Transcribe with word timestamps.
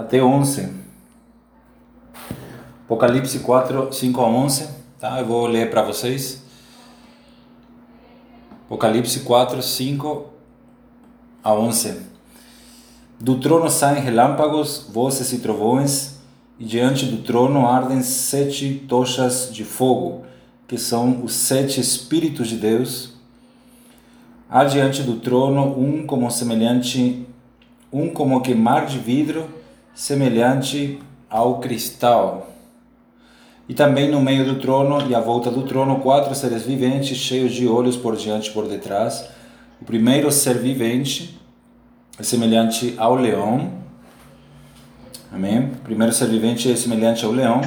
até 0.00 0.22
11. 0.22 0.72
Apocalipse 2.84 3.40
4, 3.40 3.92
5 3.92 4.20
a 4.20 4.26
11. 4.26 4.68
Tá? 4.98 5.20
Eu 5.20 5.26
vou 5.26 5.46
ler 5.46 5.70
para 5.70 5.82
vocês. 5.82 6.42
Apocalipse 8.64 9.20
4, 9.20 9.62
5 9.62 10.26
a 11.44 11.52
11. 11.52 12.10
Do 13.18 13.38
trono 13.38 13.68
saem 13.68 14.02
relâmpagos, 14.02 14.86
vozes 14.90 15.32
e 15.32 15.38
trovões, 15.38 16.18
e 16.58 16.64
diante 16.64 17.04
do 17.04 17.18
trono 17.18 17.66
ardem 17.66 18.02
sete 18.02 18.86
tochas 18.88 19.50
de 19.52 19.64
fogo, 19.64 20.24
que 20.66 20.78
são 20.78 21.22
os 21.22 21.34
sete 21.34 21.80
Espíritos 21.80 22.48
de 22.48 22.56
Deus. 22.56 23.12
Há 24.48 24.64
diante 24.64 25.02
do 25.02 25.16
trono 25.20 25.78
um 25.78 26.06
como 26.06 26.30
semelhante, 26.30 27.26
um 27.92 28.08
como 28.08 28.40
que 28.40 28.54
mar 28.54 28.86
de 28.86 28.98
vidro, 28.98 29.59
semelhante 29.94 30.98
ao 31.28 31.58
cristal. 31.58 32.48
E 33.68 33.74
também 33.74 34.10
no 34.10 34.20
meio 34.20 34.44
do 34.44 34.58
trono 34.58 35.08
e 35.08 35.14
à 35.14 35.20
volta 35.20 35.50
do 35.50 35.62
trono, 35.62 36.00
quatro 36.00 36.34
seres 36.34 36.62
viventes, 36.62 37.16
cheios 37.16 37.52
de 37.52 37.68
olhos 37.68 37.96
por 37.96 38.16
diante 38.16 38.50
e 38.50 38.52
por 38.52 38.66
detrás. 38.66 39.28
O 39.80 39.84
primeiro 39.84 40.30
ser 40.32 40.58
vivente 40.58 41.38
é 42.18 42.22
semelhante 42.22 42.94
ao 42.98 43.14
leão. 43.14 43.70
Amém? 45.32 45.66
O 45.66 45.84
primeiro 45.84 46.12
ser 46.12 46.26
vivente 46.26 46.70
é 46.70 46.74
semelhante 46.74 47.24
ao 47.24 47.30
leão. 47.30 47.60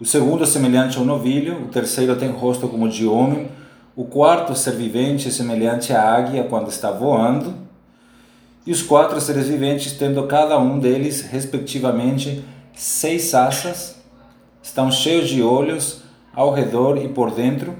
O 0.00 0.04
segundo 0.06 0.44
é 0.44 0.46
semelhante 0.46 0.98
ao 0.98 1.04
novilho. 1.04 1.62
O 1.62 1.68
terceiro 1.68 2.16
tem 2.16 2.30
rosto 2.30 2.66
como 2.66 2.88
de 2.88 3.06
homem. 3.06 3.48
O 3.94 4.04
quarto 4.04 4.54
ser 4.56 4.72
vivente 4.72 5.28
é 5.28 5.30
semelhante 5.30 5.92
à 5.92 6.02
águia 6.02 6.44
quando 6.44 6.68
está 6.68 6.90
voando. 6.90 7.63
E 8.66 8.72
os 8.72 8.80
quatro 8.80 9.20
seres 9.20 9.46
viventes, 9.46 9.92
tendo 9.92 10.26
cada 10.26 10.58
um 10.58 10.78
deles, 10.78 11.20
respectivamente, 11.20 12.42
seis 12.74 13.34
asas 13.34 13.96
estão 14.62 14.90
cheios 14.90 15.28
de 15.28 15.42
olhos 15.42 16.02
ao 16.34 16.52
redor 16.52 16.96
e 16.96 17.08
por 17.08 17.30
dentro, 17.30 17.74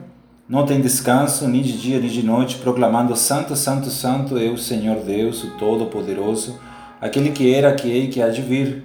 não 0.46 0.66
tem 0.66 0.82
descanso 0.82 1.48
nem 1.48 1.62
de 1.62 1.78
dia 1.78 1.98
nem 1.98 2.10
de 2.10 2.22
noite, 2.22 2.56
proclamando: 2.56 3.16
Santo, 3.16 3.56
Santo, 3.56 3.88
Santo 3.88 4.36
é 4.36 4.50
o 4.50 4.58
Senhor 4.58 5.00
Deus, 5.00 5.42
o 5.42 5.52
Todo-Poderoso, 5.52 6.58
aquele 7.00 7.30
que 7.30 7.54
era, 7.54 7.74
que 7.74 7.90
é 7.90 7.96
e 7.96 8.08
que 8.08 8.20
há 8.20 8.28
de 8.28 8.42
vir. 8.42 8.84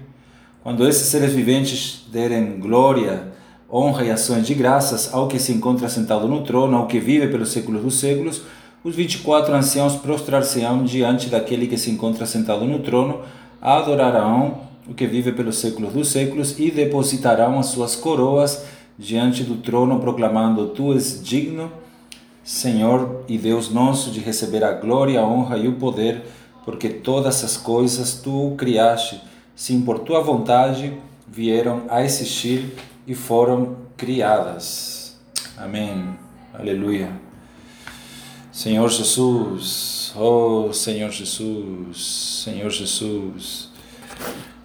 Quando 0.64 0.88
esses 0.88 1.08
seres 1.08 1.34
viventes 1.34 2.06
derem 2.10 2.60
glória, 2.60 3.28
honra 3.70 4.06
e 4.06 4.12
ações 4.12 4.48
de 4.48 4.54
graças 4.54 5.14
ao 5.14 5.28
que 5.28 5.38
se 5.38 5.52
encontra 5.52 5.90
sentado 5.90 6.30
no 6.30 6.44
trono, 6.44 6.78
ao 6.78 6.88
que 6.88 7.00
vive 7.00 7.28
pelos 7.28 7.52
séculos 7.52 7.84
dos 7.84 8.00
séculos, 8.00 8.44
os 8.84 8.96
24 8.96 9.54
anciãos 9.54 9.96
prostrar-se-ão 9.96 10.84
diante 10.84 11.30
daquele 11.30 11.68
que 11.68 11.78
se 11.78 11.92
encontra 11.92 12.26
sentado 12.26 12.66
no 12.66 12.80
trono, 12.80 13.22
adorarão 13.62 14.70
o 14.88 14.94
que 14.94 15.06
vive 15.06 15.32
pelos 15.32 15.58
séculos 15.58 15.94
dos 15.94 16.10
séculos, 16.10 16.60
e 16.60 16.72
depositarão 16.72 17.60
as 17.60 17.68
suas 17.68 17.96
coroas 17.96 18.66
diante 18.98 19.44
do 19.44 19.58
trono, 19.58 20.00
proclamando: 20.00 20.68
Tu 20.68 20.94
és 20.94 21.24
digno, 21.24 21.72
Senhor 22.44 23.24
e 23.28 23.38
Deus 23.38 23.70
nosso, 23.70 24.10
de 24.12 24.20
receber 24.20 24.64
a 24.64 24.74
glória, 24.74 25.20
a 25.20 25.28
honra 25.28 25.58
e 25.58 25.68
o 25.68 25.74
poder, 25.74 26.24
porque 26.66 26.90
todas 26.90 27.44
as 27.44 27.56
coisas 27.56 28.16
tu 28.16 28.56
criaste, 28.58 29.22
sim, 29.56 29.82
por 29.82 30.00
tua 30.00 30.22
vontade 30.22 30.94
vieram 31.28 31.84
a 31.90 32.04
existir 32.04 32.76
e 33.06 33.14
foram 33.14 33.76
criadas. 33.96 35.20
Amém. 35.56 36.06
Aleluia. 36.54 37.29
Senhor 38.60 38.90
Jesus, 38.90 40.12
oh 40.18 40.74
Senhor 40.74 41.10
Jesus, 41.12 42.44
Senhor 42.44 42.70
Jesus. 42.70 43.70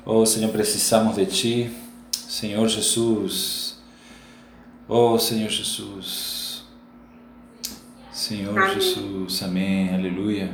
Oh 0.05 0.27
Senhor, 0.27 0.50
precisamos 0.50 1.14
de 1.14 1.25
Ti, 1.27 1.70
Senhor 2.11 2.67
Jesus. 2.67 3.78
Oh 4.89 5.17
Senhor 5.17 5.48
Jesus. 5.48 6.65
Senhor 8.10 8.59
amém. 8.59 8.75
Jesus, 8.75 9.43
amém, 9.44 9.94
aleluia. 9.94 10.53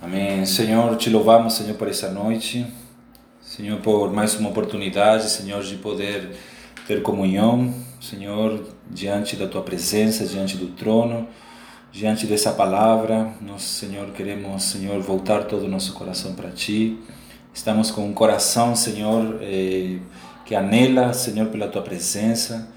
Amém. 0.00 0.46
Senhor, 0.46 0.96
te 0.96 1.10
louvamos, 1.10 1.54
Senhor, 1.54 1.74
por 1.76 1.88
essa 1.88 2.12
noite. 2.12 2.64
Senhor, 3.42 3.80
por 3.80 4.12
mais 4.12 4.36
uma 4.36 4.50
oportunidade, 4.50 5.28
Senhor, 5.28 5.64
de 5.64 5.74
poder 5.74 6.30
ter 6.86 7.02
comunhão, 7.02 7.74
Senhor, 8.00 8.64
diante 8.90 9.36
da 9.36 9.46
tua 9.46 9.62
presença, 9.62 10.26
diante 10.26 10.56
do 10.56 10.68
trono, 10.68 11.28
diante 11.92 12.26
dessa 12.26 12.52
palavra. 12.52 13.32
Nós, 13.40 13.62
Senhor, 13.62 14.10
queremos, 14.10 14.62
Senhor, 14.64 15.00
voltar 15.00 15.44
todo 15.44 15.64
o 15.64 15.68
nosso 15.68 15.92
coração 15.92 16.34
para 16.34 16.50
ti. 16.50 16.98
Estamos 17.54 17.90
com 17.90 18.06
um 18.06 18.12
coração, 18.12 18.74
Senhor, 18.74 19.38
eh, 19.40 19.98
que 20.44 20.54
anela, 20.54 21.12
Senhor, 21.12 21.46
pela 21.48 21.68
tua 21.68 21.82
presença. 21.82 22.68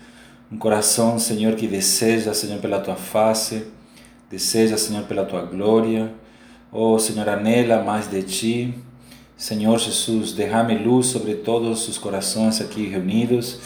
Um 0.52 0.58
coração, 0.58 1.18
Senhor, 1.18 1.56
que 1.56 1.68
deseja, 1.68 2.34
Senhor, 2.34 2.60
pela 2.60 2.80
tua 2.80 2.96
face. 2.96 3.68
Deseja, 4.30 4.78
Senhor, 4.78 5.04
pela 5.04 5.26
tua 5.26 5.42
glória. 5.42 6.14
Oh, 6.72 6.98
Senhor, 6.98 7.28
anela 7.30 7.84
mais 7.84 8.10
de 8.10 8.24
ti. 8.24 8.74
Senhor 9.38 9.78
Jesus, 9.78 10.32
derrame 10.32 10.78
luz 10.78 11.08
sobre 11.08 11.36
todos 11.36 11.88
os 11.88 11.98
corações 11.98 12.62
aqui 12.62 12.88
reunidos. 12.88 13.60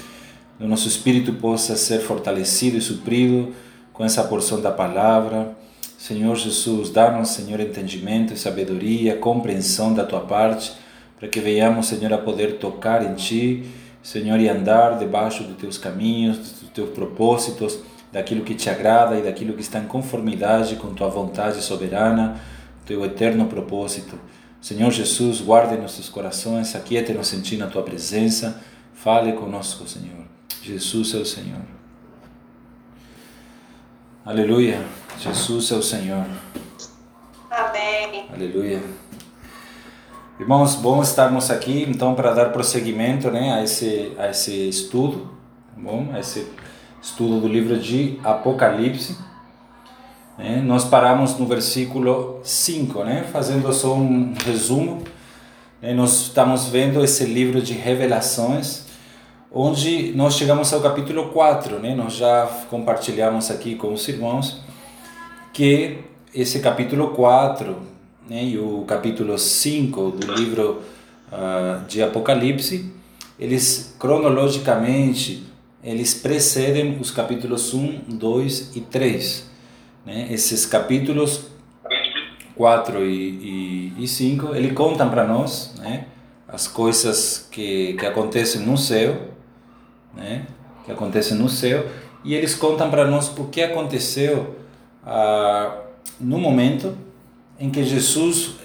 O 0.59 0.67
nosso 0.67 0.87
espírito 0.87 1.33
possa 1.33 1.75
ser 1.75 1.99
fortalecido 1.99 2.77
e 2.77 2.81
suprido 2.81 3.53
com 3.93 4.03
essa 4.03 4.23
porção 4.23 4.59
da 4.59 4.71
palavra. 4.71 5.55
Senhor 5.97 6.35
Jesus, 6.35 6.89
dá-nos, 6.89 7.29
Senhor, 7.29 7.59
entendimento, 7.59 8.35
sabedoria, 8.35 9.17
compreensão 9.17 9.93
da 9.93 10.03
tua 10.03 10.21
parte 10.21 10.71
para 11.19 11.27
que 11.27 11.39
venhamos, 11.39 11.87
Senhor, 11.87 12.13
a 12.13 12.17
poder 12.17 12.59
tocar 12.59 13.03
em 13.03 13.15
Ti, 13.15 13.63
Senhor, 14.03 14.39
e 14.39 14.47
andar 14.47 14.97
debaixo 14.97 15.43
dos 15.43 15.57
Teus 15.57 15.77
caminhos, 15.77 16.37
dos 16.37 16.69
Teus 16.73 16.91
propósitos, 16.91 17.79
daquilo 18.11 18.43
que 18.43 18.53
te 18.53 18.69
agrada 18.69 19.17
e 19.17 19.23
daquilo 19.23 19.53
que 19.53 19.61
está 19.61 19.79
em 19.79 19.87
conformidade 19.87 20.75
com 20.75 20.93
Tua 20.93 21.09
vontade 21.09 21.61
soberana, 21.61 22.39
Teu 22.85 23.03
eterno 23.03 23.47
propósito. 23.47 24.19
Senhor 24.61 24.91
Jesus, 24.91 25.41
guarde 25.41 25.75
nossos 25.77 26.07
corações, 26.07 26.75
aquiete-nos 26.75 27.33
em 27.33 27.41
Ti 27.41 27.57
na 27.57 27.67
Tua 27.67 27.81
presença, 27.83 28.61
fale 28.93 29.33
conosco, 29.33 29.87
Senhor. 29.87 30.26
Jesus 30.67 31.13
é 31.13 31.17
o 31.19 31.25
Senhor. 31.25 31.61
Aleluia. 34.25 34.85
Jesus 35.17 35.71
é 35.71 35.75
o 35.75 35.81
Senhor. 35.81 36.25
Amém. 37.49 38.25
Aleluia. 38.33 38.83
Irmãos, 40.37 40.75
bom 40.75 41.01
estarmos 41.01 41.49
aqui 41.49 41.85
então 41.87 42.15
para 42.15 42.33
dar 42.33 42.51
prosseguimento 42.51 43.31
né, 43.31 43.53
a, 43.53 43.63
esse, 43.63 44.11
a 44.17 44.29
esse 44.29 44.67
estudo, 44.67 45.29
tá 45.73 45.81
bom? 45.81 46.09
a 46.13 46.19
esse 46.19 46.45
estudo 47.01 47.39
do 47.39 47.47
livro 47.47 47.79
de 47.79 48.19
Apocalipse. 48.21 49.17
Né? 50.37 50.61
Nós 50.61 50.83
paramos 50.83 51.39
no 51.39 51.45
versículo 51.45 52.41
5, 52.43 53.05
né? 53.05 53.23
fazendo 53.31 53.71
só 53.71 53.93
um 53.93 54.33
resumo. 54.45 55.01
Né? 55.81 55.93
Nós 55.93 56.23
estamos 56.23 56.67
vendo 56.67 57.01
esse 57.01 57.23
livro 57.23 57.61
de 57.61 57.71
revelações, 57.71 58.86
onde 59.51 60.11
nós 60.15 60.35
chegamos 60.35 60.71
ao 60.73 60.81
capítulo 60.81 61.29
4. 61.29 61.79
Né? 61.79 61.95
Nós 61.95 62.13
já 62.13 62.45
compartilhamos 62.69 63.49
aqui 63.49 63.75
com 63.75 63.93
os 63.93 64.07
irmãos 64.07 64.61
que 65.53 65.99
esse 66.33 66.59
capítulo 66.59 67.09
4 67.09 67.75
né, 68.29 68.43
e 68.43 68.59
o 68.59 68.83
capítulo 68.87 69.37
5 69.37 70.11
do 70.11 70.33
livro 70.33 70.81
uh, 71.31 71.85
de 71.87 72.03
Apocalipse, 72.03 72.91
eles 73.39 73.95
cronologicamente 73.97 75.47
eles 75.83 76.13
precedem 76.13 76.97
os 76.99 77.11
capítulos 77.11 77.73
1, 77.73 78.01
2 78.09 78.75
e 78.75 78.81
3. 78.81 79.49
Né? 80.05 80.27
Esses 80.31 80.65
capítulos 80.65 81.47
4 82.55 83.05
e, 83.05 83.93
e, 83.97 84.03
e 84.03 84.07
5, 84.07 84.55
ele 84.55 84.71
contam 84.71 85.09
para 85.09 85.25
nós 85.25 85.75
né, 85.77 86.05
as 86.47 86.67
coisas 86.67 87.47
que, 87.51 87.93
que 87.93 88.05
acontecem 88.05 88.61
no 88.61 88.77
céu, 88.77 89.36
né, 90.17 90.45
que 90.85 90.91
acontecem 90.91 91.37
no 91.37 91.47
céu, 91.47 91.85
e 92.23 92.33
eles 92.33 92.55
contam 92.55 92.89
para 92.89 93.07
nós 93.07 93.29
o 93.37 93.45
que 93.45 93.61
aconteceu 93.61 94.55
ah, 95.05 95.83
no 96.19 96.37
momento 96.37 96.97
em 97.59 97.69
que 97.69 97.83
Jesus 97.83 98.55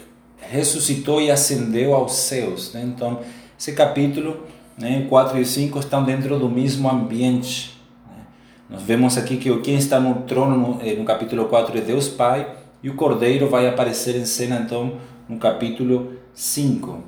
ressuscitou 0.41 1.21
e 1.21 1.31
ascendeu 1.31 1.95
aos 1.95 2.13
céus. 2.15 2.73
Né? 2.73 2.83
Então, 2.83 3.21
esse 3.59 3.73
capítulo, 3.73 4.45
né, 4.77 5.07
4 5.09 5.39
e 5.39 5.45
5, 5.45 5.79
estão 5.79 6.03
dentro 6.03 6.39
do 6.39 6.49
mesmo 6.49 6.91
ambiente. 6.91 7.79
Né? 8.11 8.23
Nós 8.71 8.83
vemos 8.83 9.17
aqui 9.17 9.37
que 9.37 9.55
quem 9.61 9.77
está 9.77 10.01
no 10.01 10.23
trono 10.23 10.57
no, 10.57 10.83
eh, 10.83 10.95
no 10.95 11.05
capítulo 11.05 11.45
4 11.45 11.79
é 11.79 11.81
Deus 11.81 12.09
Pai, 12.09 12.47
e 12.83 12.91
o 12.91 12.95
Cordeiro 12.95 13.49
vai 13.49 13.69
aparecer 13.69 14.17
em 14.17 14.25
cena, 14.25 14.57
então, 14.57 14.95
no 15.29 15.39
capítulo 15.39 16.15
5. 16.35 17.05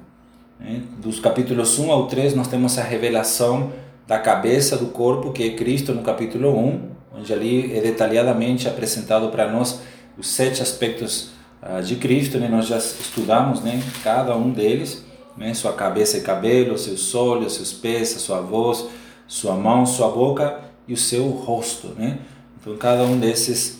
Né? 0.60 0.82
Dos 1.02 1.18
capítulos 1.18 1.78
1 1.78 1.90
ao 1.90 2.06
3, 2.06 2.34
nós 2.36 2.46
temos 2.46 2.78
a 2.78 2.82
revelação 2.82 3.72
da 4.06 4.18
cabeça 4.18 4.76
do 4.76 4.86
corpo, 4.86 5.32
que 5.32 5.42
é 5.42 5.50
Cristo, 5.54 5.94
no 5.94 6.02
capítulo 6.02 6.56
1, 6.58 6.94
onde 7.18 7.32
ali 7.32 7.76
é 7.76 7.80
detalhadamente 7.80 8.68
apresentado 8.68 9.28
para 9.28 9.50
nós 9.50 9.80
os 10.18 10.28
sete 10.28 10.62
aspectos 10.62 11.30
ah, 11.62 11.80
de 11.80 11.96
Cristo, 11.96 12.38
né? 12.38 12.48
nós 12.48 12.66
já 12.66 12.76
estudamos 12.76 13.62
né? 13.62 13.82
cada 14.02 14.36
um 14.36 14.50
deles, 14.50 15.04
né? 15.36 15.54
sua 15.54 15.72
cabeça 15.72 16.18
e 16.18 16.20
cabelo, 16.20 16.76
seus 16.76 17.14
olhos, 17.14 17.54
seus 17.54 17.72
pés, 17.72 18.10
sua 18.10 18.40
voz, 18.40 18.86
sua 19.26 19.54
mão, 19.54 19.86
sua 19.86 20.08
boca 20.08 20.60
e 20.86 20.92
o 20.92 20.96
seu 20.96 21.28
rosto. 21.28 21.88
Né? 21.96 22.18
Então, 22.60 22.76
cada 22.76 23.04
um 23.04 23.18
desses, 23.18 23.78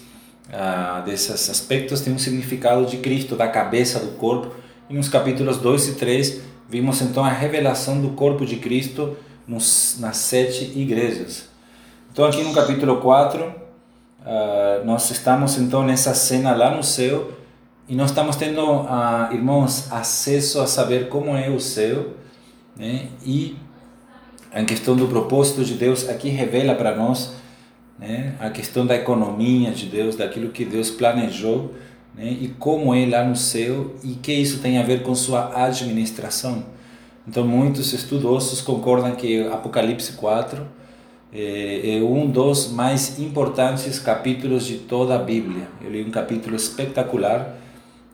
ah, 0.50 1.02
desses 1.04 1.50
aspectos 1.50 2.00
tem 2.00 2.12
um 2.12 2.18
significado 2.18 2.86
de 2.86 2.96
Cristo, 2.96 3.36
da 3.36 3.48
cabeça, 3.48 4.00
do 4.00 4.12
corpo. 4.12 4.54
E 4.88 4.94
nos 4.94 5.08
capítulos 5.08 5.58
2 5.58 5.88
e 5.88 5.92
3, 5.94 6.40
vimos 6.68 7.00
então 7.02 7.24
a 7.24 7.30
revelação 7.30 8.00
do 8.00 8.10
corpo 8.10 8.46
de 8.46 8.56
Cristo 8.56 9.16
nos, 9.46 9.96
nas 10.00 10.16
sete 10.16 10.72
igrejas. 10.76 11.48
Então, 12.12 12.24
aqui 12.24 12.42
no 12.42 12.52
capítulo 12.52 12.98
4, 12.98 13.54
ah, 14.24 14.82
nós 14.84 15.10
estamos 15.10 15.58
então 15.58 15.84
nessa 15.84 16.14
cena 16.14 16.54
lá 16.54 16.74
no 16.74 16.82
céu 16.82 17.32
e 17.88 17.94
nós 17.94 18.10
estamos 18.10 18.36
tendo, 18.36 18.64
uh, 18.64 19.32
irmãos, 19.32 19.92
acesso 19.92 20.60
a 20.60 20.66
saber 20.66 21.10
como 21.10 21.36
é 21.36 21.50
o 21.50 21.60
céu, 21.60 22.14
né? 22.74 23.08
E 23.22 23.56
a 24.50 24.64
questão 24.64 24.96
do 24.96 25.06
propósito 25.06 25.62
de 25.62 25.74
Deus 25.74 26.08
aqui 26.08 26.30
revela 26.30 26.74
para 26.74 26.96
nós 26.96 27.34
né? 27.98 28.34
a 28.40 28.50
questão 28.50 28.86
da 28.86 28.94
economia 28.94 29.70
de 29.70 29.86
Deus, 29.86 30.16
daquilo 30.16 30.50
que 30.50 30.64
Deus 30.64 30.90
planejou 30.90 31.74
né? 32.14 32.36
e 32.40 32.48
como 32.58 32.94
é 32.94 33.06
lá 33.06 33.24
no 33.24 33.36
céu 33.36 33.94
e 34.02 34.14
que 34.14 34.32
isso 34.32 34.60
tem 34.60 34.78
a 34.78 34.82
ver 34.82 35.02
com 35.02 35.14
sua 35.14 35.64
administração. 35.66 36.64
Então, 37.26 37.46
muitos 37.46 37.92
estudiosos 37.92 38.60
concordam 38.60 39.14
que 39.14 39.46
Apocalipse 39.48 40.12
4 40.12 40.66
é, 41.32 41.96
é 41.96 42.02
um 42.02 42.30
dos 42.30 42.70
mais 42.70 43.18
importantes 43.18 43.98
capítulos 43.98 44.66
de 44.66 44.78
toda 44.78 45.14
a 45.14 45.18
Bíblia. 45.18 45.68
Eu 45.82 45.90
li 45.90 46.04
um 46.04 46.10
capítulo 46.10 46.54
espetacular 46.54 47.56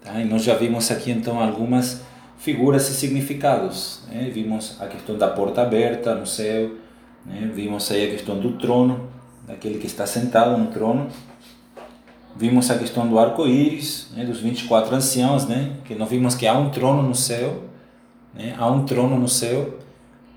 Tá? 0.03 0.19
E 0.21 0.25
nós 0.25 0.43
já 0.43 0.55
vimos 0.55 0.91
aqui 0.91 1.11
então 1.11 1.41
algumas 1.41 2.03
figuras 2.39 2.89
e 2.89 2.95
significados. 2.95 4.01
Né? 4.09 4.31
Vimos 4.33 4.77
a 4.81 4.87
questão 4.87 5.17
da 5.17 5.29
porta 5.29 5.63
aberta 5.63 6.15
no 6.15 6.27
céu, 6.27 6.71
né? 7.25 7.51
vimos 7.55 7.91
aí 7.91 8.09
a 8.09 8.11
questão 8.11 8.39
do 8.39 8.53
trono, 8.53 9.09
daquele 9.47 9.79
que 9.79 9.87
está 9.87 10.07
sentado 10.07 10.57
no 10.57 10.69
trono. 10.69 11.09
Vimos 12.37 12.71
a 12.71 12.79
questão 12.79 13.07
do 13.09 13.19
arco-íris, 13.19 14.09
né? 14.17 14.25
dos 14.25 14.41
24 14.41 14.95
anciãos, 14.95 15.47
né? 15.47 15.73
que 15.85 15.95
nós 15.95 16.09
vimos 16.09 16.35
que 16.35 16.47
há 16.47 16.57
um 16.57 16.71
trono 16.71 17.03
no 17.03 17.15
céu, 17.15 17.65
né? 18.35 18.55
há 18.59 18.71
um 18.71 18.85
trono 18.85 19.19
no 19.19 19.29
céu, 19.29 19.79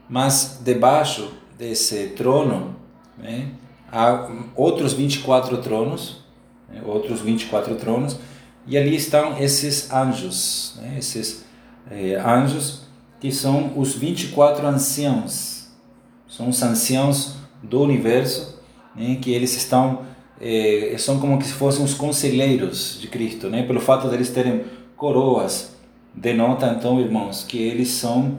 mas 0.09 0.59
debaixo 0.63 1.31
desse 1.57 2.09
trono 2.09 2.75
né? 3.17 3.51
há 3.91 4.29
outros 4.55 4.93
24 4.93 5.57
tronos, 5.57 6.23
né? 6.69 6.81
outros 6.85 7.21
24 7.21 7.75
tronos, 7.75 8.17
e 8.65 8.77
ali 8.77 8.95
estão 8.95 9.37
esses 9.37 9.91
anjos, 9.91 10.75
né? 10.81 10.95
esses 10.97 11.45
eh, 11.91 12.15
anjos 12.15 12.83
que 13.19 13.31
são 13.31 13.73
os 13.77 13.93
24 13.93 14.65
anciãos. 14.65 15.67
São 16.27 16.49
os 16.49 16.61
anciãos 16.63 17.35
do 17.61 17.81
universo, 17.81 18.59
né? 18.95 19.17
que 19.21 19.31
eles 19.31 19.55
estão, 19.55 20.03
eh, 20.39 20.95
são 20.97 21.19
como 21.19 21.41
se 21.41 21.53
fossem 21.53 21.83
os 21.83 21.93
conselheiros 21.93 22.97
de 22.99 23.07
Cristo, 23.07 23.49
né? 23.49 23.63
pelo 23.63 23.81
fato 23.81 24.07
de 24.07 24.15
eles 24.15 24.29
terem 24.29 24.63
coroas, 24.95 25.72
denota 26.13 26.67
então, 26.77 26.99
irmãos, 26.99 27.43
que 27.43 27.57
eles 27.57 27.89
são 27.89 28.37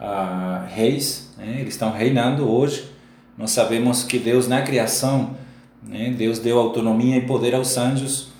ah, 0.00 0.66
reis, 0.68 1.32
né? 1.36 1.58
eles 1.60 1.74
estão 1.74 1.90
reinando 1.92 2.50
hoje. 2.50 2.90
Nós 3.36 3.50
sabemos 3.50 4.02
que 4.02 4.18
Deus, 4.18 4.48
na 4.48 4.62
criação, 4.62 5.36
né? 5.82 6.14
Deus 6.16 6.38
deu 6.38 6.58
autonomia 6.58 7.16
e 7.16 7.20
poder 7.20 7.54
aos 7.54 7.76
anjos 7.76 8.34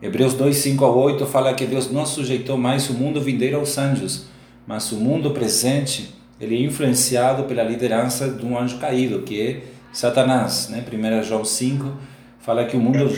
Hebreus 0.00 0.34
2, 0.34 0.56
5 0.56 0.84
a 0.84 0.90
8 0.90 1.26
fala 1.26 1.52
que 1.54 1.66
Deus 1.66 1.90
não 1.90 2.06
sujeitou 2.06 2.56
mais 2.56 2.88
o 2.88 2.94
mundo 2.94 3.20
vindouro 3.20 3.56
aos 3.56 3.76
anjos, 3.76 4.26
mas 4.64 4.92
o 4.92 4.96
mundo 4.96 5.32
presente 5.32 6.14
ele 6.40 6.54
é 6.54 6.60
influenciado 6.60 7.44
pela 7.44 7.64
liderança 7.64 8.28
de 8.28 8.46
um 8.46 8.56
anjo 8.56 8.78
caído, 8.78 9.22
que 9.22 9.40
é 9.40 9.62
Satanás. 9.92 10.68
Né? 10.68 10.84
1 10.88 11.24
João 11.24 11.44
5 11.44 11.92
fala 12.38 12.64
que 12.66 12.76
o 12.76 12.80
mundo 12.80 13.10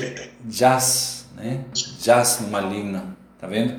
jaz, 0.49 1.29
né? 1.37 1.65
jaz 1.75 2.41
no 2.41 2.49
maligno. 2.49 3.03
Tá 3.39 3.47
vendo? 3.47 3.75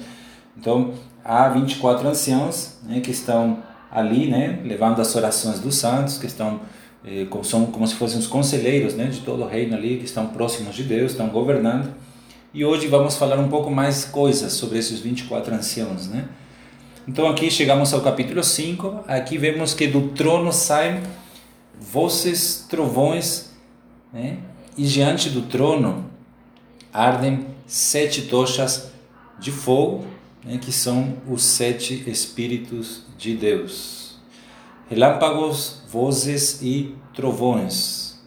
Então, 0.58 0.94
há 1.24 1.50
24 1.50 2.08
anciãos 2.08 2.78
né, 2.84 3.00
que 3.00 3.12
estão 3.12 3.64
ali, 3.92 4.28
né, 4.28 4.60
levando 4.64 5.00
as 5.00 5.16
orações 5.16 5.60
dos 5.60 5.76
santos, 5.76 6.18
que 6.18 6.26
estão 6.26 6.62
eh, 7.06 7.28
são 7.44 7.66
como 7.66 7.88
se 7.88 7.96
fossem 7.96 8.20
os 8.20 8.28
conselheiros 8.28 8.94
né, 8.94 9.06
de 9.08 9.22
todo 9.22 9.44
o 9.44 9.48
reino 9.48 9.76
ali, 9.76 9.98
que 9.98 10.06
estão 10.06 10.28
próximos 10.28 10.76
de 10.76 10.84
Deus, 10.84 11.12
estão 11.12 11.30
governando. 11.30 11.94
E 12.54 12.66
hoje 12.66 12.88
vamos 12.88 13.16
falar 13.16 13.40
um 13.40 13.48
pouco 13.48 13.72
mais 13.72 14.06
coisas 14.06 14.54
sobre 14.54 14.78
esses 14.78 15.00
24 15.00 15.56
anciãos, 15.56 16.08
né? 16.08 16.28
Então 17.08 17.28
aqui 17.28 17.50
chegamos 17.50 17.94
ao 17.94 18.02
capítulo 18.02 18.44
5, 18.44 19.06
aqui 19.08 19.38
vemos 19.38 19.74
que 19.74 19.88
do 19.88 20.10
trono 20.10 20.52
saem 20.52 21.02
vozes, 21.80 22.66
trovões, 22.70 23.54
né? 24.14 24.38
E 24.78 24.84
diante 24.84 25.30
do 25.30 25.44
trono 25.44 26.06
ardem 26.94 27.48
sete 27.66 28.24
tochas 28.24 28.92
de 29.40 29.52
fogo, 29.52 30.06
né? 30.44 30.58
que 30.58 30.72
são 30.72 31.18
os 31.28 31.44
sete 31.44 32.04
espíritos 32.08 33.04
de 33.18 33.36
Deus. 33.36 34.16
Relâmpagos, 34.90 35.84
vozes 35.90 36.62
e 36.62 36.96
trovões. 37.14 38.20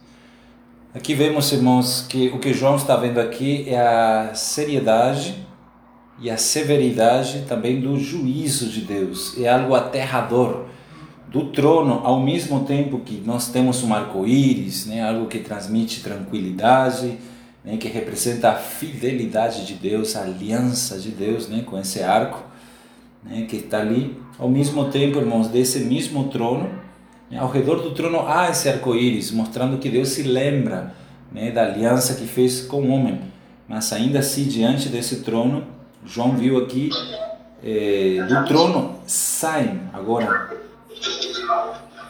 Aqui 0.94 1.14
vemos, 1.14 1.50
irmãos, 1.52 2.06
que 2.08 2.28
o 2.28 2.38
que 2.38 2.52
João 2.52 2.76
está 2.76 2.96
vendo 2.96 3.18
aqui 3.18 3.68
é 3.68 3.78
a 3.78 4.32
seriedade 4.32 5.44
e 6.20 6.30
a 6.30 6.36
severidade 6.36 7.44
também 7.48 7.80
do 7.80 7.98
juízo 7.98 8.68
de 8.68 8.82
Deus. 8.82 9.36
É 9.38 9.48
algo 9.48 9.74
aterrador. 9.74 10.66
Do 11.28 11.46
trono, 11.46 12.00
ao 12.04 12.20
mesmo 12.20 12.64
tempo 12.64 13.00
que 13.00 13.20
nós 13.26 13.48
temos 13.48 13.82
um 13.82 13.92
arco-íris, 13.92 14.86
né, 14.86 15.02
algo 15.02 15.26
que 15.26 15.40
transmite 15.40 16.00
tranquilidade, 16.00 17.18
né, 17.64 17.76
que 17.76 17.88
representa 17.88 18.50
a 18.50 18.54
fidelidade 18.56 19.66
de 19.66 19.74
Deus, 19.74 20.14
a 20.14 20.22
aliança 20.22 20.98
de 20.98 21.10
Deus 21.10 21.48
né, 21.48 21.62
com 21.64 21.78
esse 21.78 22.02
arco 22.02 22.44
né, 23.22 23.46
que 23.48 23.56
está 23.56 23.80
ali. 23.80 24.16
Ao 24.38 24.48
mesmo 24.48 24.90
tempo, 24.90 25.18
irmãos, 25.18 25.48
desse 25.48 25.80
mesmo 25.80 26.28
trono, 26.28 26.70
ao 27.36 27.50
redor 27.50 27.76
do 27.76 27.92
trono 27.92 28.28
há 28.28 28.50
esse 28.50 28.68
arco-íris, 28.68 29.30
mostrando 29.30 29.78
que 29.78 29.88
Deus 29.88 30.10
se 30.10 30.22
lembra 30.22 30.94
né, 31.32 31.50
da 31.50 31.64
aliança 31.64 32.14
que 32.14 32.26
fez 32.26 32.60
com 32.60 32.82
o 32.82 32.90
homem. 32.90 33.20
Mas 33.66 33.92
ainda 33.92 34.18
assim, 34.18 34.44
diante 34.44 34.88
desse 34.88 35.20
trono, 35.22 35.66
João 36.04 36.36
viu 36.36 36.58
aqui, 36.58 36.90
eh, 37.62 38.22
do 38.28 38.44
trono 38.44 38.96
saem 39.06 39.80
agora 39.90 40.50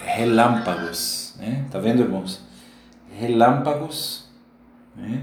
relâmpagos. 0.05 1.35
Né? 1.39 1.65
Tá 1.71 1.79
vendo, 1.79 2.03
irmãos? 2.03 2.41
Relâmpagos 3.17 4.25
né? 4.97 5.23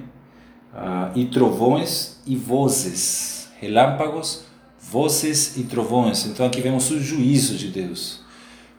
Ah, 0.73 1.11
e 1.15 1.25
trovões 1.25 2.19
e 2.25 2.35
vozes. 2.35 3.49
Relâmpagos, 3.59 4.43
vozes 4.79 5.57
e 5.57 5.63
trovões. 5.63 6.25
Então 6.25 6.45
aqui 6.45 6.61
vemos 6.61 6.89
o 6.89 6.99
juízo 6.99 7.55
de 7.55 7.67
Deus 7.67 8.21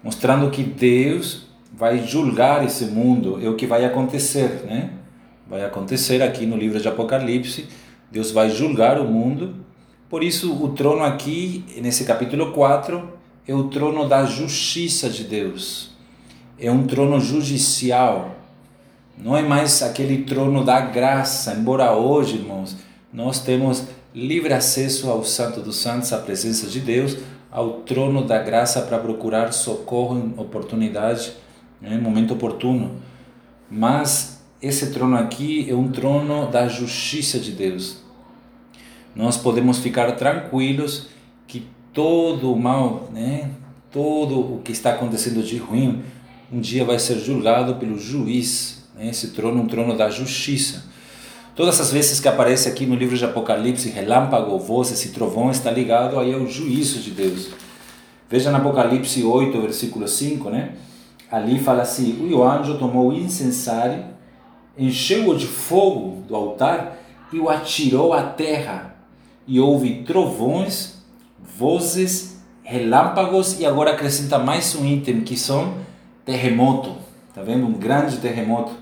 mostrando 0.02 0.50
que 0.50 0.62
Deus 0.62 1.46
vai 1.72 2.06
julgar 2.06 2.64
esse 2.64 2.86
mundo, 2.86 3.38
é 3.42 3.48
o 3.48 3.54
que 3.54 3.66
vai 3.66 3.84
acontecer, 3.84 4.64
né? 4.66 4.90
Vai 5.48 5.64
acontecer 5.64 6.22
aqui 6.22 6.44
no 6.44 6.56
livro 6.56 6.80
de 6.80 6.88
Apocalipse, 6.88 7.68
Deus 8.10 8.30
vai 8.30 8.50
julgar 8.50 9.00
o 9.00 9.04
mundo. 9.04 9.54
Por 10.08 10.22
isso, 10.22 10.52
o 10.62 10.70
trono 10.70 11.02
aqui, 11.02 11.64
nesse 11.80 12.04
capítulo 12.04 12.52
4, 12.52 13.10
é 13.46 13.54
o 13.54 13.64
trono 13.64 14.08
da 14.08 14.24
justiça 14.24 15.08
de 15.08 15.24
Deus. 15.24 15.90
É 16.58 16.70
um 16.70 16.86
trono 16.86 17.18
judicial. 17.18 18.36
Não 19.22 19.36
é 19.36 19.42
mais 19.42 19.80
aquele 19.84 20.24
trono 20.24 20.64
da 20.64 20.80
graça, 20.80 21.54
embora 21.54 21.94
hoje, 21.94 22.38
irmãos, 22.38 22.76
nós 23.12 23.38
temos 23.38 23.84
livre 24.12 24.52
acesso 24.52 25.08
ao 25.08 25.22
Santo 25.22 25.60
dos 25.60 25.76
Santos, 25.76 26.12
à 26.12 26.18
presença 26.18 26.66
de 26.66 26.80
Deus, 26.80 27.18
ao 27.48 27.82
trono 27.82 28.24
da 28.24 28.42
graça 28.42 28.82
para 28.82 28.98
procurar 28.98 29.52
socorro 29.52 30.18
em 30.18 30.34
oportunidade, 30.36 31.34
né, 31.80 31.94
em 31.94 32.00
momento 32.00 32.34
oportuno. 32.34 32.96
Mas 33.70 34.42
esse 34.60 34.90
trono 34.90 35.16
aqui 35.16 35.70
é 35.70 35.74
um 35.74 35.92
trono 35.92 36.50
da 36.50 36.66
justiça 36.66 37.38
de 37.38 37.52
Deus. 37.52 37.98
Nós 39.14 39.36
podemos 39.36 39.78
ficar 39.78 40.10
tranquilos 40.16 41.06
que 41.46 41.68
todo 41.92 42.52
o 42.52 42.58
mal, 42.58 43.08
né, 43.12 43.52
todo 43.88 44.56
o 44.56 44.62
que 44.64 44.72
está 44.72 44.90
acontecendo 44.90 45.44
de 45.44 45.58
ruim, 45.58 46.02
um 46.52 46.58
dia 46.58 46.84
vai 46.84 46.98
ser 46.98 47.20
julgado 47.20 47.76
pelo 47.76 47.96
juiz. 47.96 48.81
Né, 48.94 49.08
esse 49.08 49.28
trono 49.28 49.60
é 49.60 49.62
um 49.62 49.66
trono 49.66 49.96
da 49.96 50.10
justiça. 50.10 50.84
Todas 51.54 51.78
as 51.80 51.92
vezes 51.92 52.18
que 52.18 52.28
aparece 52.28 52.68
aqui 52.68 52.86
no 52.86 52.94
livro 52.94 53.16
de 53.16 53.24
Apocalipse, 53.24 53.90
relâmpago, 53.90 54.58
vozes 54.58 55.04
e 55.04 55.10
trovões, 55.10 55.58
está 55.58 55.70
ligado 55.70 56.18
aí 56.18 56.32
ao 56.32 56.46
juízo 56.46 57.00
de 57.00 57.10
Deus. 57.10 57.50
Veja 58.30 58.50
no 58.50 58.56
Apocalipse 58.56 59.22
8, 59.22 59.60
versículo 59.60 60.08
5, 60.08 60.48
né? 60.48 60.72
Ali 61.30 61.58
fala 61.58 61.82
assim: 61.82 62.32
o 62.32 62.42
anjo 62.42 62.78
tomou 62.78 63.10
o 63.10 63.12
incensário, 63.12 64.04
encheu-o 64.78 65.36
de 65.36 65.46
fogo 65.46 66.22
do 66.26 66.34
altar 66.34 66.98
e 67.30 67.38
o 67.38 67.50
atirou 67.50 68.14
à 68.14 68.22
terra. 68.22 68.96
E 69.46 69.60
houve 69.60 70.02
trovões, 70.04 71.02
vozes, 71.58 72.40
relâmpagos 72.62 73.60
e 73.60 73.66
agora 73.66 73.92
acrescenta 73.92 74.38
mais 74.38 74.74
um 74.74 74.86
item 74.86 75.20
que 75.20 75.36
são 75.36 75.74
terremoto. 76.24 76.96
Tá 77.34 77.42
vendo? 77.42 77.66
Um 77.66 77.72
grande 77.72 78.16
terremoto. 78.18 78.81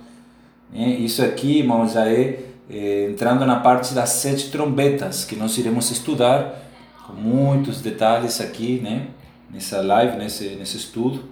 É, 0.74 0.88
isso 0.88 1.22
aqui, 1.22 1.58
irmãos, 1.58 1.92
já 1.92 2.06
é, 2.08 2.38
é 2.70 3.10
entrando 3.10 3.44
na 3.44 3.56
parte 3.56 3.92
das 3.92 4.10
sete 4.10 4.50
trombetas 4.50 5.24
que 5.24 5.34
nós 5.34 5.56
iremos 5.58 5.90
estudar 5.90 6.62
com 7.06 7.12
muitos 7.12 7.80
detalhes 7.80 8.40
aqui, 8.40 8.80
né? 8.82 9.08
Nessa 9.52 9.80
live, 9.82 10.16
nesse, 10.16 10.50
nesse 10.50 10.76
estudo. 10.76 11.24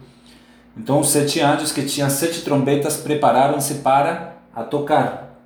Então, 0.77 1.01
os 1.01 1.09
sete 1.09 1.41
anjos 1.41 1.73
que 1.73 1.83
tinham 1.83 2.11
sete 2.11 2.43
trombetas 2.43 2.97
prepararam-se 2.97 3.75
para 3.77 4.37
a 4.55 4.63
tocar. 4.63 5.41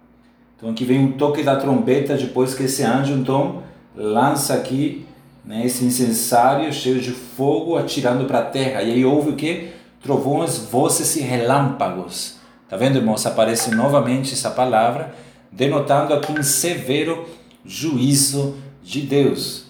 Então, 0.57 0.71
aqui 0.71 0.85
vem 0.85 1.01
um 1.01 1.13
toque 1.13 1.43
da 1.43 1.57
trombeta 1.57 2.17
depois 2.17 2.55
que 2.55 2.63
esse 2.63 2.83
anjo, 2.83 3.13
então, 3.13 3.63
lança 3.95 4.55
aqui 4.55 5.07
né, 5.45 5.67
esse 5.67 5.85
incensário 5.85 6.73
cheio 6.73 7.01
de 7.01 7.11
fogo 7.11 7.77
atirando 7.77 8.25
para 8.27 8.39
a 8.39 8.45
terra. 8.45 8.83
E 8.83 8.93
aí 8.93 9.05
houve 9.05 9.31
o 9.31 9.37
que? 9.37 9.71
Trovões, 10.03 10.59
vozes 10.59 11.17
e 11.17 11.21
relâmpagos. 11.21 12.42
Tá 12.73 12.79
vendo, 12.79 12.97
irmãos? 12.97 13.27
Aparece 13.27 13.75
novamente 13.75 14.33
essa 14.33 14.51
palavra, 14.51 15.15
denotando 15.51 16.15
aqui 16.15 16.33
um 16.33 16.43
severo 16.43 17.29
juízo 17.67 18.57
de 18.83 19.03
Deus. 19.03 19.67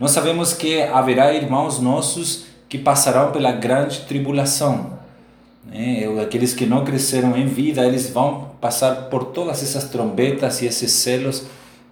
Nós 0.00 0.12
sabemos 0.12 0.54
que 0.54 0.80
haverá 0.80 1.34
irmãos 1.34 1.78
nossos 1.78 2.46
que 2.66 2.78
passarão 2.78 3.30
pela 3.30 3.52
grande 3.52 4.06
tribulação. 4.08 4.98
Né? 5.66 6.04
Aqueles 6.22 6.54
que 6.54 6.64
não 6.64 6.82
cresceram 6.82 7.36
em 7.36 7.44
vida, 7.44 7.84
eles 7.84 8.08
vão 8.08 8.52
passar 8.58 9.10
por 9.10 9.24
todas 9.26 9.62
essas 9.62 9.90
trombetas 9.90 10.62
e 10.62 10.66
esses 10.66 10.92
selos 10.92 11.44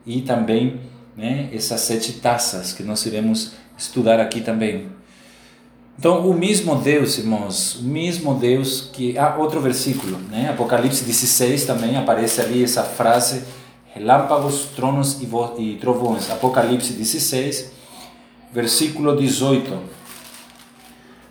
e 0.06 0.23
também 0.23 0.80
né, 1.14 1.50
essas 1.52 1.83
sete 1.83 2.14
taças 2.14 2.73
que 2.73 2.83
nós 2.83 3.04
iremos 3.04 3.52
estudar 3.76 4.18
aqui 4.18 4.40
também. 4.40 4.87
Então, 5.98 6.28
o 6.28 6.34
mesmo 6.34 6.76
Deus, 6.76 7.18
irmãos, 7.18 7.76
o 7.76 7.84
mesmo 7.84 8.34
Deus 8.34 8.90
que. 8.92 9.16
Ah, 9.16 9.36
outro 9.38 9.60
versículo, 9.60 10.18
né? 10.18 10.50
Apocalipse 10.50 11.04
16 11.04 11.64
também 11.64 11.96
aparece 11.96 12.40
ali 12.40 12.64
essa 12.64 12.82
frase: 12.82 13.44
relâmpagos, 13.94 14.66
tronos 14.74 15.20
e, 15.22 15.28
e 15.62 15.76
trovões. 15.76 16.30
Apocalipse 16.30 16.92
16, 16.92 17.72
versículo 18.52 19.16
18. 19.16 19.78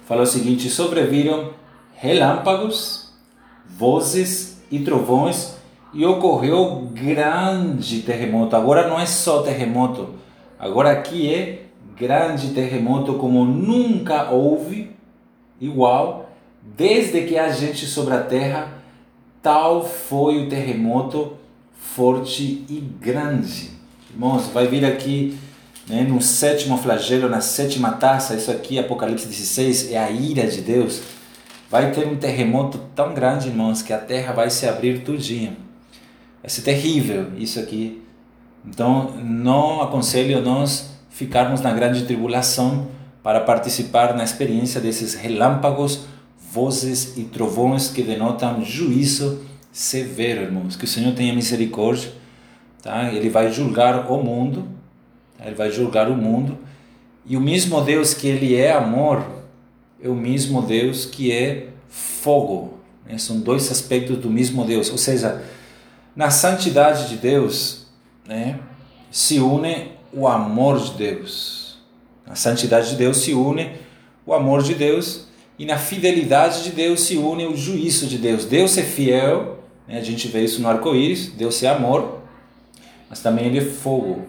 Fala 0.08 0.24
o 0.24 0.26
seguinte: 0.28 0.70
sobreviram 0.70 1.52
relâmpagos, 1.96 3.12
vozes 3.78 4.62
e 4.72 4.80
trovões 4.80 5.56
e 5.94 6.06
ocorreu 6.06 6.90
grande 6.94 8.02
terremoto. 8.02 8.56
Agora 8.56 8.88
não 8.88 9.00
é 9.00 9.06
só 9.06 9.42
terremoto, 9.42 10.16
agora 10.58 10.92
aqui 10.92 11.34
é 11.34 11.66
grande 11.96 12.50
terremoto 12.50 13.16
como 13.16 13.46
nunca 13.46 14.30
houve 14.32 14.92
igual 15.60 16.30
desde 16.76 17.22
que 17.24 17.38
há 17.38 17.50
gente 17.50 17.86
sobre 17.86 18.14
a 18.14 18.22
terra. 18.22 18.82
Tal 19.42 19.86
foi 19.86 20.44
o 20.44 20.50
terremoto 20.50 21.34
forte 21.74 22.66
e 22.70 22.80
grande. 23.00 23.72
Irmãos, 24.10 24.48
vai 24.48 24.68
vir 24.68 24.86
aqui 24.86 25.38
né, 25.88 26.04
no 26.04 26.22
sétimo 26.22 26.78
flagelo, 26.78 27.28
na 27.28 27.42
sétima 27.42 27.92
taça, 27.92 28.36
isso 28.36 28.52
aqui, 28.52 28.80
Apocalipse 28.80 29.28
16, 29.28 29.92
é 29.92 29.98
a 29.98 30.10
ira 30.10 30.48
de 30.48 30.62
Deus. 30.62 31.02
Vai 31.70 31.92
ter 31.92 32.08
um 32.08 32.16
terremoto 32.16 32.80
tão 32.96 33.14
grande, 33.14 33.50
irmãos, 33.50 33.82
que 33.82 33.92
a 33.92 33.98
terra 33.98 34.32
vai 34.32 34.50
se 34.50 34.68
abrir 34.68 35.04
tudinho. 35.04 35.58
Vai 36.42 36.50
ser 36.50 36.62
terrível 36.62 37.32
isso 37.38 37.60
aqui. 37.60 38.02
Então, 38.66 39.12
não 39.18 39.82
aconselho 39.82 40.42
nós 40.42 40.93
ficarmos 41.14 41.62
na 41.62 41.72
grande 41.72 42.06
tribulação 42.06 42.88
para 43.22 43.40
participar 43.40 44.16
na 44.16 44.24
experiência 44.24 44.82
desses 44.82 45.14
relâmpagos, 45.14 46.06
vozes 46.52 47.16
e 47.16 47.24
trovões 47.24 47.88
que 47.88 48.02
denotam 48.02 48.66
juízo 48.66 49.46
severo, 49.72 50.42
irmãos. 50.42 50.76
Que 50.76 50.86
o 50.86 50.88
Senhor 50.88 51.14
tenha 51.14 51.34
misericórdia, 51.34 52.12
tá? 52.82 53.14
Ele 53.14 53.30
vai 53.30 53.52
julgar 53.52 54.12
o 54.12 54.24
mundo, 54.24 54.68
tá? 55.38 55.46
ele 55.46 55.56
vai 55.56 55.72
julgar 55.72 56.10
o 56.10 56.18
mundo. 56.18 56.58
E 57.26 57.38
o 57.38 57.42
mesmo 57.42 57.80
Deus 57.82 58.14
que 58.14 58.28
ele 58.28 58.56
é 58.56 58.74
amor, 58.74 59.24
é 60.04 60.10
o 60.10 60.16
mesmo 60.16 60.64
Deus 60.64 61.06
que 61.06 61.32
é 61.32 61.70
fogo. 61.88 62.80
Né? 63.06 63.20
São 63.20 63.40
dois 63.40 63.72
aspectos 63.72 64.18
do 64.18 64.30
mesmo 64.32 64.66
Deus. 64.66 64.90
Ou 64.90 64.98
seja, 64.98 65.44
na 66.16 66.32
santidade 66.32 67.08
de 67.08 67.18
Deus, 67.18 67.86
né, 68.28 68.60
se 69.12 69.40
une 69.40 69.94
o 70.14 70.28
amor 70.28 70.80
de 70.80 70.92
Deus. 70.94 71.78
Na 72.26 72.36
santidade 72.36 72.92
de 72.92 72.96
Deus 72.96 73.18
se 73.18 73.34
une 73.34 73.72
o 74.26 74.34
amor 74.34 74.64
de 74.64 74.74
Deus 74.74 75.28
e 75.58 75.66
na 75.66 75.78
fidelidade 75.78 76.64
de 76.64 76.72
Deus 76.72 77.02
se 77.02 77.18
une 77.18 77.46
o 77.46 77.56
juízo 77.56 78.08
de 78.08 78.18
Deus. 78.18 78.46
Deus 78.46 78.78
é 78.78 78.84
fiel, 78.84 79.60
né, 79.88 79.98
a 79.98 80.04
gente 80.04 80.28
vê 80.28 80.44
isso 80.44 80.62
no 80.62 80.70
arco-íris, 80.70 81.28
Deus 81.28 81.62
é 81.64 81.70
amor, 81.70 82.22
mas 83.10 83.20
também 83.20 83.48
Ele 83.48 83.60
é 83.60 83.66
fogo, 83.66 84.24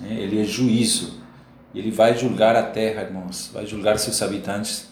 né, 0.00 0.16
Ele 0.18 0.40
é 0.40 0.44
juízo. 0.44 1.20
Ele 1.74 1.90
vai 1.90 2.18
julgar 2.18 2.56
a 2.56 2.62
terra, 2.64 3.02
irmãos, 3.02 3.50
vai 3.52 3.64
julgar 3.64 3.98
seus 3.98 4.20
habitantes. 4.22 4.88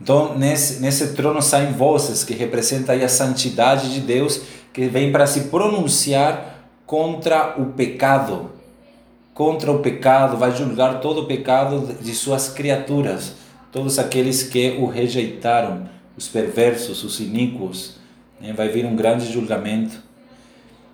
Então, 0.00 0.36
nesse, 0.36 0.80
nesse 0.80 1.14
trono 1.14 1.42
saem 1.42 1.72
vozes 1.72 2.24
que 2.24 2.34
representam 2.34 2.94
a 2.94 3.08
santidade 3.08 3.92
de 3.92 4.00
Deus 4.00 4.42
que 4.72 4.86
vem 4.86 5.12
para 5.12 5.26
se 5.26 5.44
pronunciar 5.44 6.70
contra 6.86 7.54
o 7.58 7.72
pecado. 7.72 8.55
Contra 9.36 9.70
o 9.70 9.80
pecado, 9.80 10.38
vai 10.38 10.56
julgar 10.56 10.98
todo 11.02 11.20
o 11.20 11.26
pecado 11.26 11.94
de 12.00 12.14
suas 12.14 12.48
criaturas, 12.48 13.34
todos 13.70 13.98
aqueles 13.98 14.42
que 14.42 14.78
o 14.80 14.86
rejeitaram, 14.86 15.86
os 16.16 16.26
perversos, 16.26 17.04
os 17.04 17.20
iníquos. 17.20 17.98
Né? 18.40 18.54
Vai 18.54 18.70
vir 18.70 18.86
um 18.86 18.96
grande 18.96 19.30
julgamento. 19.30 20.02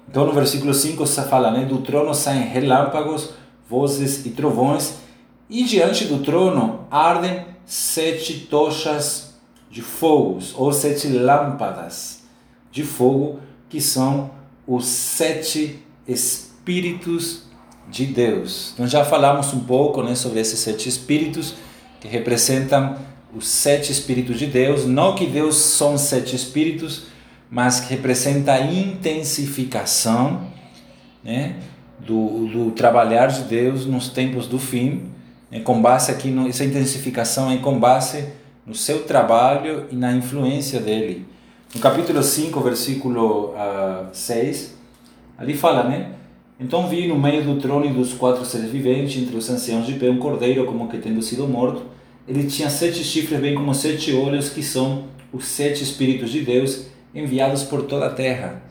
Então, 0.09 0.27
no 0.27 0.33
versículo 0.33 0.75
5 0.75 1.07
se 1.07 1.23
fala: 1.23 1.53
né? 1.53 1.65
do 1.65 1.83
trono 1.83 2.13
saem 2.13 2.43
relâmpagos, 2.43 3.31
vozes 3.71 4.27
e 4.27 4.31
trovões, 4.31 4.95
e 5.49 5.63
diante 5.63 6.07
do 6.07 6.19
trono 6.19 6.85
ardem 6.91 7.47
sete 7.65 8.49
tochas 8.51 9.37
de 9.71 9.83
fogos, 9.83 10.53
ou 10.59 10.73
sete 10.73 11.07
lâmpadas 11.07 12.25
de 12.73 12.83
fogo 12.83 13.39
que 13.69 13.81
são 13.81 14.33
os 14.67 14.85
sete 14.85 15.79
Espíritos 16.09 17.52
de 17.89 18.07
Deus. 18.07 18.75
Nós 18.79 18.91
já 18.91 19.05
falamos 19.05 19.53
um 19.53 19.61
pouco 19.61 20.03
né, 20.03 20.15
sobre 20.15 20.41
esses 20.41 20.59
sete 20.61 20.89
Espíritos 20.89 21.55
que 22.01 22.09
representam 22.09 22.97
os 23.35 23.47
sete 23.47 23.93
Espíritos 23.93 24.39
de 24.39 24.47
Deus. 24.47 24.87
Não 24.87 25.15
que 25.15 25.27
Deus 25.27 25.57
são 25.57 25.97
sete 25.99 26.35
Espíritos, 26.35 27.05
mas 27.51 27.81
que 27.81 27.95
representa 27.95 28.53
a 28.53 28.61
intensificação 28.61 30.47
né, 31.23 31.57
do, 31.99 32.47
do 32.47 32.71
trabalhar 32.71 33.27
de 33.27 33.43
Deus 33.43 33.87
nos 33.87 34.09
tempos 34.09 34.47
do 34.47 34.59
fim. 34.59 35.11
Né, 35.51 35.61
com 35.61 35.81
base 35.81 36.11
aqui, 36.11 36.29
no, 36.29 36.49
essa 36.49 36.65
intensificação 36.65 37.51
é 37.51 37.59
com 37.59 37.79
base 37.79 38.27
no 38.67 38.75
seu 38.75 39.05
trabalho 39.05 39.87
e 39.91 39.97
na 39.97 40.13
influência 40.13 40.81
dele. 40.81 41.27
No 41.75 41.81
capítulo 41.81 42.23
5, 42.23 42.61
versículo 42.61 43.51
uh, 43.51 43.57
ah, 43.57 44.09
6, 44.13 44.77
ali 45.39 45.57
fala, 45.57 45.85
né? 45.85 46.13
Então 46.63 46.89
vi 46.89 47.09
no 47.09 47.19
meio 47.19 47.43
do 47.43 47.61
trono 47.61 47.85
e 47.85 47.93
dos 47.93 48.15
quatro 48.15 48.45
seres 48.45 48.71
viventes, 48.71 49.21
entre 49.21 49.37
os 49.37 49.51
anciãos 49.51 49.85
de 49.85 49.95
pé, 49.95 50.09
um 50.09 50.19
cordeiro 50.19 50.65
como 50.65 50.89
que 50.89 50.99
tendo 50.99 51.21
sido 51.21 51.49
morto. 51.49 51.83
Ele 52.27 52.45
tinha 52.45 52.71
sete 52.71 53.03
chifres, 53.03 53.41
bem 53.41 53.55
como 53.55 53.75
sete 53.75 54.15
olhos, 54.15 54.49
que 54.49 54.63
são 54.63 55.05
os 55.33 55.45
sete 55.45 55.83
Espíritos 55.83 56.31
de 56.31 56.41
Deus 56.41 56.87
enviados 57.13 57.65
por 57.65 57.83
toda 57.83 58.07
a 58.07 58.11
terra. 58.11 58.63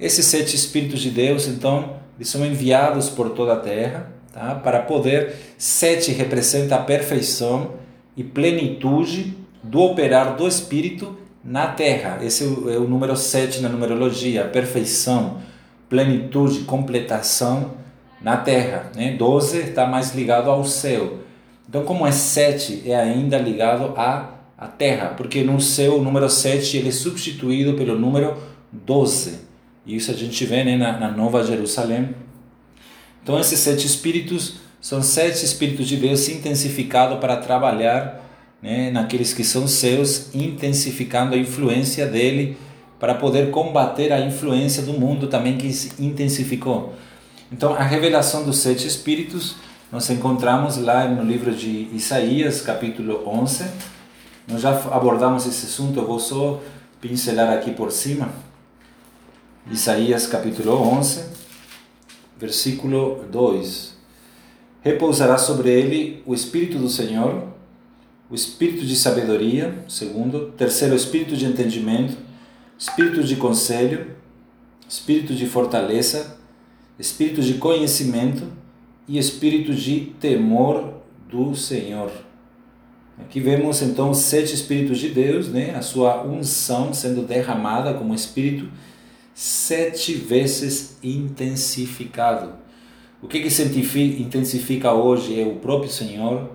Esses 0.00 0.24
sete 0.24 0.56
Espíritos 0.56 1.00
de 1.00 1.10
Deus, 1.10 1.46
então, 1.46 1.96
eles 2.16 2.28
são 2.28 2.44
enviados 2.44 3.10
por 3.10 3.30
toda 3.30 3.52
a 3.52 3.60
terra, 3.60 4.10
tá? 4.32 4.54
para 4.54 4.80
poder. 4.80 5.34
Sete 5.58 6.12
representa 6.12 6.76
a 6.76 6.82
perfeição 6.82 7.74
e 8.16 8.24
plenitude 8.24 9.36
do 9.62 9.80
operar 9.80 10.36
do 10.36 10.48
Espírito 10.48 11.18
na 11.44 11.66
Terra. 11.66 12.18
Esse 12.22 12.44
é 12.44 12.46
o, 12.46 12.70
é 12.70 12.88
número 12.88 13.14
7 13.14 13.60
na 13.60 13.68
numerologia, 13.68 14.44
perfeição, 14.44 15.38
plenitude, 15.88 16.60
completação 16.60 17.72
na 18.20 18.36
Terra. 18.36 18.90
Né? 18.94 19.16
12 19.16 19.58
está 19.58 19.86
mais 19.86 20.14
ligado 20.14 20.50
ao 20.50 20.64
céu. 20.64 21.18
Então, 21.68 21.84
como 21.84 22.06
é 22.06 22.12
7, 22.12 22.82
é 22.86 22.96
ainda 22.96 23.38
ligado 23.38 23.92
à, 23.96 24.30
à 24.56 24.66
Terra, 24.66 25.14
porque 25.16 25.42
no 25.42 25.60
céu 25.60 25.98
o 25.98 26.02
número 26.02 26.28
7 26.28 26.76
ele 26.76 26.88
é 26.88 26.92
substituído 26.92 27.74
pelo 27.74 27.98
número 27.98 28.36
12. 28.72 29.40
E 29.84 29.96
isso 29.96 30.10
a 30.10 30.14
gente 30.14 30.44
vê 30.44 30.64
né, 30.64 30.76
na, 30.76 30.98
na 30.98 31.10
Nova 31.10 31.44
Jerusalém. 31.44 32.10
Então, 33.22 33.38
esses 33.40 33.58
sete 33.58 33.86
espíritos 33.86 34.56
são 34.80 35.02
sete 35.02 35.44
espíritos 35.44 35.88
de 35.88 35.96
Deus 35.96 36.28
intensificados 36.28 37.18
para 37.18 37.36
trabalhar 37.36 38.24
né, 38.62 38.90
naqueles 38.90 39.32
que 39.32 39.42
são 39.42 39.66
seus, 39.66 40.32
intensificando 40.34 41.34
a 41.34 41.38
influência 41.38 42.06
dele 42.06 42.56
para 42.98 43.14
poder 43.14 43.50
combater 43.50 44.12
a 44.12 44.20
influência 44.20 44.82
do 44.82 44.92
mundo 44.92 45.26
também 45.26 45.56
que 45.56 45.72
se 45.72 46.02
intensificou. 46.02 46.94
Então, 47.52 47.74
a 47.74 47.82
revelação 47.82 48.44
dos 48.44 48.58
sete 48.58 48.86
espíritos 48.86 49.56
nós 49.90 50.10
encontramos 50.10 50.76
lá 50.78 51.06
no 51.06 51.22
livro 51.22 51.54
de 51.54 51.88
Isaías, 51.92 52.60
capítulo 52.60 53.22
11. 53.24 53.64
Nós 54.48 54.60
já 54.60 54.70
abordamos 54.90 55.46
esse 55.46 55.66
assunto, 55.66 56.00
eu 56.00 56.06
vou 56.06 56.18
só 56.18 56.60
pincelar 57.00 57.52
aqui 57.52 57.70
por 57.70 57.92
cima. 57.92 58.30
Isaías, 59.70 60.26
capítulo 60.26 60.72
11, 60.72 61.24
versículo 62.36 63.24
2. 63.30 63.96
Repousará 64.82 65.38
sobre 65.38 65.70
ele 65.70 66.22
o 66.26 66.34
Espírito 66.34 66.78
do 66.78 66.88
Senhor, 66.88 67.44
o 68.28 68.34
Espírito 68.34 68.84
de 68.84 68.96
sabedoria, 68.96 69.72
segundo. 69.88 70.52
Terceiro, 70.56 70.94
o 70.94 70.96
Espírito 70.96 71.36
de 71.36 71.46
entendimento, 71.46 72.16
Espírito 72.78 73.22
de 73.22 73.36
conselho, 73.36 74.16
Espírito 74.88 75.34
de 75.34 75.46
fortaleza, 75.46 76.38
Espírito 76.98 77.42
de 77.42 77.54
conhecimento 77.54 78.52
e 79.08 79.18
espírito 79.18 79.74
de 79.74 80.12
temor 80.18 80.94
do 81.28 81.54
Senhor. 81.54 82.10
Aqui 83.18 83.40
vemos 83.40 83.80
então 83.82 84.10
os 84.10 84.18
sete 84.18 84.54
espíritos 84.54 84.98
de 84.98 85.08
Deus, 85.08 85.48
né? 85.48 85.74
a 85.74 85.82
sua 85.82 86.24
unção 86.24 86.92
sendo 86.92 87.22
derramada 87.22 87.94
como 87.94 88.14
espírito 88.14 88.68
sete 89.34 90.14
vezes 90.14 90.98
intensificado. 91.02 92.54
O 93.22 93.28
que, 93.28 93.40
que 93.40 94.00
intensifica 94.20 94.92
hoje 94.92 95.40
é 95.40 95.46
o 95.46 95.56
próprio 95.56 95.90
Senhor, 95.90 96.50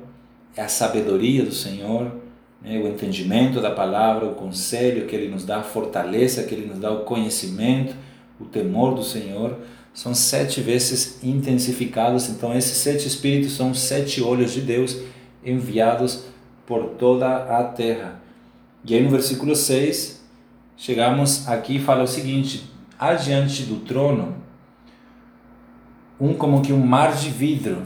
é 0.55 0.61
a 0.61 0.67
sabedoria 0.67 1.43
do 1.43 1.53
Senhor, 1.53 2.20
né? 2.61 2.77
o 2.77 2.87
entendimento 2.87 3.59
da 3.59 3.71
palavra, 3.71 4.25
o 4.25 4.35
conselho 4.35 5.07
que 5.07 5.15
Ele 5.15 5.29
nos 5.29 5.45
dá, 5.45 5.57
a 5.57 5.63
fortaleza 5.63 6.43
que 6.43 6.53
Ele 6.53 6.67
nos 6.67 6.79
dá, 6.79 6.91
o 6.91 7.03
conhecimento, 7.03 7.95
o 8.39 8.45
temor 8.45 8.95
do 8.95 9.03
Senhor 9.03 9.57
são 9.93 10.13
sete 10.13 10.61
vezes 10.61 11.19
intensificados. 11.23 12.29
Então, 12.29 12.55
esses 12.55 12.77
sete 12.77 13.07
espíritos 13.07 13.53
são 13.53 13.73
sete 13.73 14.21
olhos 14.21 14.53
de 14.53 14.61
Deus 14.61 14.97
enviados 15.43 16.25
por 16.65 16.91
toda 16.91 17.27
a 17.57 17.63
terra. 17.63 18.21
E 18.85 18.95
aí, 18.95 19.03
no 19.03 19.09
versículo 19.09 19.55
6, 19.55 20.23
chegamos 20.77 21.47
aqui 21.47 21.75
e 21.75 21.79
fala 21.79 22.03
o 22.03 22.07
seguinte: 22.07 22.63
adiante 22.97 23.63
do 23.63 23.77
trono, 23.81 24.35
um 26.19 26.33
como 26.33 26.61
que 26.61 26.73
um 26.73 26.83
mar 26.85 27.13
de 27.15 27.29
vidro, 27.29 27.83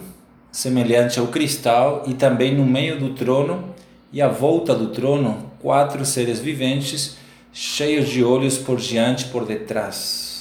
semelhante 0.52 1.20
ao 1.20 1.28
cristal, 1.28 2.04
e 2.08 2.14
também 2.14 2.56
no 2.56 2.66
meio 2.66 3.00
do 3.00 3.14
trono 3.14 3.75
e 4.12 4.22
à 4.22 4.28
volta 4.28 4.74
do 4.74 4.88
trono, 4.88 5.52
quatro 5.60 6.06
seres 6.06 6.40
viventes, 6.40 7.18
cheios 7.52 8.10
de 8.10 8.24
olhos 8.24 8.58
por 8.58 8.78
diante 8.78 9.26
e 9.26 9.28
por 9.30 9.46
detrás 9.46 10.36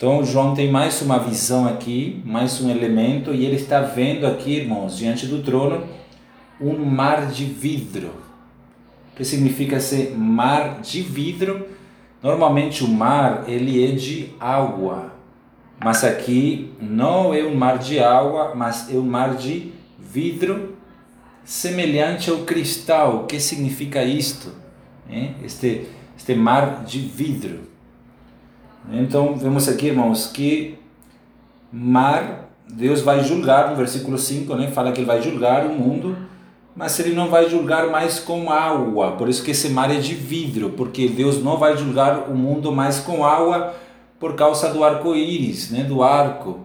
então, 0.00 0.24
João 0.24 0.54
tem 0.54 0.70
mais 0.70 1.02
uma 1.02 1.18
visão 1.18 1.68
aqui, 1.68 2.22
mais 2.24 2.58
um 2.58 2.70
elemento, 2.70 3.34
e 3.34 3.44
ele 3.44 3.56
está 3.56 3.82
vendo 3.82 4.26
aqui, 4.26 4.52
irmãos, 4.52 4.96
diante 4.96 5.26
do 5.26 5.42
trono, 5.42 5.86
um 6.58 6.74
mar 6.86 7.26
de 7.26 7.44
vidro. 7.44 8.08
O 9.12 9.16
que 9.16 9.26
significa 9.26 9.78
ser 9.78 10.16
mar 10.16 10.80
de 10.80 11.02
vidro? 11.02 11.66
Normalmente 12.22 12.82
o 12.82 12.88
mar 12.88 13.44
ele 13.46 13.84
é 13.84 13.94
de 13.94 14.30
água, 14.40 15.12
mas 15.78 16.02
aqui 16.02 16.72
não 16.80 17.34
é 17.34 17.44
um 17.44 17.54
mar 17.54 17.76
de 17.76 17.98
água, 17.98 18.54
mas 18.54 18.90
é 18.90 18.96
um 18.96 19.04
mar 19.04 19.36
de 19.36 19.70
vidro 19.98 20.69
semelhante 21.44 22.30
ao 22.30 22.38
cristal. 22.38 23.22
O 23.22 23.26
que 23.26 23.40
significa 23.40 24.02
isto? 24.02 24.52
Este, 25.44 25.88
este 26.16 26.34
mar 26.34 26.84
de 26.84 27.00
vidro. 27.00 27.60
Então, 28.92 29.36
vemos 29.36 29.68
aqui, 29.68 29.88
irmãos, 29.88 30.26
que 30.26 30.78
mar, 31.72 32.50
Deus 32.68 33.02
vai 33.02 33.22
julgar, 33.22 33.70
no 33.70 33.76
versículo 33.76 34.16
5, 34.16 34.54
né, 34.54 34.68
fala 34.68 34.92
que 34.92 35.00
ele 35.00 35.06
vai 35.06 35.22
julgar 35.22 35.66
o 35.66 35.70
mundo, 35.70 36.16
mas 36.74 36.98
ele 36.98 37.14
não 37.14 37.28
vai 37.28 37.48
julgar 37.48 37.88
mais 37.88 38.18
com 38.18 38.50
água, 38.50 39.12
por 39.12 39.28
isso 39.28 39.42
que 39.42 39.50
esse 39.50 39.68
mar 39.68 39.90
é 39.90 39.98
de 39.98 40.14
vidro, 40.14 40.70
porque 40.70 41.08
Deus 41.08 41.42
não 41.42 41.56
vai 41.56 41.76
julgar 41.76 42.30
o 42.30 42.34
mundo 42.34 42.72
mais 42.72 43.00
com 43.00 43.24
água 43.24 43.74
por 44.18 44.34
causa 44.34 44.72
do 44.72 44.82
arco-íris, 44.82 45.70
né, 45.70 45.84
do 45.84 46.02
arco, 46.02 46.60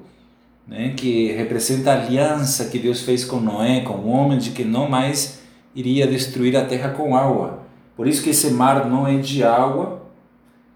né, 0.68 0.94
que 0.96 1.32
representa 1.34 1.92
a 1.92 2.02
aliança 2.02 2.66
que 2.66 2.80
Deus 2.80 3.02
fez 3.02 3.24
com 3.24 3.40
Noé, 3.40 3.82
com 3.82 3.94
o 3.94 4.10
homem, 4.10 4.38
de 4.38 4.52
que 4.52 4.64
não 4.64 4.90
mais 4.90 5.40
iria 5.76 6.08
destruir 6.08 6.56
a 6.58 6.66
terra 6.66 6.90
com 6.90 7.16
água. 7.16 7.64
Por 7.96 8.08
isso 8.08 8.24
que 8.24 8.32
esse 8.32 8.50
mar 8.50 8.90
não 8.90 9.08
é 9.08 9.18
de 9.18 9.44
água, 9.44 10.02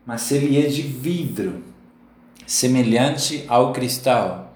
mas 0.05 0.31
ele 0.31 0.59
é 0.63 0.67
de 0.67 0.81
vidro, 0.81 1.63
semelhante 2.45 3.43
ao 3.47 3.73
cristal. 3.73 4.53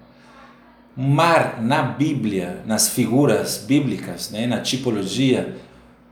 Mar 0.96 1.60
na 1.60 1.82
Bíblia, 1.82 2.62
nas 2.64 2.88
figuras 2.88 3.58
bíblicas, 3.58 4.30
né, 4.30 4.46
na 4.46 4.60
tipologia, 4.60 5.56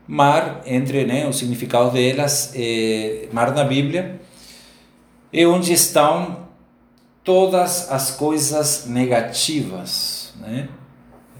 mar, 0.06 0.62
entre 0.66 1.04
né, 1.04 1.26
o 1.28 1.32
significado 1.32 1.90
delas, 1.90 2.52
é, 2.54 3.28
mar 3.32 3.54
na 3.54 3.62
Bíblia, 3.62 4.20
é 5.32 5.46
onde 5.46 5.72
estão 5.72 6.41
todas 7.24 7.90
as 7.90 8.10
coisas 8.10 8.86
negativas. 8.86 10.32
Né? 10.40 10.68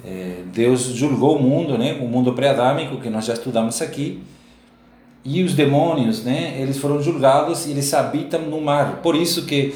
É, 0.05 0.43
Deus 0.53 0.83
julgou 0.83 1.37
o 1.37 1.43
mundo, 1.43 1.79
né, 1.79 1.99
o 2.01 2.07
mundo 2.07 2.33
pré-adâmico, 2.33 2.97
que 3.01 3.09
nós 3.09 3.25
já 3.25 3.35
estudamos 3.35 3.81
aqui, 3.81 4.23
e 5.25 5.43
os 5.45 5.55
demônios, 5.55 6.25
né, 6.25 6.57
eles 6.59 6.79
foram 6.79 7.01
julgados 7.01 7.67
e 7.67 7.71
eles 7.71 7.95
habitam 7.95 8.43
no 8.43 8.61
mar. 8.61 9.01
Por 9.03 9.15
isso 9.15 9.47
que 9.47 9.75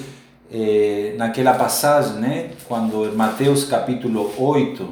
eh, 0.53 1.15
naquela 1.17 1.55
passagem, 1.55 2.15
né, 2.15 2.51
quando 2.67 3.07
em 3.07 3.15
Mateus 3.15 3.65
capítulo 3.65 4.33
8, 4.37 4.89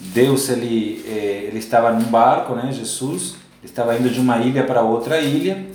Deus 0.00 0.48
ele, 0.48 1.04
eh, 1.06 1.44
ele 1.46 1.58
estava 1.58 1.92
num 1.92 2.06
barco, 2.06 2.54
né, 2.56 2.72
Jesus, 2.72 3.36
estava 3.62 3.96
indo 3.96 4.10
de 4.10 4.18
uma 4.18 4.38
ilha 4.38 4.64
para 4.64 4.82
outra 4.82 5.20
ilha, 5.20 5.66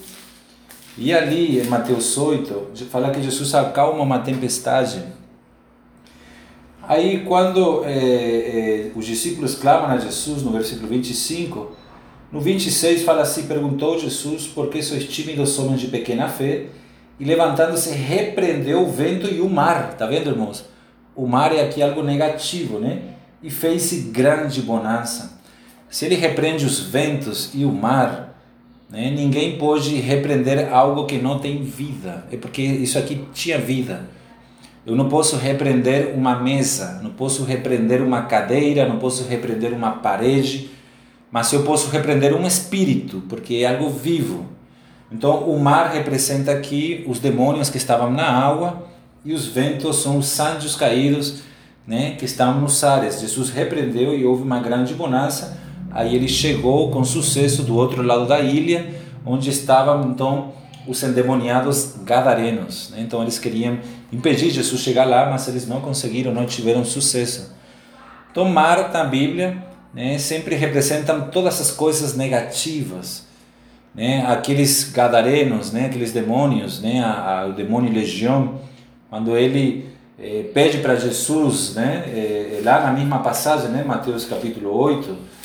e 0.98 1.14
ali 1.14 1.60
em 1.60 1.66
Mateus 1.66 2.18
8, 2.18 2.72
fala 2.90 3.12
que 3.12 3.22
Jesus 3.22 3.54
acalma 3.54 4.02
uma 4.02 4.20
tempestade. 4.20 5.04
Aí 6.82 7.24
quando 7.26 7.84
eh, 7.86 8.92
os 8.96 9.06
discípulos 9.06 9.56
clamam 9.56 9.92
a 9.92 9.98
Jesus, 9.98 10.42
no 10.42 10.52
versículo 10.52 10.88
25, 10.88 11.72
no 12.32 12.42
26 12.42 13.04
fala 13.04 13.22
assim: 13.22 13.46
Perguntou 13.46 14.00
Jesus 14.00 14.48
por 14.48 14.70
que 14.70 14.82
sois 14.82 15.04
tímidos 15.06 15.58
homens 15.60 15.82
de 15.82 15.88
pequena 15.88 16.28
fé, 16.28 16.66
e 17.20 17.24
levantando-se 17.24 17.92
repreendeu 17.92 18.82
o 18.82 18.92
vento 18.92 19.28
e 19.28 19.40
o 19.40 19.50
mar. 19.50 19.94
Tá 19.94 20.06
vendo, 20.06 20.30
irmãos? 20.30 20.66
O 21.16 21.28
mar 21.28 21.54
é 21.54 21.62
aqui 21.62 21.82
algo 21.82 22.04
negativo, 22.04 22.80
né? 22.80 23.02
E 23.42 23.50
fez-se 23.50 24.10
grande 24.12 24.62
bonança. 24.62 25.40
Se 25.90 26.06
ele 26.06 26.16
repreende 26.16 26.66
os 26.66 26.80
ventos 26.80 27.52
e 27.54 27.66
o 27.66 27.72
mar, 27.72 28.27
né? 28.90 29.12
ninguém 29.12 29.58
pode 29.58 29.96
repreender 29.96 30.74
algo 30.74 31.06
que 31.06 31.18
não 31.18 31.40
tem 31.40 31.64
vida. 31.64 32.26
É 32.32 32.38
porque 32.38 32.62
isso 32.62 32.98
aqui 32.98 33.26
tinha 33.34 33.58
vida. 33.58 34.10
Eu 34.86 34.96
não 34.96 35.10
posso 35.10 35.36
repreender 35.36 36.14
uma 36.16 36.40
mesa, 36.40 37.00
não 37.04 37.12
posso 37.12 37.44
repreender 37.44 38.02
uma 38.02 38.24
cadeira, 38.24 38.88
não 38.88 38.98
posso 38.98 39.28
repreender 39.28 39.74
uma 39.74 39.92
parede 39.92 40.70
mas 41.32 41.52
eu 41.52 41.64
posso 41.64 41.90
repreender 41.90 42.34
um 42.34 42.46
espírito, 42.46 43.22
porque 43.28 43.56
é 43.56 43.68
algo 43.68 43.90
vivo. 43.90 44.46
Então, 45.12 45.44
o 45.44 45.60
mar 45.60 45.92
representa 45.92 46.52
aqui 46.52 47.04
os 47.08 47.20
demônios 47.20 47.70
que 47.70 47.78
estavam 47.78 48.12
na 48.12 48.26
água 48.26 48.88
e 49.24 49.34
os 49.34 49.46
ventos 49.46 50.02
são 50.02 50.18
os 50.18 50.40
anjos 50.40 50.76
caídos, 50.76 51.44
né, 51.86 52.16
que 52.18 52.26
estão 52.26 52.60
nos 52.60 52.84
ares. 52.84 53.20
Jesus 53.20 53.50
repreendeu 53.50 54.18
e 54.18 54.26
houve 54.26 54.44
uma 54.44 54.60
grande 54.60 54.94
bonança. 54.94 55.58
Aí 55.98 56.16
ele 56.16 56.28
chegou 56.28 56.92
com 56.92 57.04
sucesso 57.04 57.64
do 57.64 57.76
outro 57.76 58.04
lado 58.04 58.28
da 58.28 58.40
ilha, 58.40 58.88
onde 59.26 59.50
estavam 59.50 60.12
então 60.12 60.54
os 60.88 61.02
endemoniados 61.02 61.96
gadarenos. 62.04 62.92
Né? 62.92 63.02
Então 63.02 63.24
eles 63.24 63.40
queriam 63.40 63.80
impedir 64.14 64.52
Jesus 64.52 64.80
chegar 64.80 65.06
lá, 65.06 65.28
mas 65.28 65.48
eles 65.48 65.68
não 65.68 65.82
conseguiram, 65.82 66.32
não 66.32 66.46
tiveram 66.46 66.86
sucesso. 66.86 67.52
Então, 68.32 68.46
mar 68.46 68.94
na 68.94 69.06
Bíblia 69.06 69.58
né, 69.92 70.20
sempre 70.20 70.54
representam 70.54 71.32
todas 71.32 71.60
as 71.60 71.72
coisas 71.72 72.16
negativas. 72.16 73.26
Né, 73.96 74.24
aqueles 74.28 74.92
gadarenos, 74.92 75.72
né, 75.72 75.88
aqueles 75.88 76.12
demônios, 76.12 76.80
né, 76.80 77.04
a, 77.04 77.40
a, 77.40 77.48
o 77.48 77.54
demônio 77.54 77.92
legião, 77.92 78.60
quando 79.10 79.36
ele 79.36 79.90
eh, 80.20 80.46
pede 80.54 80.78
para 80.78 80.96
Jesus, 80.96 81.74
né, 81.74 82.04
eh, 82.06 82.62
lá 82.64 82.82
na 82.82 82.92
mesma 82.92 83.18
passagem, 83.18 83.70
né, 83.70 83.84
Mateus 83.84 84.26
capítulo 84.26 84.72
8, 84.78 85.37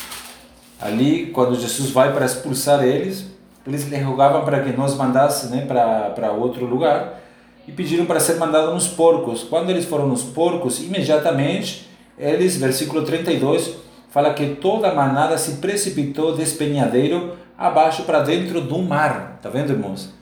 ali 0.83 1.27
quando 1.27 1.59
Jesus 1.59 1.91
vai 1.91 2.11
para 2.13 2.25
expulsar 2.25 2.83
eles, 2.83 3.25
eles 3.65 3.87
lhe 3.87 3.97
rogavam 3.97 4.43
para 4.43 4.61
que 4.61 4.75
nós 4.75 4.95
mandasse 4.95 5.47
né, 5.47 5.65
para 5.65 6.31
outro 6.33 6.65
lugar 6.65 7.21
e 7.65 7.71
pediram 7.71 8.05
para 8.05 8.19
ser 8.19 8.35
mandado 8.35 8.73
nos 8.73 8.87
porcos. 8.87 9.43
Quando 9.43 9.69
eles 9.69 9.85
foram 9.85 10.07
nos 10.07 10.21
porcos, 10.21 10.81
imediatamente 10.81 11.89
eles, 12.17 12.57
versículo 12.57 13.03
32, 13.03 13.75
fala 14.09 14.33
que 14.33 14.55
toda 14.55 14.89
a 14.89 14.93
manada 14.93 15.37
se 15.37 15.53
precipitou 15.53 16.35
despenhadeiro 16.35 17.37
abaixo 17.57 18.03
para 18.03 18.19
dentro 18.19 18.59
do 18.59 18.79
mar. 18.79 19.39
Tá 19.41 19.49
vendo, 19.49 19.71
irmãos? 19.71 20.13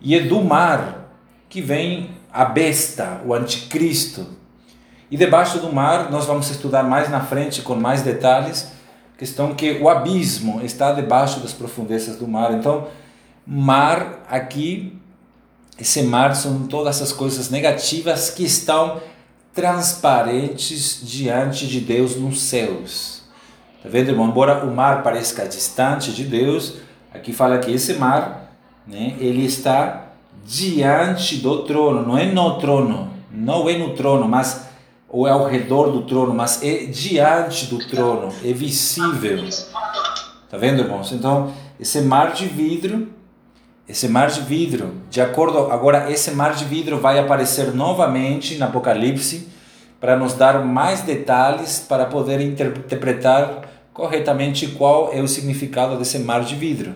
E 0.00 0.16
é 0.16 0.20
do 0.20 0.42
mar 0.42 1.12
que 1.50 1.60
vem 1.60 2.10
a 2.32 2.46
besta, 2.46 3.20
o 3.26 3.34
anticristo. 3.34 4.26
E 5.10 5.16
debaixo 5.18 5.58
do 5.58 5.70
mar, 5.70 6.10
nós 6.10 6.24
vamos 6.24 6.50
estudar 6.50 6.82
mais 6.82 7.10
na 7.10 7.20
frente 7.20 7.60
com 7.60 7.74
mais 7.74 8.00
detalhes, 8.00 8.72
questão 9.22 9.54
que 9.54 9.78
o 9.80 9.88
abismo 9.88 10.60
está 10.64 10.90
debaixo 10.90 11.38
das 11.38 11.52
profundezas 11.52 12.16
do 12.16 12.26
mar. 12.26 12.52
Então, 12.54 12.88
mar 13.46 14.26
aqui, 14.28 14.98
esse 15.78 16.02
mar 16.02 16.34
são 16.34 16.66
todas 16.66 16.96
essas 16.96 17.12
coisas 17.12 17.48
negativas 17.48 18.30
que 18.30 18.42
estão 18.42 19.00
transparentes 19.54 21.02
diante 21.04 21.68
de 21.68 21.78
Deus 21.78 22.16
nos 22.16 22.42
céus. 22.42 23.22
Tá 23.80 23.88
vendo, 23.88 24.08
irmão? 24.08 24.26
Embora 24.26 24.64
o 24.64 24.74
mar 24.74 25.04
pareça 25.04 25.46
distante 25.46 26.10
de 26.10 26.24
Deus, 26.24 26.78
aqui 27.14 27.32
fala 27.32 27.58
que 27.58 27.70
esse 27.70 27.94
mar, 27.94 28.52
né, 28.84 29.14
ele 29.20 29.44
está 29.44 30.06
diante 30.44 31.36
do 31.36 31.62
trono, 31.62 32.04
não 32.04 32.18
é 32.18 32.24
no 32.24 32.58
trono, 32.58 33.08
não 33.30 33.68
é 33.68 33.78
no 33.78 33.94
trono, 33.94 34.28
mas 34.28 34.66
ou 35.12 35.28
é 35.28 35.30
ao 35.30 35.46
redor 35.46 35.90
do 35.90 36.02
trono, 36.02 36.34
mas 36.34 36.62
é 36.62 36.86
diante 36.86 37.66
do 37.66 37.78
trono, 37.86 38.32
é 38.42 38.52
visível. 38.52 39.46
Tá 40.50 40.56
vendo, 40.56 40.80
irmãos? 40.80 41.12
Então, 41.12 41.52
esse 41.78 42.00
mar 42.00 42.32
de 42.32 42.46
vidro, 42.46 43.08
esse 43.86 44.08
mar 44.08 44.30
de 44.30 44.40
vidro, 44.40 44.94
de 45.10 45.20
acordo 45.20 45.70
agora 45.70 46.10
esse 46.10 46.30
mar 46.30 46.54
de 46.54 46.64
vidro 46.64 46.98
vai 46.98 47.18
aparecer 47.18 47.74
novamente 47.74 48.56
no 48.56 48.64
Apocalipse 48.64 49.48
para 50.00 50.16
nos 50.16 50.32
dar 50.32 50.64
mais 50.64 51.02
detalhes 51.02 51.78
para 51.78 52.06
poder 52.06 52.40
interpretar 52.40 53.68
corretamente 53.92 54.66
qual 54.68 55.12
é 55.12 55.20
o 55.20 55.28
significado 55.28 55.98
desse 55.98 56.18
mar 56.18 56.42
de 56.42 56.54
vidro. 56.54 56.94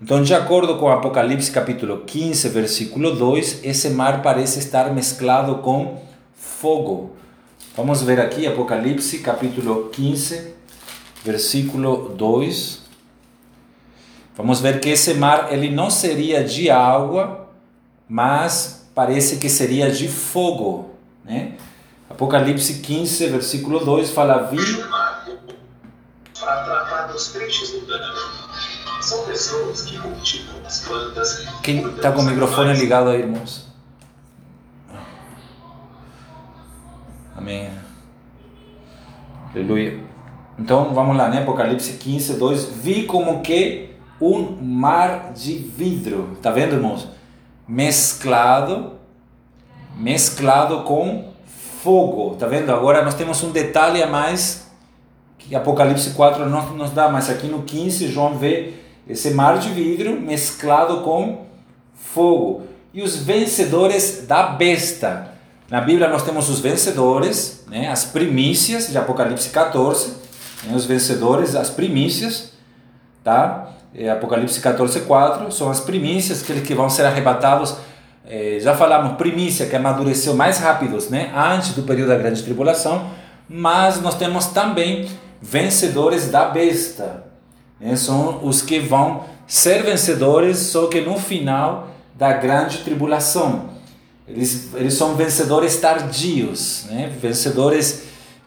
Então, 0.00 0.22
de 0.22 0.34
acordo 0.34 0.76
com 0.76 0.88
Apocalipse 0.88 1.50
capítulo 1.50 2.02
15, 2.06 2.48
versículo 2.50 3.14
2, 3.16 3.60
esse 3.64 3.90
mar 3.90 4.22
parece 4.22 4.60
estar 4.60 4.92
mesclado 4.92 5.56
com 5.56 6.00
fogo. 6.34 7.16
Vamos 7.76 8.02
ver 8.02 8.20
aqui 8.20 8.46
Apocalipse 8.46 9.18
capítulo 9.18 9.88
15, 9.90 10.54
versículo 11.24 12.10
2. 12.10 12.82
Vamos 14.36 14.60
ver 14.60 14.78
que 14.78 14.90
esse 14.90 15.14
mar 15.14 15.52
ele 15.52 15.70
não 15.70 15.90
seria 15.90 16.44
de 16.44 16.70
água, 16.70 17.48
mas 18.08 18.86
parece 18.94 19.38
que 19.38 19.48
seria 19.48 19.90
de 19.90 20.06
fogo, 20.06 20.94
né? 21.24 21.56
Apocalipse 22.08 22.74
15, 22.74 23.26
versículo 23.26 23.84
2 23.84 24.10
fala: 24.10 24.44
Vi 24.44 24.84
para 26.38 26.64
tratar 26.64 27.08
dos 27.08 27.26
peixes 27.28 27.72
do. 27.72 27.84
São 29.02 29.24
pessoas 29.24 29.82
que 29.82 29.98
cultivam 29.98 30.64
as 30.64 30.78
plantas. 30.86 31.44
Quem 31.60 31.84
está 31.88 32.12
com 32.12 32.20
o 32.20 32.24
microfone 32.24 32.72
ligado 32.74 33.10
aí, 33.10 33.22
irmãos? 33.22 33.63
Amém. 37.44 37.68
Aleluia. 39.54 40.00
Então 40.58 40.94
vamos 40.94 41.14
lá, 41.14 41.28
né? 41.28 41.42
Apocalipse 41.42 41.98
15, 41.98 42.38
2. 42.38 42.64
Vi 42.76 43.02
como 43.02 43.42
que 43.42 43.90
um 44.18 44.56
mar 44.62 45.30
de 45.34 45.52
vidro. 45.52 46.38
Tá 46.40 46.50
vendo, 46.50 46.76
irmãos? 46.76 47.06
Mesclado, 47.68 48.92
mesclado 49.94 50.84
com 50.84 51.34
fogo. 51.82 52.34
Tá 52.36 52.46
vendo? 52.46 52.72
Agora 52.72 53.04
nós 53.04 53.12
temos 53.12 53.42
um 53.42 53.50
detalhe 53.50 54.02
a 54.02 54.06
mais 54.06 54.66
que 55.36 55.54
Apocalipse 55.54 56.14
4 56.14 56.48
não 56.48 56.70
nos 56.70 56.92
dá, 56.92 57.10
mas 57.10 57.28
aqui 57.28 57.46
no 57.46 57.64
15 57.64 58.08
João 58.08 58.38
vê 58.38 58.72
esse 59.06 59.32
mar 59.32 59.58
de 59.58 59.68
vidro 59.68 60.18
mesclado 60.18 61.02
com 61.02 61.44
fogo. 61.94 62.62
E 62.94 63.02
os 63.02 63.16
vencedores 63.16 64.24
da 64.26 64.44
besta. 64.44 65.33
Na 65.70 65.80
Bíblia 65.80 66.08
nós 66.08 66.22
temos 66.22 66.50
os 66.50 66.60
vencedores, 66.60 67.64
né, 67.68 67.88
as 67.88 68.04
primícias 68.04 68.88
de 68.88 68.98
Apocalipse 68.98 69.48
14, 69.48 70.12
né, 70.64 70.76
os 70.76 70.84
vencedores, 70.84 71.54
as 71.56 71.70
primícias, 71.70 72.52
tá? 73.22 73.70
Apocalipse 74.12 74.60
14, 74.60 75.00
4, 75.00 75.50
são 75.52 75.70
as 75.70 75.80
primícias, 75.80 76.42
aqueles 76.42 76.66
que 76.66 76.74
vão 76.74 76.90
ser 76.90 77.06
arrebatados. 77.06 77.76
É, 78.26 78.58
já 78.60 78.74
falamos 78.74 79.16
primícia, 79.16 79.66
que 79.66 79.76
amadureceu 79.76 80.34
mais 80.34 80.58
rápidos, 80.58 81.08
né, 81.08 81.32
antes 81.34 81.72
do 81.74 81.82
período 81.82 82.08
da 82.08 82.16
grande 82.16 82.42
tribulação, 82.42 83.10
mas 83.48 84.00
nós 84.02 84.16
temos 84.16 84.46
também 84.46 85.08
vencedores 85.40 86.30
da 86.30 86.44
besta. 86.46 87.24
Né, 87.80 87.96
são 87.96 88.44
os 88.44 88.60
que 88.60 88.80
vão 88.80 89.24
ser 89.46 89.82
vencedores, 89.82 90.58
só 90.58 90.88
que 90.88 91.00
no 91.00 91.18
final 91.18 91.88
da 92.14 92.32
grande 92.34 92.78
tribulação. 92.78 93.73
Eles, 94.26 94.70
eles 94.74 94.94
são 94.94 95.14
vencedores 95.14 95.76
tardios, 95.76 96.86
né? 96.90 97.12
vencedores 97.20 98.04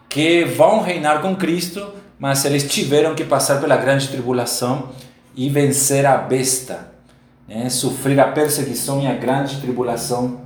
que 0.10 0.44
vão 0.44 0.82
reinar 0.82 1.22
com 1.22 1.36
Cristo, 1.36 1.94
mas 2.18 2.44
eles 2.46 2.64
tiveram 2.64 3.14
que 3.14 3.24
passar 3.24 3.62
pela 3.62 3.78
grande 3.78 4.08
tribulação 4.08 4.90
e 5.36 5.50
vencer 5.50 6.06
a 6.06 6.18
besta, 6.18 6.92
né? 7.48 7.70
sofrer 7.70 8.20
a 8.20 8.32
perseguição 8.32 9.04
e 9.04 9.08
a 9.08 9.14
grande 9.14 9.62
tribulação. 9.62 10.42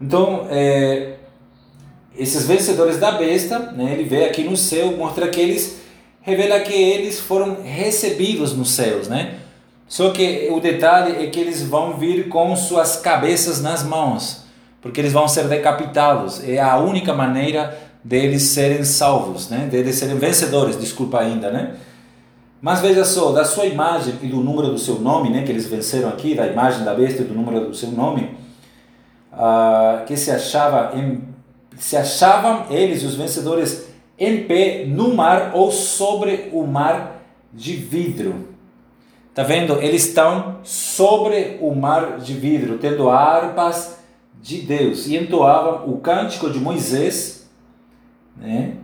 Então, 0.00 0.46
é, 0.50 1.14
esses 2.16 2.46
vencedores 2.46 2.98
da 2.98 3.12
besta, 3.12 3.58
né? 3.58 3.92
ele 3.92 4.04
vê 4.04 4.24
aqui 4.24 4.42
no 4.42 4.56
céu, 4.56 4.96
mostra 4.96 5.28
que 5.28 5.40
eles, 5.40 5.76
revela 6.20 6.58
que 6.60 6.74
eles 6.74 7.20
foram 7.20 7.62
recebidos 7.62 8.56
nos 8.56 8.70
céus, 8.70 9.06
né? 9.06 9.36
Só 9.88 10.10
que 10.10 10.48
o 10.50 10.60
detalhe 10.60 11.24
é 11.24 11.30
que 11.30 11.38
eles 11.38 11.62
vão 11.62 11.96
vir 11.96 12.28
com 12.28 12.54
suas 12.56 12.96
cabeças 12.96 13.60
nas 13.62 13.84
mãos, 13.84 14.44
porque 14.82 15.00
eles 15.00 15.12
vão 15.12 15.28
ser 15.28 15.46
decapitados. 15.48 16.42
É 16.46 16.60
a 16.60 16.76
única 16.78 17.14
maneira 17.14 17.78
deles 18.02 18.42
serem 18.42 18.84
salvos, 18.84 19.48
né? 19.48 19.68
Deles 19.70 19.96
serem 19.96 20.16
vencedores, 20.16 20.78
desculpa 20.78 21.20
ainda, 21.20 21.50
né? 21.50 21.76
Mas 22.60 22.80
veja 22.80 23.04
só, 23.04 23.32
da 23.32 23.44
sua 23.44 23.66
imagem 23.66 24.14
e 24.22 24.26
do 24.26 24.38
número 24.38 24.70
do 24.70 24.78
seu 24.78 24.98
nome, 24.98 25.30
né, 25.30 25.42
que 25.42 25.52
eles 25.52 25.66
venceram 25.68 26.08
aqui, 26.08 26.34
da 26.34 26.46
imagem 26.46 26.84
da 26.84 26.94
besta 26.94 27.22
e 27.22 27.24
do 27.24 27.34
número 27.34 27.66
do 27.66 27.74
seu 27.74 27.90
nome, 27.90 28.30
uh, 29.32 30.04
que 30.06 30.16
se 30.16 30.30
achava 30.30 30.98
em, 30.98 31.22
se 31.76 31.96
achavam 31.96 32.66
eles 32.70 33.04
os 33.04 33.14
vencedores 33.14 33.86
em 34.18 34.44
pé 34.44 34.84
no 34.86 35.14
mar 35.14 35.52
ou 35.54 35.70
sobre 35.70 36.48
o 36.52 36.66
mar 36.66 37.22
de 37.52 37.76
vidro. 37.76 38.55
Tá 39.36 39.42
vendo? 39.42 39.82
Eles 39.82 40.06
estão 40.06 40.60
sobre 40.64 41.58
o 41.60 41.74
mar 41.74 42.16
de 42.16 42.32
vidro, 42.32 42.78
tendo 42.78 43.10
harpas 43.10 43.98
de 44.40 44.62
Deus. 44.62 45.06
E 45.06 45.14
entoavam 45.14 45.92
o 45.92 45.98
cântico 45.98 46.48
de 46.48 46.58
Moisés, 46.58 47.46
né? 48.34 48.76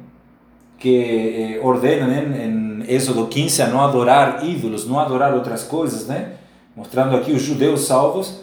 que 0.78 1.54
eh, 1.54 1.60
ordena 1.62 2.06
né, 2.06 2.44
em 2.44 2.84
Êxodo 2.86 3.28
15 3.28 3.62
a 3.62 3.68
não 3.68 3.80
adorar 3.80 4.44
ídolos, 4.44 4.86
não 4.86 5.00
adorar 5.00 5.32
outras 5.32 5.62
coisas, 5.62 6.06
né? 6.06 6.34
mostrando 6.76 7.16
aqui 7.16 7.32
os 7.32 7.40
judeus 7.40 7.86
salvos. 7.86 8.42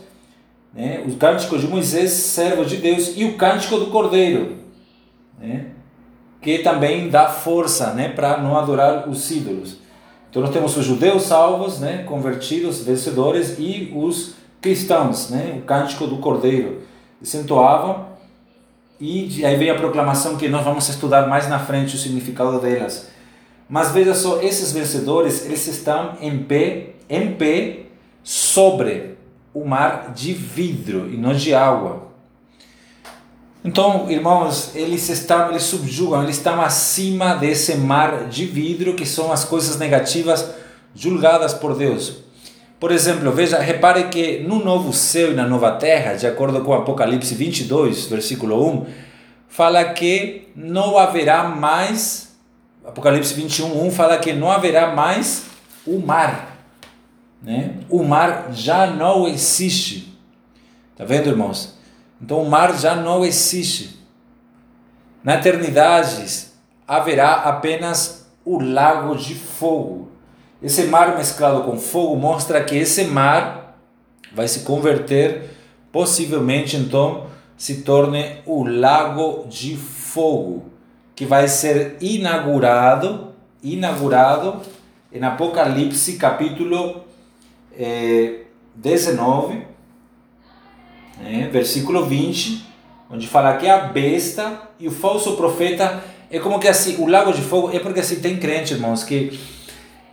Né? 0.73 1.03
O 1.05 1.15
cântico 1.15 1.59
de 1.59 1.67
Moisés, 1.67 2.09
servo 2.09 2.65
de 2.65 2.77
Deus, 2.77 3.13
e 3.17 3.23
o 3.23 3.37
cântico 3.37 3.77
do 3.77 3.91
Cordeiro, 3.91 4.55
né? 5.39 5.67
que 6.41 6.57
também 6.57 7.07
dá 7.07 7.27
força 7.27 7.93
né, 7.93 8.09
para 8.09 8.37
não 8.37 8.57
adorar 8.57 9.07
os 9.07 9.29
ídolos. 9.29 9.77
Então 10.29 10.41
nós 10.41 10.51
temos 10.51 10.77
os 10.77 10.85
judeus 10.85 11.23
salvos, 11.23 11.79
né, 11.79 12.03
convertidos, 12.03 12.83
vencedores, 12.83 13.57
e 13.57 13.91
os 13.95 14.35
cristãos, 14.61 15.29
né, 15.29 15.55
o 15.57 15.61
cântico 15.61 16.05
do 16.05 16.17
Cordeiro. 16.17 16.81
Eles 17.19 17.33
entoavam, 17.35 18.09
e 18.99 19.45
aí 19.45 19.55
vem 19.55 19.69
a 19.69 19.75
proclamação 19.75 20.35
que 20.35 20.49
nós 20.49 20.63
vamos 20.63 20.87
estudar 20.89 21.27
mais 21.27 21.47
na 21.47 21.57
frente 21.57 21.95
o 21.95 21.97
significado 21.97 22.59
delas. 22.59 23.09
Mas 23.67 23.91
veja 23.91 24.13
só, 24.13 24.41
esses 24.41 24.71
vencedores, 24.71 25.45
eles 25.45 25.65
estão 25.67 26.17
em 26.19 26.39
pé, 26.39 26.95
em 27.09 27.33
pé 27.33 27.83
sobre 28.23 29.15
o 29.53 29.63
mar 29.63 30.11
de 30.13 30.33
vidro 30.33 31.09
e 31.11 31.17
não 31.17 31.33
de 31.33 31.53
água. 31.53 32.08
Então, 33.63 34.09
irmãos, 34.09 34.73
eles 34.73 35.09
estão, 35.09 35.49
eles 35.49 35.63
subjugam, 35.63 36.23
eles 36.23 36.37
estão 36.37 36.61
acima 36.61 37.35
desse 37.35 37.75
mar 37.75 38.25
de 38.29 38.45
vidro 38.45 38.93
que 38.93 39.05
são 39.05 39.31
as 39.31 39.43
coisas 39.43 39.77
negativas 39.77 40.49
julgadas 40.95 41.53
por 41.53 41.75
Deus. 41.75 42.17
Por 42.79 42.91
exemplo, 42.91 43.29
veja, 43.31 43.59
repare 43.59 44.05
que 44.05 44.39
no 44.39 44.63
novo 44.63 44.93
céu 44.93 45.33
e 45.33 45.35
na 45.35 45.45
nova 45.45 45.73
terra, 45.73 46.13
de 46.13 46.25
acordo 46.25 46.61
com 46.61 46.73
Apocalipse 46.73 47.35
22, 47.35 48.05
versículo 48.05 48.65
1, 48.79 48.85
fala 49.49 49.83
que 49.83 50.47
não 50.55 50.97
haverá 50.97 51.43
mais, 51.43 52.29
Apocalipse 52.85 53.33
21, 53.33 53.87
1 53.87 53.91
fala 53.91 54.17
que 54.17 54.31
não 54.31 54.49
haverá 54.49 54.95
mais 54.95 55.43
o 55.85 55.99
mar. 55.99 56.57
Né? 57.41 57.73
O 57.89 58.03
mar 58.03 58.51
já 58.53 58.87
não 58.87 59.27
existe. 59.27 60.17
Tá 60.95 61.03
vendo, 61.03 61.27
irmãos? 61.27 61.78
Então 62.21 62.41
o 62.41 62.49
mar 62.49 62.77
já 62.77 62.95
não 62.95 63.25
existe. 63.25 63.99
Na 65.23 65.35
eternidade 65.35 66.47
haverá 66.87 67.33
apenas 67.33 68.27
o 68.43 68.59
lago 68.61 69.15
de 69.15 69.35
fogo. 69.35 70.09
Esse 70.61 70.83
mar 70.83 71.15
mesclado 71.15 71.63
com 71.63 71.77
fogo 71.77 72.15
mostra 72.15 72.63
que 72.63 72.75
esse 72.75 73.05
mar 73.05 73.77
vai 74.33 74.47
se 74.47 74.61
converter, 74.61 75.49
possivelmente 75.91 76.75
então 76.75 77.27
se 77.57 77.81
torne 77.81 78.41
o 78.45 78.63
lago 78.63 79.45
de 79.47 79.75
fogo 79.75 80.65
que 81.15 81.25
vai 81.25 81.47
ser 81.47 81.97
inaugurado, 81.99 83.33
inaugurado 83.61 84.61
em 85.11 85.21
Apocalipse 85.23 86.13
capítulo 86.13 87.03
eh, 87.77 88.43
19, 88.75 89.65
né, 91.19 91.49
versículo 91.51 92.05
20, 92.05 92.65
onde 93.09 93.27
fala 93.27 93.57
que 93.57 93.67
a 93.67 93.77
besta 93.77 94.69
e 94.79 94.87
o 94.87 94.91
falso 94.91 95.33
profeta 95.33 96.03
é 96.31 96.39
como 96.39 96.59
que 96.59 96.67
assim, 96.67 96.97
o 97.01 97.07
lago 97.07 97.33
de 97.33 97.41
fogo, 97.41 97.71
é 97.75 97.79
porque 97.79 97.99
assim 97.99 98.19
tem 98.19 98.37
crente, 98.37 98.73
irmãos, 98.73 99.03
que 99.03 99.39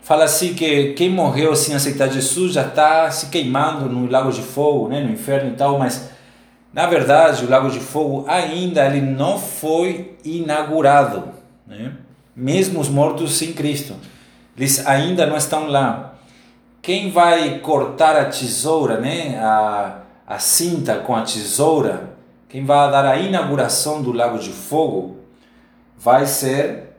fala 0.03 0.25
assim 0.25 0.55
que 0.55 0.95
quem 0.95 1.11
morreu 1.11 1.55
sem 1.55 1.75
aceitar 1.75 2.09
Jesus 2.09 2.53
já 2.53 2.66
está 2.66 3.11
se 3.11 3.27
queimando 3.27 3.88
no 3.88 4.11
lago 4.11 4.33
de 4.33 4.42
fogo, 4.42 4.88
né, 4.88 5.01
no 5.01 5.12
inferno 5.12 5.51
e 5.51 5.57
tal, 5.57 5.79
mas 5.79 6.11
na 6.73 6.87
verdade 6.87 7.45
o 7.45 7.51
lago 7.51 7.71
de 7.71 7.81
fogo 7.81 8.25
ainda 8.27 8.87
ele 8.87 9.01
não 9.01 9.38
foi 9.38 10.16
inaugurado, 10.25 11.25
né? 11.66 11.92
mesmo 12.37 12.81
os 12.81 12.88
mortos 12.88 13.37
sem 13.37 13.53
Cristo, 13.53 13.95
eles 14.57 14.87
ainda 14.87 15.27
não 15.27 15.37
estão 15.37 15.66
lá. 15.69 16.14
Quem 16.83 17.11
vai 17.11 17.59
cortar 17.59 18.14
a 18.14 18.27
tesoura, 18.27 19.01
né, 19.01 19.38
a, 19.38 20.03
a 20.27 20.39
cinta 20.39 20.99
com 20.99 21.15
a 21.15 21.23
tesoura, 21.23 22.17
quem 22.49 22.65
vai 22.65 22.91
dar 22.91 23.05
a 23.05 23.19
inauguração 23.19 24.03
do 24.03 24.12
lago 24.12 24.39
de 24.39 24.51
fogo, 24.51 25.19
vai 25.97 26.27
ser 26.27 26.97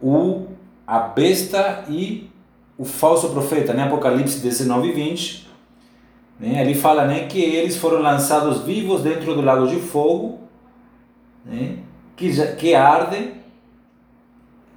o 0.00 0.46
a 0.86 0.98
besta 0.98 1.84
e 1.88 2.30
o 2.76 2.84
falso 2.84 3.30
profeta, 3.30 3.72
né? 3.72 3.84
Apocalipse 3.84 4.40
19 4.40 4.88
e 4.88 4.92
20. 4.92 5.48
Né? 6.38 6.60
Ali 6.60 6.74
fala 6.74 7.06
né, 7.06 7.26
que 7.26 7.40
eles 7.40 7.76
foram 7.76 8.02
lançados 8.02 8.62
vivos 8.62 9.02
dentro 9.02 9.34
do 9.34 9.40
lago 9.40 9.66
de 9.66 9.76
fogo, 9.76 10.40
né? 11.44 11.78
que, 12.16 12.30
que 12.56 12.74
arde 12.74 13.32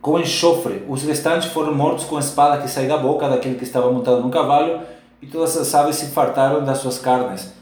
com 0.01 0.19
enxofre. 0.19 0.83
Os 0.87 1.03
restantes 1.03 1.49
foram 1.49 1.73
mortos 1.73 2.05
com 2.05 2.15
a 2.15 2.19
espada 2.19 2.61
que 2.61 2.69
saiu 2.69 2.87
da 2.87 2.97
boca 2.97 3.27
daquele 3.27 3.55
que 3.55 3.63
estava 3.63 3.91
montado 3.91 4.21
no 4.21 4.29
cavalo, 4.29 4.81
e 5.21 5.27
todas 5.27 5.57
as 5.57 5.73
aves 5.73 5.95
se 5.95 6.07
fartaram 6.07 6.63
das 6.63 6.79
suas 6.79 6.99
carnes. 6.99 7.53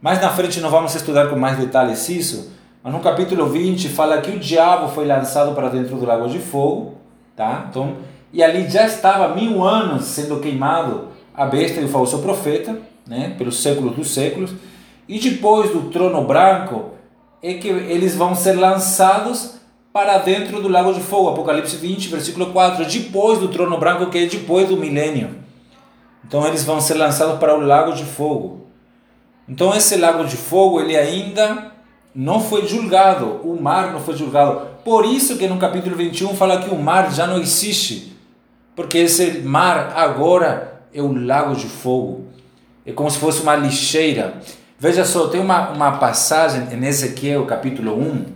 Mais 0.00 0.20
na 0.20 0.30
frente 0.30 0.60
não 0.60 0.70
vamos 0.70 0.94
estudar 0.94 1.28
com 1.28 1.36
mais 1.36 1.58
detalhes 1.58 2.08
isso, 2.08 2.52
mas 2.82 2.92
no 2.92 3.00
capítulo 3.00 3.46
20 3.46 3.88
fala 3.88 4.20
que 4.20 4.30
o 4.30 4.38
diabo 4.38 4.88
foi 4.88 5.06
lançado 5.06 5.54
para 5.54 5.68
dentro 5.68 5.96
do 5.96 6.06
lago 6.06 6.28
de 6.28 6.38
fogo, 6.38 6.94
tá? 7.34 7.66
Então, 7.68 7.96
e 8.32 8.42
ali 8.42 8.68
já 8.68 8.86
estava 8.86 9.34
mil 9.34 9.64
anos 9.64 10.04
sendo 10.04 10.38
queimado 10.38 11.08
a 11.34 11.46
besta 11.46 11.80
e 11.80 11.84
o 11.84 11.88
falso 11.88 12.18
profeta, 12.18 12.78
né? 13.06 13.34
Pelos 13.36 13.60
séculos 13.62 13.96
dos 13.96 14.10
séculos. 14.10 14.52
E 15.08 15.18
depois 15.18 15.70
do 15.70 15.90
trono 15.90 16.22
branco 16.24 16.90
é 17.42 17.54
que 17.54 17.68
eles 17.68 18.14
vão 18.14 18.34
ser 18.34 18.52
lançados 18.52 19.54
para 19.92 20.18
dentro 20.18 20.60
do 20.60 20.68
lago 20.68 20.92
de 20.92 21.00
fogo, 21.00 21.30
Apocalipse 21.30 21.76
20, 21.76 22.08
versículo 22.08 22.46
4, 22.52 22.84
depois 22.84 23.38
do 23.38 23.48
trono 23.48 23.78
branco, 23.78 24.10
que 24.10 24.18
é 24.18 24.26
depois 24.26 24.68
do 24.68 24.76
milênio. 24.76 25.47
Então 26.28 26.46
eles 26.46 26.62
vão 26.62 26.78
ser 26.78 26.94
lançados 26.94 27.38
para 27.38 27.56
o 27.56 27.60
lago 27.62 27.94
de 27.94 28.04
fogo. 28.04 28.66
Então 29.48 29.74
esse 29.74 29.96
lago 29.96 30.24
de 30.24 30.36
fogo, 30.36 30.78
ele 30.78 30.94
ainda 30.94 31.72
não 32.14 32.38
foi 32.38 32.68
julgado, 32.68 33.40
o 33.42 33.58
mar 33.58 33.92
não 33.92 34.00
foi 34.00 34.14
julgado. 34.14 34.60
Por 34.84 35.06
isso 35.06 35.38
que 35.38 35.48
no 35.48 35.56
capítulo 35.56 35.96
21 35.96 36.34
fala 36.36 36.60
que 36.60 36.68
o 36.68 36.76
mar 36.76 37.10
já 37.14 37.26
não 37.26 37.40
existe, 37.40 38.14
porque 38.76 38.98
esse 38.98 39.38
mar 39.40 39.94
agora 39.96 40.82
é 40.92 41.00
o 41.00 41.10
lago 41.10 41.56
de 41.56 41.66
fogo. 41.66 42.26
É 42.84 42.92
como 42.92 43.10
se 43.10 43.18
fosse 43.18 43.40
uma 43.40 43.56
lixeira. 43.56 44.34
Veja 44.78 45.06
só, 45.06 45.28
tem 45.28 45.40
uma, 45.40 45.70
uma 45.70 45.92
passagem 45.92 46.68
em 46.70 46.86
Ezequiel 46.86 47.46
capítulo 47.46 47.98
1. 47.98 48.26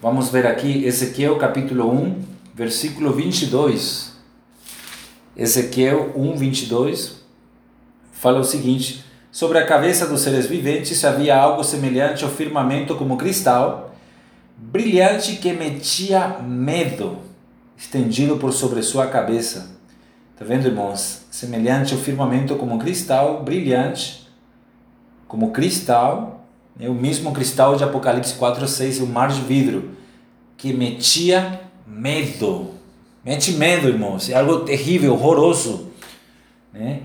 Vamos 0.00 0.30
ver 0.30 0.46
aqui, 0.46 0.84
Ezequiel 0.84 1.36
capítulo 1.38 1.90
1, 1.90 2.22
versículo 2.54 3.12
22. 3.12 4.12
Ezequiel 5.36 6.12
1, 6.14 6.36
22 6.36 7.21
fala 8.22 8.38
o 8.38 8.44
seguinte: 8.44 9.04
Sobre 9.32 9.58
a 9.58 9.66
cabeça 9.66 10.06
dos 10.06 10.20
seres 10.20 10.46
viventes 10.46 11.04
havia 11.04 11.36
algo 11.36 11.64
semelhante 11.64 12.22
ao 12.22 12.30
firmamento 12.30 12.94
como 12.94 13.16
cristal, 13.16 13.92
brilhante 14.56 15.36
que 15.36 15.52
metia 15.52 16.38
medo, 16.40 17.18
estendido 17.76 18.36
por 18.36 18.52
sobre 18.52 18.80
sua 18.80 19.08
cabeça. 19.08 19.76
Está 20.32 20.44
vendo, 20.44 20.68
irmãos? 20.68 21.22
Semelhante 21.32 21.94
ao 21.94 21.98
firmamento 21.98 22.54
como 22.54 22.78
cristal, 22.78 23.42
brilhante, 23.42 24.28
como 25.26 25.50
cristal, 25.50 26.46
né? 26.76 26.88
o 26.88 26.94
mesmo 26.94 27.32
cristal 27.32 27.74
de 27.74 27.82
Apocalipse 27.82 28.34
4, 28.34 28.68
6, 28.68 29.00
o 29.00 29.06
mar 29.06 29.30
de 29.30 29.40
vidro, 29.40 29.90
que 30.56 30.72
metia 30.72 31.60
medo. 31.84 32.70
Mete 33.24 33.52
medo, 33.52 33.88
irmãos, 33.88 34.30
é 34.30 34.34
algo 34.34 34.60
terrível, 34.60 35.14
horroroso. 35.14 35.90
Né? 36.72 37.02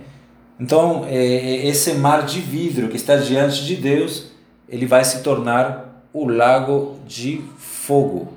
Então, 0.60 1.06
é, 1.08 1.16
é, 1.16 1.68
esse 1.68 1.94
mar 1.94 2.26
de 2.26 2.40
vidro 2.40 2.88
que 2.88 2.96
está 2.96 3.16
diante 3.16 3.64
de 3.64 3.76
Deus, 3.76 4.28
ele 4.68 4.86
vai 4.86 5.04
se 5.04 5.22
tornar 5.22 6.04
o 6.12 6.28
lago 6.28 6.98
de 7.06 7.42
fogo. 7.58 8.34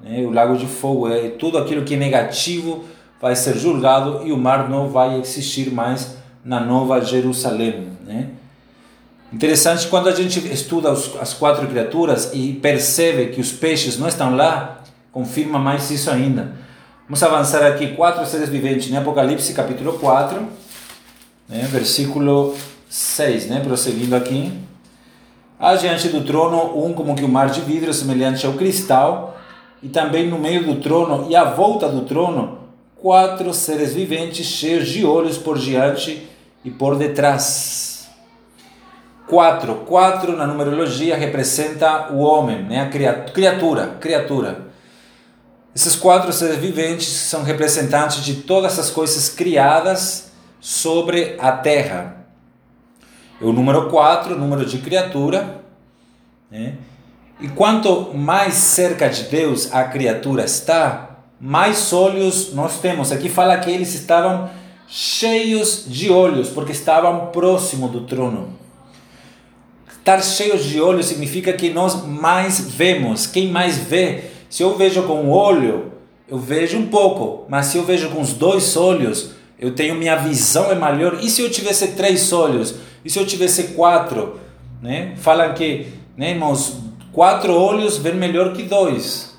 Né? 0.00 0.20
O 0.20 0.30
lago 0.30 0.56
de 0.56 0.66
fogo 0.66 1.08
é 1.08 1.30
tudo 1.30 1.56
aquilo 1.56 1.82
que 1.82 1.94
é 1.94 1.96
negativo 1.96 2.84
vai 3.20 3.36
ser 3.36 3.56
julgado 3.56 4.22
e 4.26 4.32
o 4.32 4.36
mar 4.36 4.68
não 4.68 4.88
vai 4.88 5.18
existir 5.20 5.72
mais 5.72 6.16
na 6.44 6.58
Nova 6.58 7.00
Jerusalém. 7.00 7.88
Né? 8.04 8.30
Interessante 9.32 9.86
quando 9.86 10.08
a 10.08 10.14
gente 10.14 10.40
estuda 10.52 10.92
os, 10.92 11.16
as 11.20 11.32
quatro 11.32 11.66
criaturas 11.68 12.32
e 12.34 12.52
percebe 12.54 13.28
que 13.28 13.40
os 13.40 13.52
peixes 13.52 13.96
não 13.96 14.08
estão 14.08 14.34
lá, 14.34 14.82
confirma 15.10 15.58
mais 15.58 15.90
isso 15.90 16.10
ainda. 16.10 16.52
Vamos 17.04 17.22
avançar 17.22 17.64
aqui, 17.64 17.94
quatro 17.94 18.26
seres 18.26 18.48
viventes, 18.48 18.90
em 18.90 18.96
Apocalipse 18.96 19.54
capítulo 19.54 19.94
4 19.98 20.61
né? 21.52 21.68
versículo 21.70 22.56
6, 22.88 23.46
né? 23.48 23.60
prosseguindo 23.60 24.16
aqui. 24.16 24.50
Há 25.60 25.76
diante 25.76 26.08
do 26.08 26.24
trono 26.24 26.82
um 26.84 26.94
como 26.94 27.14
que 27.14 27.22
um 27.22 27.28
mar 27.28 27.50
de 27.50 27.60
vidro 27.60 27.92
semelhante 27.92 28.46
ao 28.46 28.54
cristal, 28.54 29.38
e 29.82 29.88
também 29.88 30.28
no 30.28 30.38
meio 30.38 30.64
do 30.64 30.76
trono 30.76 31.26
e 31.28 31.36
à 31.36 31.44
volta 31.44 31.88
do 31.88 32.02
trono, 32.02 32.58
quatro 32.96 33.52
seres 33.52 33.92
viventes 33.92 34.46
cheios 34.46 34.88
de 34.88 35.04
olhos 35.04 35.36
por 35.36 35.58
diante 35.58 36.26
e 36.64 36.70
por 36.70 36.96
detrás. 36.96 38.08
Quatro, 39.28 39.74
quatro 39.86 40.36
na 40.36 40.46
numerologia 40.46 41.16
representa 41.16 42.12
o 42.12 42.18
homem, 42.20 42.62
né? 42.62 42.80
a 42.80 43.30
criatura, 43.30 43.96
criatura. 44.00 44.72
Esses 45.74 45.96
quatro 45.96 46.32
seres 46.32 46.58
viventes 46.58 47.08
são 47.08 47.42
representantes 47.42 48.24
de 48.24 48.34
todas 48.34 48.78
as 48.78 48.90
coisas 48.90 49.28
criadas 49.28 50.31
sobre 50.62 51.34
a 51.40 51.50
terra. 51.50 52.24
O 53.40 53.52
número 53.52 53.90
4, 53.90 54.38
número 54.38 54.64
de 54.64 54.78
criatura. 54.78 55.60
Né? 56.48 56.76
E 57.40 57.48
quanto 57.48 58.14
mais 58.14 58.54
cerca 58.54 59.08
de 59.08 59.24
Deus 59.24 59.74
a 59.74 59.82
criatura 59.82 60.44
está, 60.44 61.18
mais 61.40 61.92
olhos 61.92 62.54
nós 62.54 62.78
temos. 62.78 63.10
Aqui 63.10 63.28
fala 63.28 63.58
que 63.58 63.68
eles 63.68 63.92
estavam 63.92 64.48
cheios 64.86 65.84
de 65.88 66.12
olhos, 66.12 66.50
porque 66.50 66.70
estavam 66.70 67.26
próximo 67.32 67.88
do 67.88 68.02
trono. 68.02 68.50
Estar 69.88 70.22
cheios 70.22 70.64
de 70.64 70.80
olhos 70.80 71.06
significa 71.06 71.52
que 71.52 71.70
nós 71.70 72.06
mais 72.06 72.60
vemos. 72.60 73.26
Quem 73.26 73.48
mais 73.48 73.78
vê? 73.78 74.30
Se 74.48 74.62
eu 74.62 74.76
vejo 74.76 75.02
com 75.04 75.22
um 75.22 75.30
olho, 75.30 75.90
eu 76.28 76.38
vejo 76.38 76.78
um 76.78 76.86
pouco, 76.86 77.46
mas 77.48 77.66
se 77.66 77.78
eu 77.78 77.84
vejo 77.84 78.10
com 78.10 78.20
os 78.20 78.32
dois 78.32 78.76
olhos, 78.76 79.32
eu 79.62 79.70
tenho 79.70 79.94
minha 79.94 80.16
visão 80.16 80.72
é 80.72 80.74
maior. 80.74 81.20
E 81.22 81.30
se 81.30 81.40
eu 81.40 81.48
tivesse 81.48 81.92
três 81.92 82.32
olhos? 82.32 82.74
E 83.04 83.08
se 83.08 83.16
eu 83.16 83.24
tivesse 83.24 83.68
quatro? 83.74 84.40
Né? 84.82 85.14
Falam 85.18 85.54
que, 85.54 85.86
né, 86.16 86.30
irmãos, 86.30 86.78
quatro 87.12 87.54
olhos 87.54 87.96
vêem 87.96 88.16
melhor 88.16 88.54
que 88.54 88.64
dois. 88.64 89.38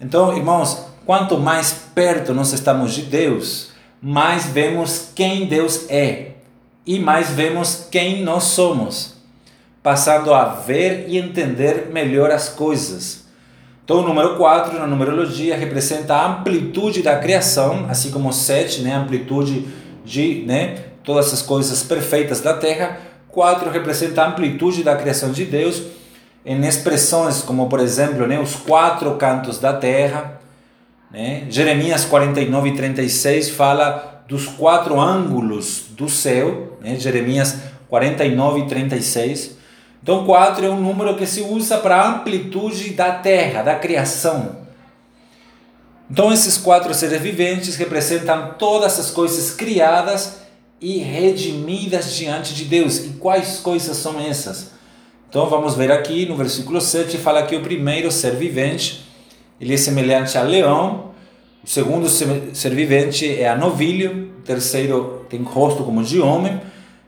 Então, 0.00 0.34
irmãos, 0.34 0.86
quanto 1.04 1.36
mais 1.36 1.74
perto 1.94 2.32
nós 2.32 2.54
estamos 2.54 2.94
de 2.94 3.02
Deus, 3.02 3.72
mais 4.00 4.46
vemos 4.46 5.10
quem 5.14 5.44
Deus 5.44 5.84
é 5.90 6.36
e 6.86 6.98
mais 6.98 7.28
vemos 7.28 7.86
quem 7.90 8.22
nós 8.22 8.44
somos, 8.44 9.16
passando 9.82 10.32
a 10.32 10.46
ver 10.46 11.04
e 11.06 11.18
entender 11.18 11.90
melhor 11.92 12.30
as 12.30 12.48
coisas. 12.48 13.26
Então, 13.90 14.02
o 14.02 14.06
número 14.06 14.36
4 14.36 14.78
na 14.78 14.86
numerologia 14.86 15.56
representa 15.56 16.14
a 16.14 16.26
amplitude 16.28 17.02
da 17.02 17.18
criação, 17.18 17.86
assim 17.88 18.12
como 18.12 18.28
o 18.28 18.32
7, 18.32 18.82
né, 18.82 18.94
a 18.94 19.00
amplitude 19.00 19.66
de 20.04 20.44
né, 20.46 20.76
todas 21.02 21.32
as 21.32 21.42
coisas 21.42 21.82
perfeitas 21.82 22.40
da 22.40 22.54
Terra. 22.54 23.00
4 23.30 23.68
representa 23.68 24.22
a 24.22 24.28
amplitude 24.28 24.84
da 24.84 24.94
criação 24.94 25.32
de 25.32 25.44
Deus 25.44 25.82
em 26.46 26.64
expressões 26.64 27.42
como, 27.42 27.68
por 27.68 27.80
exemplo, 27.80 28.28
né, 28.28 28.38
os 28.38 28.54
quatro 28.54 29.12
cantos 29.16 29.58
da 29.58 29.72
terra. 29.72 30.40
Né? 31.10 31.46
Jeremias 31.50 32.04
49 32.04 32.68
e 32.68 32.76
36 32.76 33.50
fala 33.50 34.22
dos 34.28 34.46
quatro 34.46 35.00
ângulos 35.00 35.86
do 35.96 36.08
céu. 36.08 36.78
Né? 36.80 36.94
Jeremias 36.94 37.56
49 37.88 38.60
e 38.60 38.66
36. 38.68 39.58
Então 40.02 40.24
4 40.24 40.64
é 40.64 40.70
um 40.70 40.80
número 40.80 41.16
que 41.16 41.26
se 41.26 41.42
usa 41.42 41.78
para 41.78 41.96
a 41.96 42.08
amplitude 42.08 42.90
da 42.90 43.12
terra, 43.12 43.62
da 43.62 43.74
criação. 43.74 44.56
Então 46.10 46.32
esses 46.32 46.56
quatro 46.56 46.92
seres 46.94 47.20
viventes 47.20 47.76
representam 47.76 48.54
todas 48.58 48.98
as 48.98 49.10
coisas 49.10 49.52
criadas 49.52 50.40
e 50.80 50.98
redimidas 50.98 52.14
diante 52.14 52.54
de 52.54 52.64
Deus. 52.64 52.98
E 52.98 53.10
quais 53.20 53.58
coisas 53.58 53.96
são 53.96 54.18
essas? 54.18 54.70
Então 55.28 55.48
vamos 55.48 55.76
ver 55.76 55.92
aqui 55.92 56.26
no 56.26 56.34
versículo 56.34 56.80
7, 56.80 57.16
fala 57.18 57.44
que 57.44 57.54
o 57.54 57.62
primeiro 57.62 58.10
ser 58.10 58.34
vivente, 58.34 59.06
ele 59.60 59.74
é 59.74 59.76
semelhante 59.76 60.36
a 60.36 60.42
leão, 60.42 61.12
o 61.62 61.68
segundo 61.68 62.08
ser 62.08 62.74
vivente 62.74 63.40
é 63.40 63.48
a 63.48 63.56
novilho, 63.56 64.32
o 64.38 64.42
terceiro 64.42 65.24
tem 65.28 65.40
rosto 65.42 65.84
como 65.84 66.02
de 66.02 66.18
homem, 66.18 66.60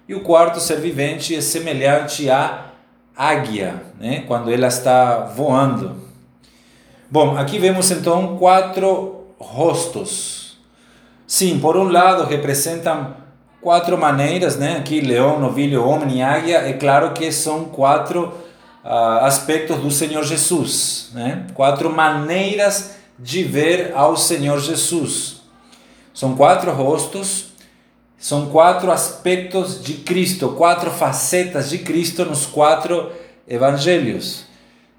e 0.09 0.15
o 0.15 0.21
quarto 0.21 0.61
ser 0.61 0.79
vivente 0.79 1.35
é 1.35 1.41
semelhante 1.41 2.31
a 2.31 2.72
águia, 3.17 3.83
né? 4.01 4.25
quando 4.27 4.53
ela 4.53 4.69
está 4.69 5.21
voando. 5.37 5.97
Bom, 7.11 7.37
aqui 7.37 7.59
vemos 7.59 7.91
então 7.91 8.37
quatro 8.39 9.27
rostos. 9.39 10.57
Sim, 11.27 11.59
por 11.61 11.77
um 11.77 11.89
lado 11.89 12.25
representam 12.25 13.15
quatro 13.61 13.97
maneiras, 13.97 14.57
né? 14.57 14.77
Aqui 14.79 15.01
leão, 15.01 15.39
novilho, 15.39 15.87
homem 15.87 16.19
e 16.19 16.23
águia. 16.23 16.59
É 16.59 16.73
claro 16.73 17.13
que 17.13 17.31
são 17.31 17.67
quatro 17.67 18.33
uh, 18.85 19.25
aspectos 19.25 19.79
do 19.79 19.91
Senhor 19.91 20.25
Jesus, 20.25 21.11
né? 21.15 21.47
Quatro 21.55 21.91
maneiras 21.91 22.97
de 23.19 23.43
ver 23.45 23.93
ao 23.95 24.17
Senhor 24.17 24.59
Jesus. 24.59 25.43
São 26.13 26.35
quatro 26.35 26.73
rostos 26.73 27.52
são 28.23 28.47
quatro 28.51 28.93
aspectos 28.93 29.83
de 29.83 29.95
Cristo, 29.95 30.51
quatro 30.51 30.93
facetas 30.93 31.69
de 31.71 31.79
Cristo 31.79 32.25
nos 32.25 32.47
quatro 32.47 33.11
evangelhos. 33.49 34.45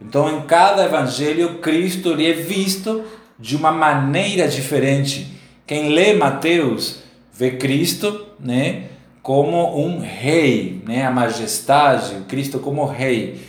Então, 0.01 0.29
em 0.29 0.41
cada 0.41 0.83
evangelho, 0.83 1.59
Cristo 1.59 2.11
ele 2.11 2.29
é 2.29 2.33
visto 2.33 3.01
de 3.39 3.55
uma 3.55 3.71
maneira 3.71 4.45
diferente. 4.45 5.31
Quem 5.65 5.87
lê 5.93 6.13
Mateus 6.13 6.97
vê 7.33 7.51
Cristo, 7.51 8.25
né, 8.37 8.87
como 9.21 9.79
um 9.79 10.01
rei, 10.01 10.81
né, 10.85 11.05
a 11.05 11.11
majestade, 11.11 12.25
Cristo 12.27 12.59
como 12.59 12.83
rei. 12.83 13.39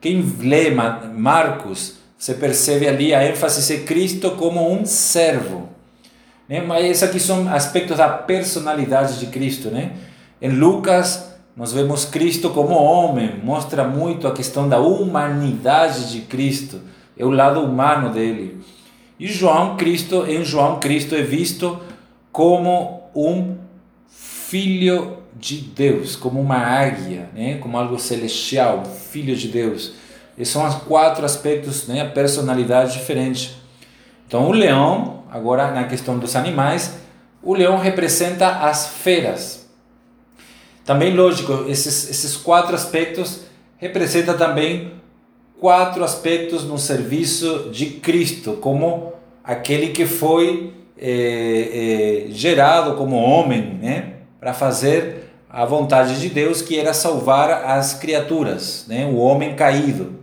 Quem 0.00 0.24
lê 0.40 0.72
Marcos, 0.72 1.98
você 2.18 2.34
percebe 2.34 2.88
ali 2.88 3.14
a 3.14 3.24
ênfase 3.24 3.76
de 3.76 3.84
Cristo 3.84 4.32
como 4.32 4.72
um 4.72 4.84
servo. 4.84 5.68
Né? 6.50 6.60
Mas 6.60 6.84
esses 6.84 7.02
aqui 7.04 7.20
são 7.20 7.48
aspectos 7.48 7.96
da 7.96 8.08
personalidade 8.08 9.20
de 9.20 9.26
Cristo. 9.26 9.70
Né? 9.70 9.92
Em 10.42 10.50
Lucas, 10.50 11.32
nós 11.56 11.72
vemos 11.72 12.04
Cristo 12.04 12.50
como 12.50 12.74
homem, 12.74 13.36
mostra 13.44 13.84
muito 13.84 14.26
a 14.26 14.32
questão 14.32 14.68
da 14.68 14.80
humanidade 14.80 16.10
de 16.10 16.22
Cristo, 16.22 16.80
é 17.16 17.24
o 17.24 17.30
lado 17.30 17.60
humano 17.60 18.12
dele. 18.12 18.60
E 19.18 19.28
João 19.28 19.76
Cristo, 19.76 20.24
em 20.26 20.44
João 20.44 20.80
Cristo 20.80 21.14
é 21.14 21.22
visto 21.22 21.78
como 22.32 23.02
um 23.14 23.56
filho 24.08 25.18
de 25.36 25.56
Deus, 25.56 26.16
como 26.16 26.40
uma 26.40 26.56
águia, 26.56 27.28
né? 27.32 27.58
como 27.58 27.78
algo 27.78 27.98
celestial, 27.98 28.84
filho 28.84 29.36
de 29.36 29.48
Deus. 29.48 29.92
Esses 30.36 30.52
são 30.52 30.66
os 30.66 30.74
quatro 30.76 31.24
aspectos, 31.24 31.86
né? 31.86 32.00
a 32.00 32.06
personalidade 32.06 32.94
diferente. 32.94 33.59
Então, 34.30 34.46
o 34.46 34.52
leão 34.52 35.24
agora 35.28 35.72
na 35.72 35.88
questão 35.88 36.16
dos 36.16 36.36
animais, 36.36 37.00
o 37.42 37.52
leão 37.52 37.76
representa 37.78 38.60
as 38.60 38.86
feras. 38.86 39.68
Também, 40.84 41.12
lógico, 41.12 41.64
esses, 41.66 42.08
esses 42.08 42.36
quatro 42.36 42.76
aspectos 42.76 43.40
representam 43.76 44.38
também 44.38 44.92
quatro 45.58 46.04
aspectos 46.04 46.62
no 46.62 46.78
serviço 46.78 47.70
de 47.72 47.86
Cristo, 47.86 48.52
como 48.60 49.14
aquele 49.42 49.88
que 49.88 50.06
foi 50.06 50.74
é, 50.96 52.28
é, 52.28 52.32
gerado 52.32 52.94
como 52.94 53.16
homem, 53.16 53.80
né, 53.82 54.12
para 54.38 54.54
fazer 54.54 55.28
a 55.50 55.64
vontade 55.64 56.20
de 56.20 56.28
Deus, 56.28 56.62
que 56.62 56.78
era 56.78 56.94
salvar 56.94 57.50
as 57.50 57.94
criaturas, 57.94 58.84
né, 58.86 59.06
o 59.06 59.16
homem 59.16 59.56
caído. 59.56 60.20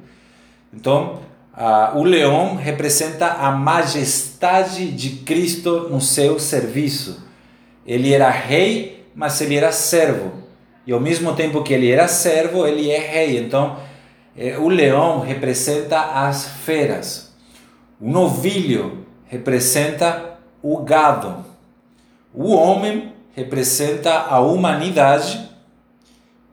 Então, 0.73 1.26
ah, 1.59 1.93
o 1.95 2.03
leão 2.03 2.55
representa 2.55 3.25
a 3.29 3.51
majestade 3.51 4.91
de 4.91 5.09
Cristo 5.23 5.89
no 5.89 5.99
seu 5.99 6.39
serviço. 6.39 7.25
Ele 7.83 8.13
era 8.13 8.29
rei, 8.29 9.07
mas 9.15 9.41
ele 9.41 9.55
era 9.55 9.71
servo. 9.71 10.33
E 10.85 10.91
ao 10.91 10.99
mesmo 10.99 11.33
tempo 11.33 11.63
que 11.63 11.73
ele 11.73 11.89
era 11.91 12.07
servo, 12.07 12.67
ele 12.67 12.91
é 12.91 12.99
rei. 12.99 13.39
Então, 13.39 13.75
eh, 14.37 14.55
o 14.59 14.69
leão 14.69 15.19
representa 15.21 15.99
as 15.99 16.47
feras. 16.47 17.33
O 17.99 18.07
novilho 18.07 19.07
representa 19.25 20.37
o 20.61 20.77
gado. 20.77 21.43
O 22.31 22.53
homem 22.53 23.13
representa 23.35 24.13
a 24.13 24.39
humanidade 24.39 25.49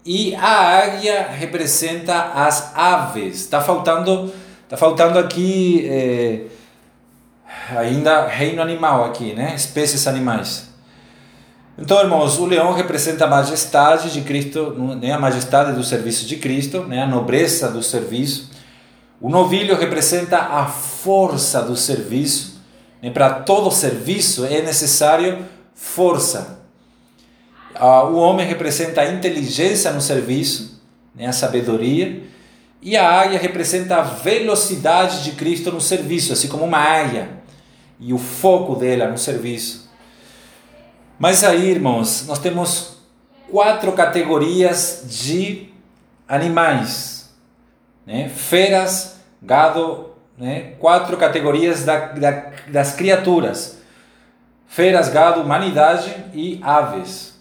e 0.03 0.35
a 0.35 0.79
águia 0.79 1.29
representa 1.29 2.33
as 2.35 2.75
aves. 2.75 3.37
Está 3.41 3.61
faltando 3.61 4.33
Tá 4.75 4.79
faltando 4.79 5.21
aqui 5.21 5.87
é, 5.89 6.47
ainda 7.79 8.27
reino 8.27 8.61
animal 8.61 9.05
aqui, 9.05 9.33
né? 9.33 9.55
Espécies 9.55 10.09
animais. 10.09 10.69
Então, 11.79 12.01
irmãos, 12.01 12.41
o 12.41 12.45
leão 12.45 12.73
representa 12.73 13.25
a 13.25 13.29
majestade 13.29 14.13
de 14.13 14.23
Cristo, 14.23 14.73
né? 15.01 15.13
a 15.13 15.19
majestade 15.21 15.75
do 15.75 15.85
serviço 15.85 16.27
de 16.27 16.39
Cristo, 16.39 16.81
né? 16.81 17.05
a 17.05 17.07
nobreza 17.07 17.71
do 17.71 17.85
serviço. 17.85 18.51
O 19.21 19.31
novilho 19.31 19.77
representa 19.77 20.39
a 20.39 20.67
força 20.67 21.63
do 21.63 21.77
serviço. 21.77 22.61
Né? 23.01 23.11
Para 23.11 23.31
todo 23.31 23.71
serviço 23.71 24.45
é 24.45 24.61
necessário 24.61 25.47
força. 25.73 26.59
O 28.11 28.17
homem 28.17 28.45
representa 28.45 29.03
a 29.03 29.13
inteligência 29.13 29.93
no 29.93 30.01
serviço, 30.01 30.83
né? 31.15 31.27
a 31.29 31.33
sabedoria. 31.33 32.34
E 32.85 32.99
a 32.99 33.11
águia 33.11 33.39
representa 33.39 33.97
a 33.97 34.03
velocidade 34.03 35.25
de 35.25 35.33
Cristo 35.33 35.73
no 35.73 35.81
serviço, 35.81 36.35
assim 36.35 36.49
como 36.49 36.65
uma 36.65 36.77
águia, 36.77 37.31
e 37.99 38.13
o 38.13 38.19
foco 38.19 38.77
dela 38.77 39.09
no 39.09 39.17
serviço. 39.17 39.91
Mas 41.19 41.43
aí, 41.43 41.71
irmãos, 41.71 42.27
nós 42.27 42.39
temos 42.39 42.99
quatro 43.51 43.91
categorias 43.93 45.07
de 45.07 45.71
animais, 46.29 47.35
né? 48.07 48.29
feras, 48.29 49.19
gado, 49.41 50.11
né? 50.37 50.75
quatro 50.79 51.17
categorias 51.17 51.87
da, 51.87 52.09
da, 52.09 52.51
das 52.69 52.95
criaturas: 52.95 53.79
feras, 54.67 55.09
gado, 55.09 55.41
humanidade 55.41 56.15
e 56.35 56.61
aves. 56.63 57.34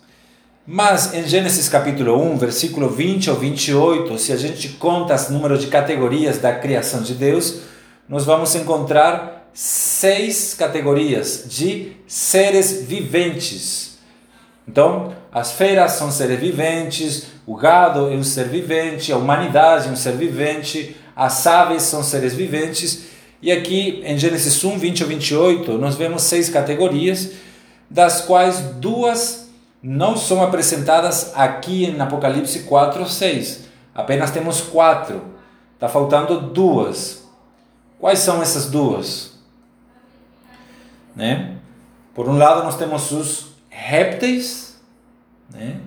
Mas 0.66 1.14
em 1.14 1.28
Gênesis 1.28 1.68
capítulo 1.68 2.18
1, 2.18 2.38
versículo 2.38 2.88
20 2.88 3.30
ao 3.30 3.36
28, 3.36 4.18
se 4.18 4.32
a 4.32 4.38
gente 4.38 4.70
conta 4.70 5.14
os 5.14 5.28
números 5.28 5.60
de 5.60 5.68
categorias 5.68 6.38
da 6.38 6.56
criação 6.56 7.02
de 7.02 7.16
Deus, 7.16 7.60
nós 8.08 8.24
vamos 8.24 8.56
encontrar 8.56 9.50
seis 9.54 10.54
categorias 10.54 11.44
de 11.50 11.92
seres 12.08 12.82
viventes. 12.82 13.98
Então, 14.66 15.14
as 15.34 15.52
feras 15.52 15.94
são 15.94 16.10
seres 16.10 16.40
viventes, 16.40 17.26
o 17.46 17.58
gado 17.58 18.08
é 18.08 18.16
um 18.16 18.24
ser 18.24 18.48
vivente, 18.48 19.12
a 19.12 19.18
humanidade 19.18 19.90
é 19.90 19.92
um 19.92 19.98
ser 19.98 20.14
vivente, 20.14 20.96
as 21.14 21.46
aves 21.46 21.84
são 21.84 22.02
seres 22.02 22.34
viventes. 22.34 23.04
E 23.42 23.52
aqui 23.52 24.02
em 24.06 24.18
Gênesis 24.18 24.64
1, 24.64 24.78
20 24.78 25.04
ao 25.04 25.10
28, 25.10 25.78
nós 25.78 25.96
vemos 25.96 26.24
seis 26.24 26.48
categorias, 26.48 27.32
das 27.90 28.22
quais 28.22 28.60
duas 28.78 29.43
não 29.84 30.16
são 30.16 30.42
apresentadas 30.42 31.34
aqui 31.36 31.84
em 31.84 32.00
Apocalipse 32.00 32.60
4 32.60 33.06
6. 33.06 33.66
Apenas 33.94 34.32
temos 34.32 34.62
quatro. 34.62 35.22
Está 35.74 35.90
faltando 35.90 36.40
duas. 36.40 37.28
Quais 38.00 38.20
são 38.20 38.42
essas 38.42 38.70
duas? 38.70 39.34
Né? 41.14 41.58
Por 42.16 42.30
um 42.30 42.38
lado, 42.38 42.64
nós 42.64 42.78
temos 42.78 43.12
os 43.12 43.48
répteis 43.70 44.82
né? 45.50 45.82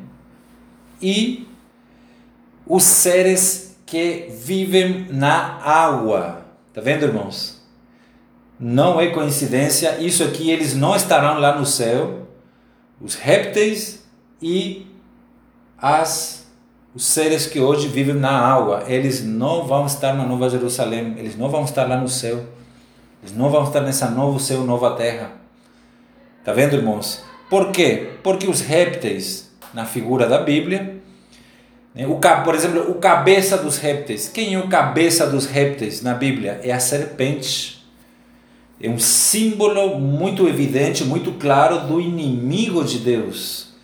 e 1.00 1.48
os 2.66 2.82
seres 2.82 3.78
que 3.86 4.28
vivem 4.30 5.06
na 5.10 5.58
água. 5.62 6.42
Tá 6.74 6.82
vendo, 6.82 7.04
irmãos? 7.04 7.62
Não 8.60 9.00
é 9.00 9.08
coincidência. 9.08 9.98
Isso 10.00 10.22
aqui, 10.22 10.50
eles 10.50 10.74
não 10.74 10.94
estarão 10.94 11.38
lá 11.38 11.58
no 11.58 11.64
céu 11.64 12.25
os 13.00 13.14
répteis 13.14 14.04
e 14.40 14.86
as 15.78 16.46
os 16.94 17.04
seres 17.04 17.46
que 17.46 17.60
hoje 17.60 17.88
vivem 17.88 18.14
na 18.14 18.30
água, 18.30 18.84
eles 18.86 19.22
não 19.22 19.66
vão 19.66 19.84
estar 19.84 20.14
na 20.14 20.24
Nova 20.24 20.48
Jerusalém, 20.48 21.14
eles 21.18 21.36
não 21.36 21.50
vão 21.50 21.62
estar 21.62 21.86
lá 21.86 21.98
no 21.98 22.08
céu. 22.08 22.42
Eles 23.22 23.36
não 23.36 23.50
vão 23.50 23.64
estar 23.64 23.82
nessa 23.82 24.08
novo 24.08 24.40
céu, 24.40 24.62
nova 24.64 24.92
terra. 24.92 25.32
Tá 26.42 26.52
vendo, 26.52 26.76
irmãos? 26.76 27.22
Por 27.50 27.70
quê? 27.70 28.12
Porque 28.22 28.46
os 28.48 28.60
répteis, 28.60 29.52
na 29.74 29.84
figura 29.84 30.26
da 30.26 30.38
Bíblia, 30.38 30.96
Né? 31.94 32.06
O, 32.06 32.20
por 32.44 32.54
exemplo, 32.54 32.90
o 32.90 32.94
cabeça 32.94 33.56
dos 33.56 33.78
répteis. 33.78 34.28
Quem 34.28 34.54
é 34.54 34.58
o 34.58 34.68
cabeça 34.68 35.26
dos 35.26 35.46
répteis 35.46 36.02
na 36.02 36.14
Bíblia? 36.14 36.60
É 36.62 36.70
a 36.72 36.78
serpente. 36.78 37.75
É 38.80 38.90
um 38.90 38.98
símbolo 38.98 39.98
muito 39.98 40.46
evidente, 40.46 41.04
muito 41.04 41.32
claro 41.32 41.86
do 41.86 42.00
inimigo 42.00 42.84
de 42.84 42.98
Deus, 42.98 43.74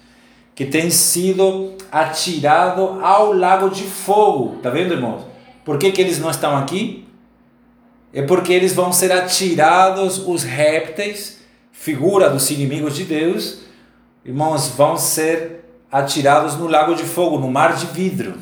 que 0.54 0.66
tem 0.66 0.90
sido 0.90 1.74
atirado 1.90 3.00
ao 3.02 3.32
lago 3.32 3.70
de 3.70 3.84
fogo. 3.84 4.58
Tá 4.62 4.68
vendo, 4.68 4.92
irmãos? 4.92 5.22
Por 5.64 5.78
que, 5.78 5.90
que 5.92 6.00
eles 6.00 6.18
não 6.18 6.30
estão 6.30 6.56
aqui? 6.56 7.06
É 8.12 8.20
porque 8.22 8.52
eles 8.52 8.74
vão 8.74 8.92
ser 8.92 9.10
atirados, 9.10 10.18
os 10.26 10.42
répteis, 10.42 11.40
figura 11.70 12.28
dos 12.28 12.50
inimigos 12.50 12.94
de 12.94 13.04
Deus, 13.04 13.62
irmãos, 14.24 14.68
vão 14.68 14.98
ser 14.98 15.64
atirados 15.90 16.56
no 16.56 16.66
lago 16.66 16.94
de 16.94 17.04
fogo, 17.04 17.38
no 17.38 17.50
mar 17.50 17.74
de 17.74 17.86
vidro. 17.86 18.34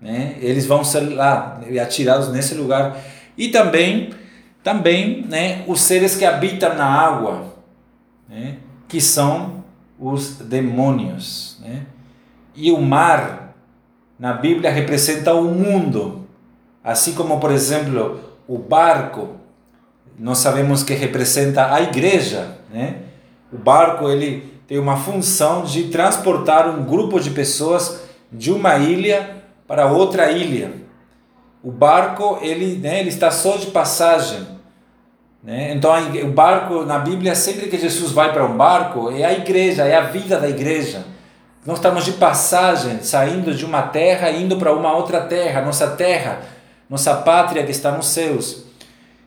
Né? 0.00 0.36
Eles 0.40 0.66
vão 0.66 0.84
ser 0.84 1.00
lá 1.00 1.60
atirados 1.80 2.30
nesse 2.32 2.54
lugar. 2.54 3.00
E 3.38 3.48
também, 3.48 4.10
também 4.64 5.22
né, 5.28 5.62
os 5.68 5.82
seres 5.82 6.16
que 6.16 6.24
habitam 6.24 6.74
na 6.74 6.86
água, 6.86 7.54
né, 8.26 8.56
que 8.88 8.98
são 9.00 9.62
os 9.98 10.38
demônios. 10.38 11.58
Né? 11.60 11.82
E 12.56 12.72
o 12.72 12.80
mar, 12.80 13.54
na 14.18 14.32
Bíblia, 14.32 14.70
representa 14.70 15.34
o 15.34 15.44
mundo. 15.44 16.26
Assim 16.82 17.14
como, 17.14 17.38
por 17.38 17.52
exemplo, 17.52 18.20
o 18.48 18.58
barco, 18.58 19.36
nós 20.18 20.38
sabemos 20.38 20.82
que 20.82 20.94
representa 20.94 21.72
a 21.72 21.82
igreja, 21.82 22.58
né? 22.72 23.00
O 23.52 23.56
barco 23.56 24.08
ele 24.08 24.52
tem 24.66 24.78
uma 24.78 24.96
função 24.96 25.64
de 25.64 25.84
transportar 25.84 26.68
um 26.68 26.84
grupo 26.84 27.18
de 27.20 27.30
pessoas 27.30 28.02
de 28.30 28.52
uma 28.52 28.76
ilha 28.76 29.42
para 29.66 29.86
outra 29.86 30.30
ilha. 30.30 30.72
O 31.62 31.70
barco 31.70 32.38
ele, 32.42 32.76
né, 32.76 33.00
ele 33.00 33.08
está 33.08 33.30
só 33.30 33.56
de 33.56 33.66
passagem. 33.68 34.53
Né? 35.44 35.74
Então 35.74 35.92
o 36.24 36.32
barco 36.32 36.84
na 36.84 36.98
Bíblia 36.98 37.34
sempre 37.34 37.68
que 37.68 37.78
Jesus 37.78 38.10
vai 38.10 38.32
para 38.32 38.44
um 38.44 38.56
barco 38.56 39.12
é 39.12 39.24
a 39.24 39.32
igreja, 39.32 39.84
é 39.84 39.94
a 39.94 40.00
vida 40.00 40.40
da 40.40 40.48
igreja. 40.48 41.04
Nós 41.64 41.78
estamos 41.78 42.04
de 42.04 42.12
passagem, 42.12 43.02
saindo 43.02 43.54
de 43.54 43.64
uma 43.64 43.82
terra 43.82 44.30
indo 44.30 44.56
para 44.56 44.72
uma 44.72 44.96
outra 44.96 45.20
terra, 45.20 45.62
nossa 45.62 45.88
terra 45.88 46.54
nossa 46.88 47.14
pátria 47.14 47.64
que 47.64 47.70
está 47.70 47.90
nos 47.90 48.06
céus. 48.06 48.64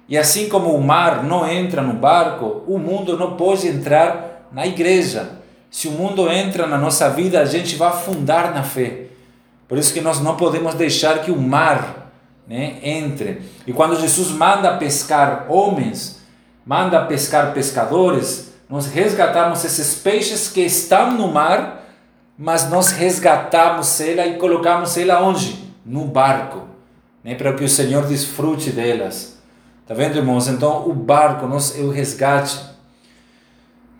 E 0.07 0.17
assim 0.17 0.47
como 0.47 0.73
o 0.73 0.81
mar 0.81 1.23
não 1.23 1.49
entra 1.49 1.81
no 1.81 1.93
barco, 1.93 2.63
o 2.67 2.77
mundo 2.77 3.17
não 3.17 3.35
pode 3.35 3.67
entrar 3.67 4.47
na 4.51 4.65
igreja. 4.65 5.31
Se 5.69 5.87
o 5.87 5.91
mundo 5.91 6.31
entra 6.31 6.65
na 6.65 6.77
nossa 6.77 7.09
vida, 7.09 7.41
a 7.41 7.45
gente 7.45 7.75
vai 7.75 7.89
afundar 7.89 8.53
na 8.53 8.63
fé. 8.63 9.07
Por 9.67 9.77
isso 9.77 9.93
que 9.93 9.99
nós 9.99 10.21
não 10.21 10.37
podemos 10.37 10.75
deixar 10.75 11.21
que 11.23 11.31
o 11.31 11.37
mar 11.37 12.06
né, 12.47 12.77
entre. 12.81 13.41
E 13.65 13.73
quando 13.73 13.99
Jesus 13.99 14.29
manda 14.29 14.77
pescar 14.77 15.45
homens, 15.49 16.21
manda 16.65 17.05
pescar 17.05 17.53
pescadores, 17.53 18.53
nós 18.69 18.87
resgatamos 18.87 19.63
esses 19.63 19.95
peixes 19.95 20.49
que 20.49 20.61
estão 20.61 21.13
no 21.13 21.27
mar, 21.27 21.83
mas 22.37 22.69
nós 22.69 22.91
resgatamos 22.91 23.99
ela 23.99 24.25
e 24.25 24.37
colocamos 24.37 24.97
ela 24.97 25.21
onde? 25.21 25.67
No 25.85 26.05
barco 26.05 26.67
né, 27.27 27.35
para 27.35 27.51
que 27.51 27.63
o 27.65 27.67
Senhor 27.67 28.05
desfrute 28.07 28.69
delas. 28.69 29.37
Tá 29.85 29.93
vendo, 29.93 30.15
irmãos? 30.15 30.47
Então, 30.47 30.87
o 30.87 30.93
barco 30.93 31.45
é 31.45 31.81
o 31.81 31.89
resgate. 31.89 32.57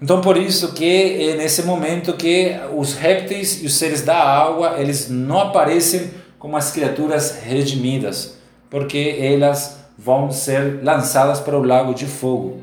Então, 0.01 0.21
por 0.21 0.37
isso 0.37 0.71
que 0.71 1.29
é 1.29 1.35
nesse 1.35 1.63
momento 1.63 2.13
que 2.13 2.55
os 2.73 2.93
répteis 2.93 3.61
e 3.61 3.65
os 3.65 3.75
seres 3.75 4.01
da 4.01 4.15
água, 4.15 4.75
eles 4.79 5.09
não 5.09 5.39
aparecem 5.39 6.11
como 6.39 6.55
as 6.55 6.71
criaturas 6.71 7.39
redimidas, 7.43 8.36
porque 8.70 9.18
elas 9.20 9.80
vão 9.97 10.32
ser 10.32 10.84
lançadas 10.84 11.39
para 11.39 11.57
o 11.57 11.63
lago 11.63 11.93
de 11.93 12.05
fogo. 12.05 12.61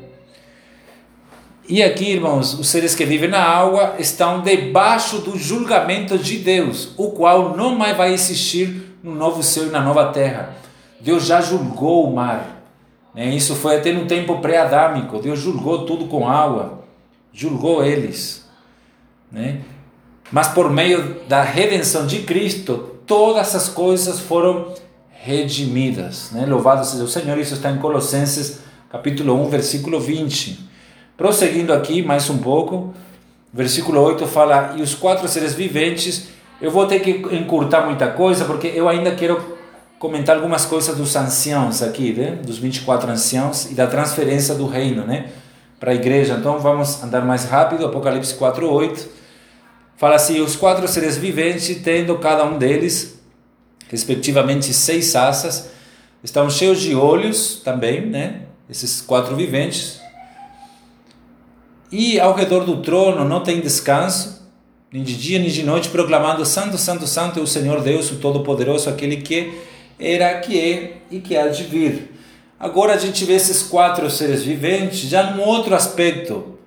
E 1.67 1.81
aqui, 1.81 2.11
irmãos, 2.11 2.53
os 2.53 2.67
seres 2.67 2.93
que 2.93 3.05
vivem 3.05 3.29
na 3.29 3.41
água 3.41 3.95
estão 3.97 4.41
debaixo 4.41 5.17
do 5.19 5.37
julgamento 5.37 6.17
de 6.17 6.37
Deus, 6.37 6.93
o 6.95 7.09
qual 7.09 7.57
não 7.57 7.75
mais 7.75 7.97
vai 7.97 8.13
existir 8.13 8.97
no 9.01 9.15
novo 9.15 9.41
céu 9.41 9.67
e 9.67 9.71
na 9.71 9.81
nova 9.81 10.11
terra. 10.11 10.55
Deus 11.01 11.25
já 11.25 11.41
julgou 11.41 12.07
o 12.07 12.15
mar. 12.15 12.61
Né? 13.15 13.29
Isso 13.29 13.55
foi 13.55 13.77
até 13.77 13.91
no 13.91 14.05
tempo 14.05 14.39
pré-adâmico. 14.39 15.19
Deus 15.19 15.39
julgou 15.39 15.85
tudo 15.85 16.05
com 16.05 16.29
água. 16.29 16.83
Julgou 17.33 17.83
eles. 17.83 18.47
Né? 19.31 19.61
Mas 20.31 20.47
por 20.49 20.69
meio 20.69 21.21
da 21.27 21.41
redenção 21.41 22.05
de 22.05 22.19
Cristo, 22.19 22.95
todas 23.07 23.47
essas 23.47 23.69
coisas 23.69 24.19
foram 24.19 24.73
redimidas. 25.25 26.29
Né? 26.31 26.45
Louvado 26.45 26.85
seja 26.85 27.03
o 27.03 27.07
Senhor. 27.07 27.35
Isso 27.39 27.55
está 27.55 27.71
em 27.71 27.77
Colossenses 27.77 28.59
capítulo 28.91 29.33
1, 29.47 29.49
versículo 29.49 29.99
20. 29.99 30.69
Prosseguindo 31.17 31.73
aqui 31.73 32.03
mais 32.03 32.29
um 32.29 32.37
pouco, 32.37 32.93
versículo 33.51 33.99
8 34.01 34.27
fala: 34.27 34.75
E 34.77 34.83
os 34.83 34.93
quatro 34.93 35.27
seres 35.27 35.55
viventes 35.55 36.27
eu 36.61 36.69
vou 36.69 36.85
ter 36.85 36.99
que 36.99 37.11
encurtar 37.35 37.85
muita 37.85 38.07
coisa, 38.07 38.45
porque 38.45 38.67
eu 38.67 38.87
ainda 38.87 39.15
quero 39.15 39.55
comentar 39.97 40.35
algumas 40.35 40.65
coisas 40.65 40.95
dos 40.95 41.15
anciãos 41.15 41.81
aqui, 41.81 42.13
né? 42.13 42.37
dos 42.45 42.59
24 42.59 43.09
anciãos 43.09 43.71
e 43.71 43.73
da 43.73 43.87
transferência 43.87 44.53
do 44.53 44.67
reino 44.67 45.05
né? 45.05 45.31
para 45.79 45.91
a 45.91 45.95
igreja. 45.95 46.35
Então 46.35 46.59
vamos 46.59 47.03
andar 47.03 47.25
mais 47.25 47.45
rápido. 47.45 47.85
Apocalipse 47.85 48.35
4, 48.35 48.71
8. 48.71 49.09
Fala 49.97 50.15
assim: 50.15 50.39
os 50.39 50.55
quatro 50.55 50.87
seres 50.87 51.17
viventes, 51.17 51.81
tendo 51.81 52.15
cada 52.19 52.45
um 52.45 52.59
deles, 52.59 53.15
respectivamente, 53.89 54.73
seis 54.73 55.15
asas, 55.15 55.69
estão 56.23 56.49
cheios 56.49 56.81
de 56.81 56.95
olhos 56.95 57.61
também, 57.63 58.05
né? 58.05 58.41
Esses 58.69 59.01
quatro 59.01 59.35
viventes. 59.35 59.99
E 61.91 62.19
ao 62.19 62.33
redor 62.33 62.65
do 62.65 62.81
trono 62.81 63.23
não 63.23 63.41
tem 63.41 63.61
descanso 63.61 64.35
nem 64.95 65.03
de 65.03 65.15
dia 65.17 65.39
nem 65.39 65.49
de 65.49 65.61
noite, 65.63 65.89
proclamando: 65.89 66.45
Santo, 66.45 66.77
Santo, 66.77 67.05
Santo 67.05 67.39
é 67.39 67.43
o 67.43 67.47
Senhor 67.47 67.81
Deus, 67.81 68.11
o 68.11 68.15
Todo-Poderoso, 68.15 68.89
aquele 68.89 69.17
que 69.17 69.59
era, 69.99 70.39
que 70.39 70.57
é 70.57 70.97
e 71.11 71.19
que 71.19 71.35
há 71.35 71.49
de 71.49 71.63
vir. 71.63 72.13
Agora 72.57 72.93
a 72.93 72.97
gente 72.97 73.25
vê 73.25 73.33
esses 73.33 73.61
quatro 73.63 74.09
seres 74.09 74.43
viventes 74.43 75.09
já 75.09 75.31
num 75.31 75.43
outro 75.43 75.75
aspecto. 75.75 76.57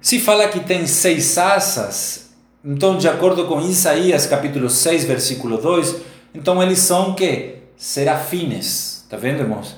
Se 0.00 0.20
fala 0.20 0.46
que 0.46 0.60
tem 0.60 0.86
seis 0.86 1.36
asas, 1.36 2.25
então, 2.64 2.96
de 2.96 3.08
acordo 3.08 3.46
com 3.46 3.60
Isaías 3.60 4.26
capítulo 4.26 4.68
6, 4.68 5.04
versículo 5.04 5.58
2, 5.58 5.96
então 6.34 6.62
eles 6.62 6.78
são 6.80 7.14
que? 7.14 7.56
Serafines. 7.76 9.06
Tá 9.08 9.16
vendo, 9.16 9.40
irmãos? 9.40 9.76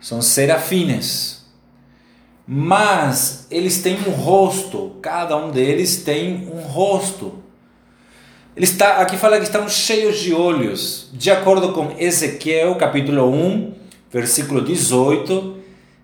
São 0.00 0.20
serafines 0.20 1.34
mas 2.46 3.46
eles 3.50 3.80
têm 3.80 3.96
um 4.06 4.10
rosto, 4.10 4.96
cada 5.00 5.36
um 5.36 5.50
deles 5.50 6.02
tem 6.02 6.46
um 6.52 6.60
rosto. 6.60 7.42
Ele 8.54 8.66
está, 8.66 8.98
aqui 8.98 9.16
fala 9.16 9.38
que 9.38 9.44
estão 9.44 9.68
cheios 9.68 10.18
de 10.18 10.32
olhos, 10.32 11.08
de 11.12 11.30
acordo 11.30 11.72
com 11.72 11.94
Ezequiel 11.98 12.76
capítulo 12.76 13.28
1, 13.30 13.74
versículo 14.12 14.60
18, 14.60 15.56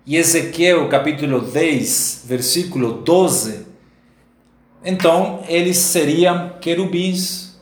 e 0.05 0.17
Ezequiel 0.17 0.89
capítulo 0.89 1.39
10, 1.41 2.23
versículo 2.25 2.93
12. 2.93 3.70
Então, 4.83 5.43
eles 5.47 5.77
seriam 5.77 6.53
querubins. 6.59 7.55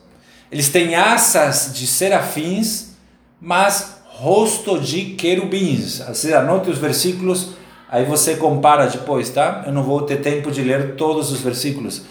Eles 0.50 0.68
têm 0.68 0.94
asas 0.94 1.72
de 1.74 1.86
serafins, 1.86 2.96
mas 3.40 4.02
rosto 4.06 4.78
de 4.78 5.14
querubins. 5.14 6.00
Assim, 6.00 6.32
anote 6.32 6.70
os 6.70 6.78
versículos 6.78 7.54
Aí 7.90 8.04
você 8.04 8.36
compara 8.36 8.86
depois, 8.86 9.30
tá? 9.30 9.64
Eu 9.66 9.72
não 9.72 9.82
vou 9.82 10.02
ter 10.02 10.18
tempo 10.18 10.52
de 10.52 10.62
ler 10.62 10.94
todos 10.94 11.32
os 11.32 11.40
versículos. 11.40 12.04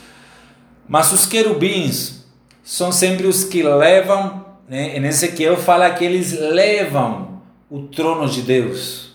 Mas 0.86 1.14
os 1.14 1.26
querubins 1.26 2.26
são 2.62 2.92
sempre 2.92 3.26
os 3.26 3.46
que 3.46 3.64
levam, 3.64 4.46
né? 4.68 4.98
em 4.98 5.06
Ezequiel 5.06 5.56
fala 5.56 5.90
que 5.92 6.04
eles 6.04 6.38
levam 6.38 7.42
o 7.70 7.84
trono 7.84 8.28
de 8.28 8.42
Deus. 8.42 9.14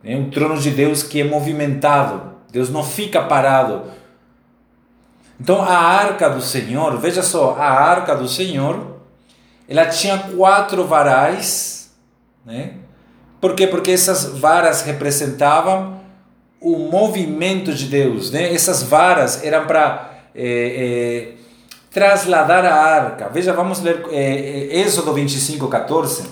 Né? 0.00 0.14
Um 0.14 0.30
trono 0.30 0.60
de 0.60 0.70
Deus 0.70 1.02
que 1.02 1.20
é 1.20 1.24
movimentado. 1.24 2.34
Deus 2.52 2.70
não 2.70 2.84
fica 2.84 3.22
parado. 3.22 3.82
Então 5.40 5.62
a 5.62 5.74
arca 5.74 6.28
do 6.28 6.42
Senhor, 6.42 6.98
veja 6.98 7.22
só, 7.22 7.56
a 7.58 7.70
arca 7.70 8.14
do 8.14 8.28
Senhor, 8.28 8.96
ela 9.66 9.86
tinha 9.86 10.18
quatro 10.18 10.86
varais, 10.86 11.90
né? 12.44 12.74
Por 13.40 13.54
quê? 13.54 13.66
Porque 13.66 13.90
essas 13.90 14.38
varas 14.38 14.82
representavam 14.82 15.98
o 16.60 16.76
movimento 16.76 17.72
de 17.72 17.86
Deus. 17.86 18.30
Né? 18.30 18.52
Essas 18.52 18.82
varas 18.82 19.42
eram 19.42 19.66
para 19.66 20.10
é, 20.34 20.44
é, 20.44 21.34
trasladar 21.90 22.66
a 22.66 22.74
arca. 22.74 23.30
Veja, 23.30 23.54
vamos 23.54 23.80
ler 23.80 24.04
é, 24.10 24.80
Êxodo 24.80 25.14
25, 25.14 25.66
14. 25.68 26.28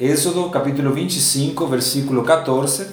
Êxodo 0.00 0.50
capítulo 0.50 0.92
25, 0.92 1.68
versículo 1.68 2.24
14. 2.24 2.88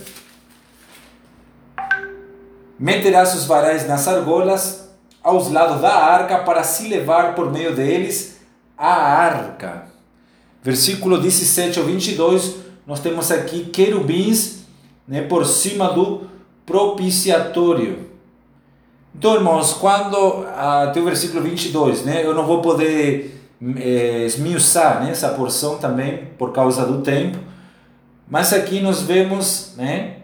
Meterás 2.78 3.34
os 3.34 3.45
varais 3.45 3.88
nas 3.88 4.07
argolas 4.07 4.84
aos 5.26 5.51
lados 5.51 5.82
da 5.82 5.91
arca 5.91 6.38
para 6.38 6.63
se 6.63 6.88
levar 6.88 7.34
por 7.34 7.51
meio 7.51 7.76
deles 7.76 8.38
a 8.78 8.93
arca. 8.93 9.86
Versículo 10.61 11.17
17 11.17 11.80
ao 11.80 11.86
22, 11.86 12.57
nós 12.86 12.99
temos 12.99 13.32
aqui 13.32 13.65
querubins 13.65 14.65
né, 15.07 15.23
por 15.23 15.43
cima 15.47 15.91
do 15.91 16.30
propiciatório. 16.63 18.11
Então, 19.17 19.34
irmãos, 19.34 19.73
quando 19.73 20.45
até 20.55 21.01
o 21.01 21.05
versículo 21.05 21.41
22, 21.41 22.05
né, 22.05 22.23
eu 22.23 22.36
não 22.36 22.45
vou 22.45 22.61
poder 22.61 23.49
é, 23.78 24.26
esmiuçar 24.26 25.03
né, 25.03 25.09
essa 25.09 25.30
porção 25.30 25.80
também 25.80 26.28
por 26.38 26.51
causa 26.51 26.86
do 26.86 27.01
tempo, 27.01 27.39
mas 28.30 28.53
aqui 28.53 28.80
nós 28.80 29.01
vemos 29.01 29.73
né, 29.76 30.17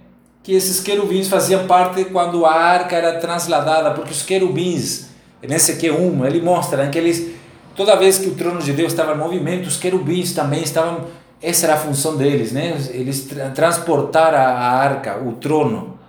que 0.44 0.54
esses 0.54 0.80
querubins 0.80 1.28
faziam 1.28 1.68
parte 1.68 2.06
quando 2.06 2.46
a 2.46 2.54
arca 2.54 2.96
era 2.96 3.20
trasladada, 3.20 3.92
porque 3.92 4.12
os 4.12 4.24
querubins, 4.24 5.08
nesse 5.42 5.76
Q1, 5.76 6.26
ele 6.26 6.42
mostra 6.42 6.84
né, 6.84 6.90
que 6.90 6.98
eles, 6.98 7.36
toda 7.76 7.96
vez 7.96 8.18
que 8.18 8.28
o 8.28 8.36
trono 8.36 8.62
de 8.62 8.74
Deus 8.74 8.92
estava 8.92 9.14
em 9.14 9.18
movimento, 9.18 9.68
os 9.68 9.78
querubins 9.78 10.34
também 10.34 10.64
estavam, 10.64 11.08
essa 11.42 11.68
era 11.68 11.76
a 11.76 11.78
função 11.78 12.18
deles, 12.18 12.52
né? 12.52 12.76
eles 12.92 13.28
transportar 13.54 14.34
a 14.34 14.50
arca, 14.50 15.22
o 15.22 15.34
trono. 15.34 16.00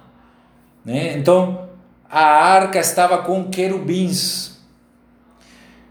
Né? 0.84 1.16
Então, 1.18 1.68
a 2.10 2.24
arca 2.24 2.78
estava 2.78 3.18
com 3.18 3.50
querubins. 3.50 4.58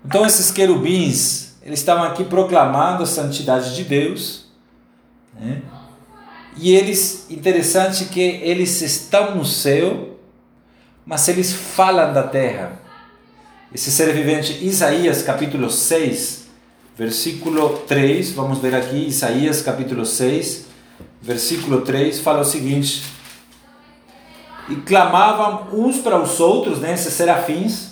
Então, 0.03 0.25
esses 0.25 0.49
querubins, 0.49 1.55
eles 1.61 1.79
estavam 1.79 2.03
aqui 2.03 2.23
proclamando 2.23 3.03
a 3.03 3.05
santidade 3.05 3.75
de 3.75 3.83
Deus, 3.83 4.47
né? 5.39 5.61
E 6.57 6.75
eles, 6.75 7.27
interessante 7.29 8.05
que 8.05 8.19
eles 8.19 8.81
estão 8.81 9.35
no 9.35 9.45
céu, 9.45 10.17
mas 11.05 11.27
eles 11.27 11.53
falam 11.53 12.13
da 12.13 12.23
terra. 12.23 12.81
Esse 13.73 13.89
ser 13.89 14.11
vivente, 14.13 14.59
Isaías 14.65 15.21
capítulo 15.21 15.69
6, 15.69 16.47
versículo 16.97 17.79
3, 17.87 18.31
vamos 18.33 18.59
ver 18.59 18.75
aqui, 18.75 19.07
Isaías 19.07 19.61
capítulo 19.61 20.05
6, 20.05 20.65
versículo 21.21 21.81
3, 21.81 22.19
fala 22.19 22.41
o 22.41 22.45
seguinte: 22.45 23.03
E 24.67 24.75
clamavam 24.75 25.69
uns 25.71 25.99
para 25.99 26.21
os 26.21 26.41
outros, 26.41 26.79
né, 26.79 26.93
esses 26.93 27.13
serafins, 27.13 27.91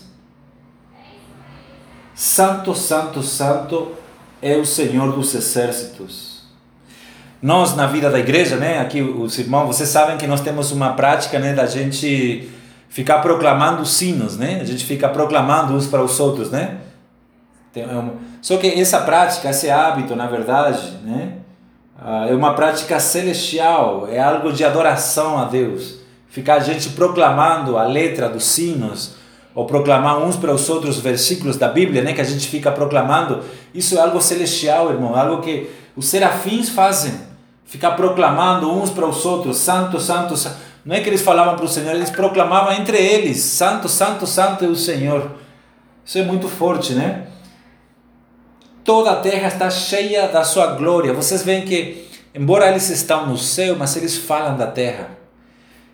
Santo, 2.13 2.75
Santo, 2.75 3.23
Santo 3.23 3.93
é 4.41 4.57
o 4.57 4.65
Senhor 4.65 5.13
dos 5.13 5.33
exércitos 5.33 6.38
nós 7.41 7.75
na 7.75 7.87
vida 7.87 8.09
da 8.09 8.19
igreja, 8.19 8.57
né, 8.57 8.79
aqui 8.79 9.01
os 9.01 9.37
irmãos, 9.39 9.67
vocês 9.67 9.89
sabem 9.89 10.17
que 10.17 10.27
nós 10.27 10.41
temos 10.41 10.71
uma 10.71 10.93
prática, 10.93 11.39
né, 11.39 11.53
da 11.53 11.65
gente 11.65 12.49
ficar 12.89 13.19
proclamando 13.19 13.85
sinos, 13.85 14.35
né? 14.35 14.59
A 14.61 14.65
gente 14.65 14.83
fica 14.83 15.07
proclamando 15.07 15.73
uns 15.73 15.87
para 15.87 16.03
os 16.03 16.19
outros, 16.19 16.49
né? 16.49 16.77
Só 18.41 18.57
que 18.57 18.67
essa 18.67 19.01
prática, 19.01 19.49
esse 19.49 19.69
hábito, 19.69 20.15
na 20.15 20.25
verdade, 20.27 20.97
né, 21.03 21.33
ah, 22.01 22.25
é 22.27 22.33
uma 22.33 22.55
prática 22.55 22.99
celestial, 22.99 24.07
é 24.11 24.19
algo 24.19 24.51
de 24.51 24.65
adoração 24.65 25.37
a 25.37 25.45
Deus. 25.45 25.99
Ficar 26.29 26.55
a 26.55 26.59
gente 26.59 26.89
proclamando 26.89 27.77
a 27.77 27.83
letra 27.83 28.27
dos 28.27 28.43
sinos, 28.43 29.15
ou 29.53 29.65
proclamar 29.65 30.19
uns 30.19 30.35
para 30.35 30.53
os 30.53 30.69
outros 30.69 30.99
versículos 30.99 31.57
da 31.57 31.67
Bíblia, 31.67 32.01
né, 32.01 32.13
que 32.13 32.21
a 32.21 32.25
gente 32.25 32.47
fica 32.47 32.71
proclamando, 32.71 33.43
isso 33.73 33.97
é 33.97 34.01
algo 34.01 34.21
celestial, 34.21 34.91
irmão, 34.91 35.15
algo 35.15 35.41
que 35.41 35.69
os 35.95 36.07
serafins 36.07 36.69
fazem 36.69 37.28
ficar 37.69 37.91
proclamando 37.91 38.71
uns 38.71 38.89
para 38.89 39.05
os 39.05 39.23
outros, 39.23 39.57
santo, 39.57 39.99
santo, 39.99 40.35
santo. 40.35 40.57
Não 40.83 40.95
é 40.95 41.01
que 41.01 41.07
eles 41.07 41.21
falavam 41.21 41.55
para 41.55 41.65
o 41.65 41.67
Senhor, 41.67 41.93
eles 41.93 42.09
proclamavam 42.09 42.73
entre 42.73 42.97
eles, 42.97 43.37
santo, 43.41 43.87
santo, 43.87 44.25
santo 44.25 44.65
é 44.65 44.67
o 44.67 44.75
Senhor. 44.75 45.31
Isso 46.03 46.17
é 46.17 46.23
muito 46.23 46.47
forte, 46.47 46.93
né? 46.93 47.27
Toda 48.83 49.11
a 49.11 49.15
terra 49.17 49.49
está 49.49 49.69
cheia 49.69 50.27
da 50.27 50.43
sua 50.43 50.73
glória. 50.73 51.13
Vocês 51.13 51.43
veem 51.43 51.63
que, 51.63 52.07
embora 52.33 52.67
eles 52.67 52.89
estão 52.89 53.27
no 53.27 53.37
céu, 53.37 53.75
mas 53.77 53.95
eles 53.95 54.17
falam 54.17 54.57
da 54.57 54.65
terra. 54.65 55.11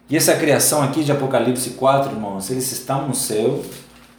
E 0.10 0.16
essa 0.16 0.36
criação 0.36 0.82
aqui 0.82 1.04
de 1.04 1.12
Apocalipse 1.12 1.72
4, 1.72 2.12
irmãos, 2.12 2.50
eles 2.50 2.72
estão 2.72 3.06
no 3.06 3.14
céu, 3.14 3.62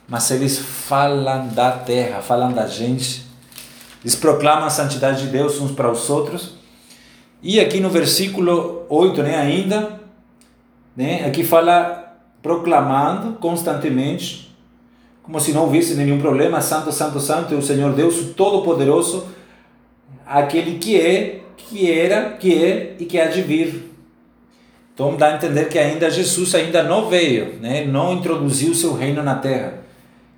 mas 0.07 0.31
eles 0.31 0.59
falam 0.59 1.49
da 1.49 1.71
terra, 1.71 2.21
falam 2.21 2.53
da 2.53 2.67
gente. 2.67 3.25
Eles 4.03 4.15
proclamam 4.15 4.67
a 4.67 4.71
santidade 4.71 5.23
de 5.23 5.29
Deus 5.29 5.59
uns 5.59 5.71
para 5.71 5.91
os 5.91 6.11
outros 6.11 6.56
e 7.43 7.61
aqui 7.61 7.81
no 7.81 7.91
versículo 7.91 8.85
8, 8.89 9.23
né, 9.23 9.37
ainda, 9.37 10.01
né, 10.97 11.25
aqui 11.27 11.45
fala 11.45 12.17
proclamando 12.43 13.35
constantemente, 13.35 14.55
como 15.23 15.41
se 15.41 15.53
não 15.53 15.63
houvesse 15.63 15.95
nenhum 15.95 16.21
problema, 16.21 16.61
Santo, 16.61 16.93
Santo, 16.93 17.19
Santo 17.21 17.55
é 17.55 17.57
o 17.57 17.63
Senhor 17.63 17.93
Deus, 17.93 18.33
Todo-Poderoso, 18.37 19.27
aquele 20.25 20.79
que 20.79 21.01
é, 21.01 21.41
que 21.57 21.91
era, 21.91 22.31
que 22.31 22.55
é 22.55 22.97
e 22.99 23.05
que 23.05 23.19
há 23.19 23.27
de 23.27 23.43
vir. 23.43 23.93
Então 24.95 25.17
dá 25.17 25.29
a 25.29 25.35
entender 25.35 25.69
que 25.69 25.79
ainda 25.79 26.09
Jesus 26.09 26.55
ainda 26.55 26.83
não 26.83 27.09
veio, 27.09 27.59
né? 27.61 27.85
não 27.85 28.15
introduziu 28.15 28.75
seu 28.75 28.95
reino 28.95 29.23
na 29.23 29.35
terra. 29.35 29.83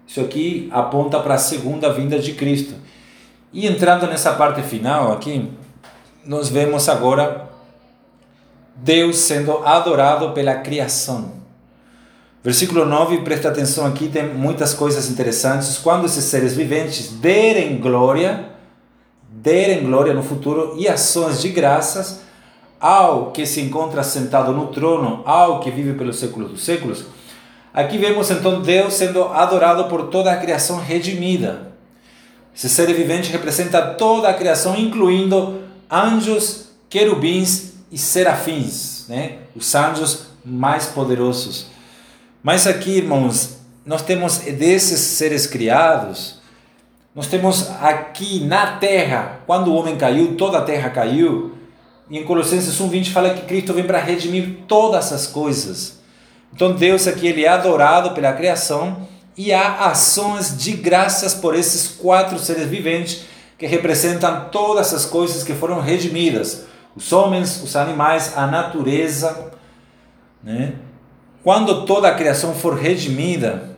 Isso 0.06 0.20
aqui 0.20 0.68
aponta 0.72 1.20
para 1.20 1.34
a 1.34 1.38
segunda 1.38 1.92
vinda 1.92 2.18
de 2.18 2.32
Cristo. 2.32 2.74
E 3.52 3.66
entrando 3.66 4.06
nessa 4.06 4.32
parte 4.32 4.62
final 4.62 5.12
aqui, 5.12 5.48
nós 6.28 6.50
vemos 6.50 6.90
agora 6.90 7.48
Deus 8.76 9.16
sendo 9.16 9.66
adorado 9.66 10.32
pela 10.32 10.56
criação. 10.56 11.32
Versículo 12.44 12.84
9, 12.84 13.22
presta 13.22 13.48
atenção 13.48 13.86
aqui, 13.86 14.08
tem 14.08 14.28
muitas 14.28 14.74
coisas 14.74 15.08
interessantes. 15.08 15.78
Quando 15.78 16.04
esses 16.04 16.24
seres 16.24 16.54
viventes 16.54 17.12
derem 17.12 17.78
glória, 17.78 18.50
derem 19.26 19.82
glória 19.82 20.12
no 20.12 20.22
futuro 20.22 20.74
e 20.76 20.86
ações 20.86 21.40
de 21.40 21.48
graças 21.48 22.20
ao 22.78 23.30
que 23.30 23.46
se 23.46 23.62
encontra 23.62 24.02
sentado 24.02 24.52
no 24.52 24.66
trono, 24.66 25.22
ao 25.24 25.60
que 25.60 25.70
vive 25.70 25.94
pelos 25.94 26.18
séculos 26.18 26.50
dos 26.50 26.62
séculos, 26.62 27.06
aqui 27.72 27.96
vemos 27.96 28.30
então 28.30 28.60
Deus 28.60 28.92
sendo 28.92 29.24
adorado 29.24 29.84
por 29.84 30.08
toda 30.08 30.30
a 30.30 30.36
criação 30.36 30.78
redimida. 30.78 31.72
Esse 32.54 32.68
ser 32.68 32.92
vivente 32.92 33.32
representa 33.32 33.80
toda 33.94 34.28
a 34.28 34.34
criação, 34.34 34.76
incluindo 34.76 35.67
anjos, 35.90 36.68
querubins 36.88 37.72
e 37.90 37.98
serafins, 37.98 39.06
né? 39.08 39.38
Os 39.54 39.74
anjos 39.74 40.28
mais 40.44 40.86
poderosos. 40.86 41.66
Mas 42.42 42.66
aqui, 42.66 42.90
irmãos, 42.90 43.58
nós 43.84 44.02
temos 44.02 44.38
desses 44.38 45.00
seres 45.00 45.46
criados, 45.46 46.38
nós 47.14 47.26
temos 47.26 47.68
aqui 47.80 48.44
na 48.44 48.78
terra, 48.78 49.40
quando 49.46 49.68
o 49.68 49.74
homem 49.74 49.96
caiu, 49.96 50.36
toda 50.36 50.58
a 50.58 50.62
terra 50.62 50.90
caiu. 50.90 51.54
E 52.08 52.18
em 52.18 52.24
Colossenses 52.24 52.78
1:20 52.80 53.10
fala 53.10 53.34
que 53.34 53.46
Cristo 53.46 53.72
vem 53.72 53.84
para 53.84 53.98
redimir 53.98 54.60
todas 54.68 55.12
as 55.12 55.26
coisas. 55.26 55.98
Então 56.54 56.74
Deus 56.74 57.06
aqui 57.06 57.26
ele 57.26 57.44
é 57.44 57.48
adorado 57.48 58.12
pela 58.12 58.32
criação 58.32 59.08
e 59.36 59.52
há 59.52 59.86
ações 59.86 60.56
de 60.56 60.72
graças 60.72 61.34
por 61.34 61.54
esses 61.54 61.88
quatro 61.88 62.38
seres 62.38 62.68
viventes 62.68 63.22
que 63.58 63.66
representam 63.66 64.48
todas 64.50 64.94
as 64.94 65.04
coisas 65.04 65.42
que 65.42 65.52
foram 65.52 65.80
redimidas: 65.80 66.64
os 66.94 67.12
homens, 67.12 67.60
os 67.62 67.74
animais, 67.74 68.38
a 68.38 68.46
natureza. 68.46 69.50
Né? 70.42 70.74
Quando 71.42 71.84
toda 71.84 72.08
a 72.08 72.14
criação 72.14 72.54
for 72.54 72.74
redimida, 72.74 73.76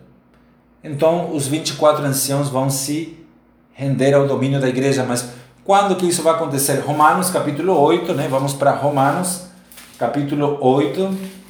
então 0.84 1.34
os 1.34 1.46
24 1.46 2.04
anciãos 2.04 2.50
vão 2.50 2.68
se 2.68 3.18
render 3.72 4.12
ao 4.12 4.26
domínio 4.26 4.60
da 4.60 4.68
igreja. 4.68 5.04
Mas 5.04 5.30
quando 5.64 5.96
que 5.96 6.06
isso 6.06 6.22
vai 6.22 6.34
acontecer? 6.34 6.80
Romanos 6.80 7.30
capítulo 7.30 7.78
8, 7.78 8.12
né? 8.12 8.28
vamos 8.28 8.52
para 8.52 8.72
Romanos 8.72 9.46
capítulo 9.98 10.58
8. 10.60 11.40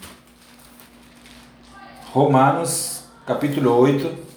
Romanos 2.12 3.04
capítulo 3.26 3.72
8 3.76 4.29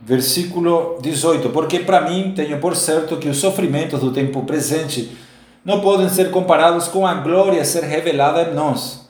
versículo 0.00 0.98
18: 1.00 1.50
Porque 1.50 1.80
para 1.80 2.00
mim 2.00 2.32
tenho 2.34 2.58
por 2.58 2.74
certo 2.74 3.16
que 3.16 3.28
os 3.28 3.36
sofrimentos 3.36 4.00
do 4.00 4.12
tempo 4.12 4.42
presente 4.42 5.16
não 5.64 5.80
podem 5.80 6.08
ser 6.08 6.30
comparados 6.30 6.88
com 6.88 7.06
a 7.06 7.14
glória 7.14 7.60
a 7.60 7.64
ser 7.64 7.84
revelada 7.84 8.42
em 8.42 8.54
nós. 8.54 9.08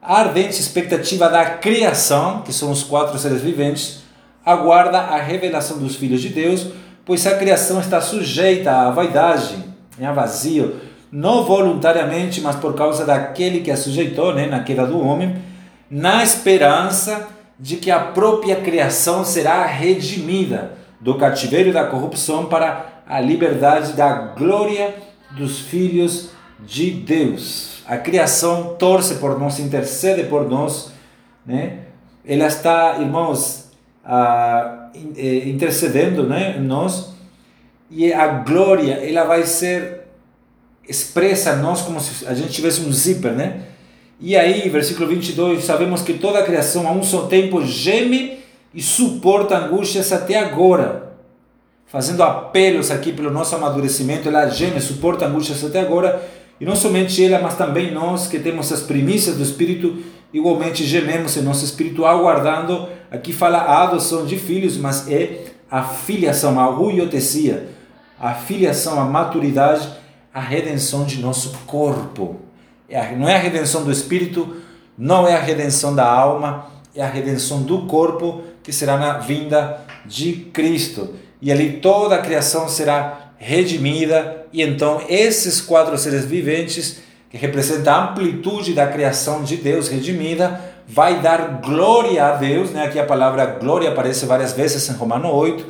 A 0.00 0.20
ardente 0.20 0.60
expectativa 0.60 1.28
da 1.28 1.44
criação, 1.44 2.42
que 2.42 2.52
são 2.52 2.70
os 2.70 2.82
quatro 2.82 3.18
seres 3.18 3.40
viventes, 3.40 4.00
aguarda 4.44 4.98
a 4.98 5.18
revelação 5.18 5.78
dos 5.78 5.96
filhos 5.96 6.20
de 6.20 6.28
Deus, 6.28 6.68
pois 7.04 7.26
a 7.26 7.36
criação 7.36 7.80
está 7.80 8.00
sujeita 8.00 8.70
à 8.70 8.90
vaidade, 8.90 9.56
a 10.00 10.12
vazio, 10.12 10.76
não 11.10 11.42
voluntariamente, 11.42 12.40
mas 12.40 12.56
por 12.56 12.74
causa 12.74 13.04
daquele 13.04 13.60
que 13.60 13.70
a 13.70 13.76
sujeitou, 13.76 14.34
né, 14.34 14.46
na 14.46 14.60
queda 14.60 14.86
do 14.86 15.00
homem, 15.00 15.36
na 15.90 16.22
esperança 16.22 17.26
de 17.58 17.76
que 17.76 17.90
a 17.90 17.98
própria 17.98 18.56
criação 18.56 19.24
será 19.24 19.66
redimida 19.66 20.72
do 21.00 21.16
cativeiro 21.16 21.72
da 21.72 21.84
corrupção 21.84 22.46
para 22.46 23.02
a 23.06 23.20
liberdade 23.20 23.94
da 23.94 24.12
glória 24.12 24.94
dos 25.30 25.60
filhos 25.60 26.30
de 26.60 26.90
Deus. 26.90 27.82
A 27.86 27.96
criação 27.96 28.76
torce 28.78 29.16
por 29.16 29.38
nós, 29.38 29.58
intercede 29.58 30.24
por 30.24 30.48
nós, 30.48 30.92
né? 31.44 31.80
Ela 32.24 32.46
está, 32.46 32.98
irmãos, 33.00 33.70
ah, 34.04 34.90
intercedendo 34.94 36.24
né, 36.24 36.56
em 36.58 36.62
nós, 36.62 37.14
e 37.90 38.12
a 38.12 38.26
glória 38.26 38.94
ela 38.94 39.24
vai 39.24 39.44
ser 39.44 39.98
expressa 40.86 41.52
em 41.52 41.58
nós 41.58 41.82
como 41.82 42.00
se 42.00 42.26
a 42.26 42.34
gente 42.34 42.50
tivesse 42.50 42.80
um 42.80 42.92
zíper, 42.92 43.32
né? 43.32 43.62
E 44.20 44.36
aí, 44.36 44.68
versículo 44.68 45.08
22, 45.08 45.62
sabemos 45.62 46.02
que 46.02 46.14
toda 46.14 46.40
a 46.40 46.42
criação 46.42 46.88
a 46.88 46.92
um 46.92 47.04
só 47.04 47.26
tempo 47.26 47.64
geme 47.64 48.40
e 48.74 48.82
suporta 48.82 49.56
angústias 49.56 50.12
até 50.12 50.36
agora. 50.36 51.12
Fazendo 51.86 52.24
apelos 52.24 52.90
aqui 52.90 53.12
pelo 53.12 53.30
nosso 53.30 53.54
amadurecimento, 53.54 54.28
ela 54.28 54.48
geme, 54.48 54.80
suporta 54.80 55.26
angústias 55.26 55.64
até 55.64 55.80
agora. 55.80 56.20
E 56.60 56.64
não 56.64 56.74
somente 56.74 57.24
ela, 57.24 57.40
mas 57.40 57.56
também 57.56 57.92
nós 57.92 58.26
que 58.26 58.40
temos 58.40 58.72
as 58.72 58.80
primícias 58.80 59.36
do 59.36 59.42
Espírito, 59.44 60.02
igualmente 60.34 60.84
gememos 60.84 61.36
em 61.36 61.42
nosso 61.42 61.64
espírito, 61.64 62.04
aguardando. 62.04 62.88
Aqui 63.12 63.32
fala 63.32 63.58
a 63.58 63.84
adoção 63.84 64.26
de 64.26 64.36
filhos, 64.36 64.76
mas 64.76 65.08
é 65.08 65.44
a 65.70 65.84
filiação, 65.84 66.58
a 66.58 66.64
ruiotesia, 66.64 67.68
a 68.18 68.34
filiação, 68.34 69.00
a 69.00 69.04
maturidade, 69.04 69.88
a 70.34 70.40
redenção 70.40 71.04
de 71.04 71.20
nosso 71.20 71.56
corpo. 71.66 72.47
É 72.88 73.14
não 73.14 73.28
é 73.28 73.36
a 73.36 73.38
redenção 73.38 73.84
do 73.84 73.92
espírito, 73.92 74.56
não 74.96 75.28
é 75.28 75.34
a 75.34 75.40
redenção 75.40 75.94
da 75.94 76.10
alma, 76.10 76.66
é 76.94 77.02
a 77.02 77.08
redenção 77.08 77.62
do 77.62 77.86
corpo, 77.86 78.42
que 78.62 78.72
será 78.72 78.96
na 78.96 79.18
vinda 79.18 79.80
de 80.06 80.32
Cristo. 80.52 81.14
E 81.40 81.52
ali 81.52 81.74
toda 81.74 82.14
a 82.14 82.22
criação 82.22 82.68
será 82.68 83.32
redimida, 83.36 84.46
e 84.52 84.62
então 84.62 85.02
esses 85.08 85.60
quatro 85.60 85.96
seres 85.98 86.24
viventes, 86.24 87.00
que 87.30 87.36
representam 87.36 87.92
a 87.92 88.10
amplitude 88.10 88.72
da 88.72 88.86
criação 88.86 89.44
de 89.44 89.56
Deus 89.56 89.88
redimida, 89.88 90.58
vai 90.88 91.20
dar 91.20 91.60
glória 91.60 92.24
a 92.24 92.32
Deus, 92.32 92.70
né? 92.70 92.86
aqui 92.86 92.98
a 92.98 93.04
palavra 93.04 93.44
glória 93.44 93.90
aparece 93.90 94.24
várias 94.24 94.54
vezes 94.54 94.88
em 94.88 94.94
Romano 94.94 95.30
8, 95.30 95.66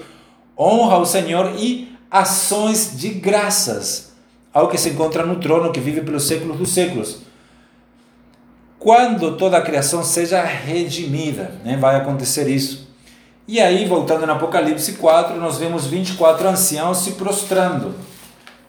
honra 0.57 0.95
ao 0.95 1.05
Senhor 1.05 1.53
e 1.59 1.93
ações 2.09 2.97
de 2.97 3.09
graças 3.09 4.08
ao 4.53 4.69
que 4.69 4.79
se 4.79 4.91
encontra 4.91 5.25
no 5.25 5.37
trono 5.37 5.73
que 5.73 5.81
vive 5.81 6.01
pelos 6.01 6.27
séculos 6.27 6.57
dos 6.57 6.71
séculos. 6.71 7.19
Quando 8.79 9.37
toda 9.37 9.57
a 9.59 9.63
criação 9.63 10.03
seja 10.05 10.43
redimida, 10.43 11.53
né, 11.65 11.77
vai 11.77 11.97
acontecer 11.97 12.49
isso. 12.49 12.89
E 13.47 13.61
aí, 13.61 13.87
voltando 13.87 14.27
no 14.27 14.33
Apocalipse 14.33 14.93
4, 14.93 15.37
nós 15.41 15.59
vemos 15.59 15.87
24 15.87 16.49
anciãos 16.49 16.99
se 16.99 17.13
prostrando. 17.13 17.95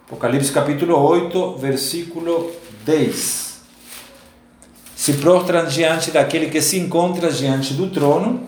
Apocalipse 0.08 0.52
capítulo 0.52 0.98
8, 0.98 1.58
versículo 1.58 2.52
10. 2.86 3.60
Se 4.96 5.14
prostram 5.14 5.66
diante 5.66 6.12
daquele 6.12 6.50
que 6.50 6.62
se 6.62 6.80
encontra 6.80 7.32
diante 7.32 7.74
do 7.74 7.90
trono, 7.90 8.48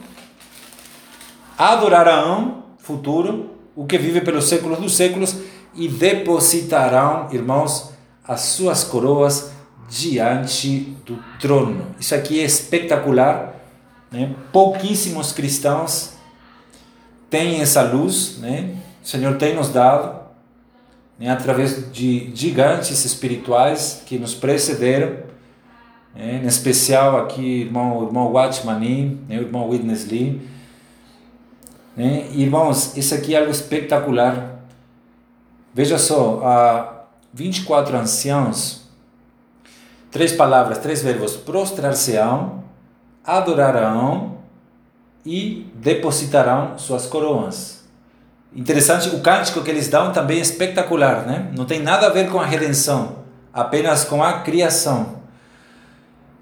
adorarão, 1.58 2.64
futuro, 2.80 3.52
o 3.76 3.86
que 3.86 3.98
vive 3.98 4.22
pelos 4.22 4.46
séculos 4.46 4.80
dos 4.80 4.96
séculos, 4.96 5.36
e 5.74 5.88
depositarão, 5.88 7.28
irmãos, 7.32 7.92
as 8.28 8.42
suas 8.42 8.84
coroas 8.84 9.52
diante 9.90 10.96
do 11.06 11.20
trono. 11.40 11.88
Isso 12.00 12.16
aqui 12.16 12.40
é 12.40 12.44
espetacular. 12.44 13.56
Né? 14.10 14.34
Pouquíssimos 14.52 15.32
cristãos 15.32 16.12
têm 17.30 17.62
essa 17.62 17.82
luz, 17.82 18.38
né? 18.40 18.76
o 19.04 19.08
Senhor 19.08 19.38
tem 19.38 19.56
nos 19.56 19.70
dado, 19.70 20.20
né? 21.20 21.30
através 21.30 21.92
de 21.92 22.32
gigantes 22.34 23.04
espirituais 23.04 24.02
que 24.06 24.18
nos 24.18 24.34
precederam, 24.34 25.18
né? 26.16 26.42
em 26.44 26.48
especial 26.48 27.18
aqui 27.18 27.62
irmão, 27.62 28.06
irmão 28.06 28.32
Watchmani, 28.32 29.20
né? 29.28 29.40
o 29.40 29.42
irmão 29.42 29.70
Witness 29.70 30.06
Lee. 30.08 30.42
Né? 31.96 32.28
Irmãos, 32.34 32.96
isso 32.96 33.14
aqui 33.14 33.36
é 33.36 33.40
algo 33.40 33.52
espetacular. 33.52 34.61
Veja 35.74 35.98
só, 35.98 36.42
há 36.44 37.04
24 37.34 37.98
anciãos, 37.98 38.82
três 40.12 40.34
palavras, 40.34 40.80
três 40.80 41.02
verbos: 41.02 41.38
prostrar-se-ão, 41.38 42.64
adorarão 43.24 44.38
e 45.26 45.72
depositarão 45.76 46.78
suas 46.78 47.06
coroas. 47.06 47.82
Interessante, 48.54 49.16
o 49.16 49.22
cântico 49.22 49.62
que 49.62 49.72
eles 49.72 49.88
dão 49.88 50.12
também 50.12 50.40
é 50.40 50.42
espetacular, 50.42 51.26
né? 51.26 51.50
Não 51.56 51.64
tem 51.64 51.82
nada 51.82 52.08
a 52.08 52.10
ver 52.10 52.30
com 52.30 52.40
a 52.40 52.46
redenção, 52.46 53.20
apenas 53.54 54.04
com 54.04 54.22
a 54.22 54.40
criação. 54.40 55.22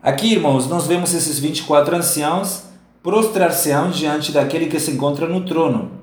Aqui, 0.02 0.34
irmãos, 0.34 0.68
nós 0.68 0.88
vemos 0.88 1.14
esses 1.14 1.38
24 1.38 1.96
anciãos 1.98 2.64
prostrar-se-ão 3.04 3.92
diante 3.92 4.32
daquele 4.32 4.68
que 4.68 4.80
se 4.80 4.92
encontra 4.92 5.28
no 5.28 5.46
trono. 5.46 5.99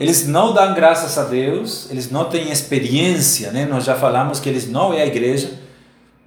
Eles 0.00 0.26
não 0.26 0.54
dão 0.54 0.72
graças 0.72 1.18
a 1.18 1.24
Deus, 1.24 1.90
eles 1.90 2.10
não 2.10 2.24
têm 2.24 2.50
experiência, 2.50 3.52
né? 3.52 3.66
Nós 3.66 3.84
já 3.84 3.94
falamos 3.94 4.40
que 4.40 4.48
eles 4.48 4.66
não 4.66 4.94
é 4.94 5.02
a 5.02 5.06
igreja, 5.06 5.60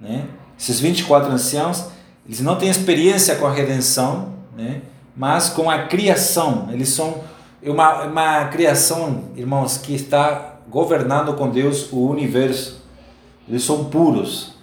né? 0.00 0.28
Esses 0.56 0.78
24 0.78 1.32
anciãos, 1.32 1.86
eles 2.24 2.38
não 2.38 2.54
têm 2.54 2.68
experiência 2.68 3.34
com 3.34 3.48
a 3.48 3.52
redenção, 3.52 4.34
né? 4.56 4.80
Mas 5.16 5.48
com 5.48 5.68
a 5.68 5.86
criação, 5.86 6.68
eles 6.72 6.90
são 6.90 7.24
uma, 7.64 8.04
uma 8.04 8.44
criação, 8.44 9.24
irmãos, 9.34 9.76
que 9.76 9.92
está 9.92 10.54
governando 10.68 11.34
com 11.34 11.50
Deus 11.50 11.90
o 11.90 12.08
universo. 12.08 12.80
Eles 13.48 13.64
são 13.64 13.86
puros. 13.86 14.54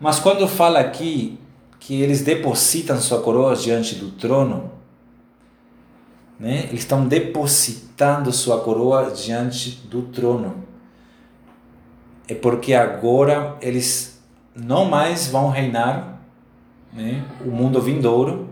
Mas 0.00 0.18
quando 0.18 0.48
fala 0.48 0.80
aqui 0.80 1.38
que 1.78 2.02
eles 2.02 2.22
depositam 2.22 3.00
sua 3.00 3.20
coroa 3.20 3.54
diante 3.54 3.94
do 3.94 4.10
trono, 4.10 4.75
né? 6.38 6.64
Eles 6.68 6.80
estão 6.80 7.06
depositando 7.06 8.32
sua 8.32 8.60
coroa 8.60 9.10
diante 9.10 9.82
do 9.88 10.02
trono. 10.02 10.64
É 12.28 12.34
porque 12.34 12.74
agora 12.74 13.56
eles 13.60 14.20
não 14.54 14.84
mais 14.84 15.28
vão 15.28 15.48
reinar 15.48 16.20
né? 16.92 17.22
o 17.44 17.50
mundo 17.50 17.80
vindouro. 17.80 18.48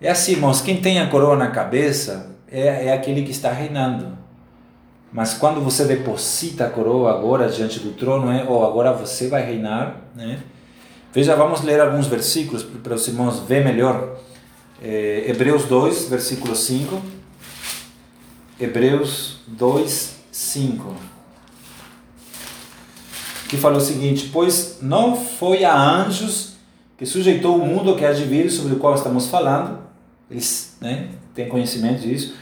É 0.00 0.10
assim, 0.10 0.32
irmãos, 0.32 0.60
quem 0.60 0.80
tem 0.80 1.00
a 1.00 1.08
coroa 1.08 1.36
na 1.36 1.50
cabeça 1.50 2.34
é, 2.50 2.86
é 2.86 2.92
aquele 2.92 3.22
que 3.22 3.30
está 3.30 3.52
reinando. 3.52 4.18
Mas 5.12 5.34
quando 5.34 5.60
você 5.60 5.84
deposita 5.84 6.66
a 6.66 6.70
coroa 6.70 7.12
agora 7.12 7.48
diante 7.48 7.78
do 7.78 7.92
trono, 7.92 8.32
é, 8.32 8.44
oh, 8.48 8.64
agora 8.64 8.92
você 8.92 9.28
vai 9.28 9.44
reinar, 9.44 9.96
né? 10.14 10.40
Veja, 11.12 11.36
vamos 11.36 11.60
ler 11.60 11.78
alguns 11.78 12.06
versículos 12.06 12.62
para 12.62 12.94
os 12.94 13.06
irmãos 13.06 13.40
ver 13.40 13.62
melhor 13.62 14.16
é, 14.82 15.30
Hebreus 15.30 15.64
2, 15.64 16.08
versículo 16.08 16.56
5. 16.56 17.00
Hebreus 18.58 19.36
2, 19.46 20.16
5. 20.32 20.96
Que 23.48 23.56
fala 23.56 23.76
o 23.76 23.80
seguinte: 23.80 24.30
Pois 24.32 24.78
não 24.82 25.14
foi 25.14 25.64
a 25.64 25.78
anjos 25.78 26.54
que 26.98 27.06
sujeitou 27.06 27.56
o 27.56 27.66
mundo 27.66 27.96
que 27.96 28.04
há 28.04 28.12
de 28.12 28.24
vir, 28.24 28.50
sobre 28.50 28.74
o 28.74 28.78
qual 28.78 28.94
estamos 28.94 29.28
falando, 29.28 29.78
eles 30.30 30.76
né, 30.80 31.08
têm 31.34 31.48
conhecimento 31.48 32.02
disso. 32.02 32.34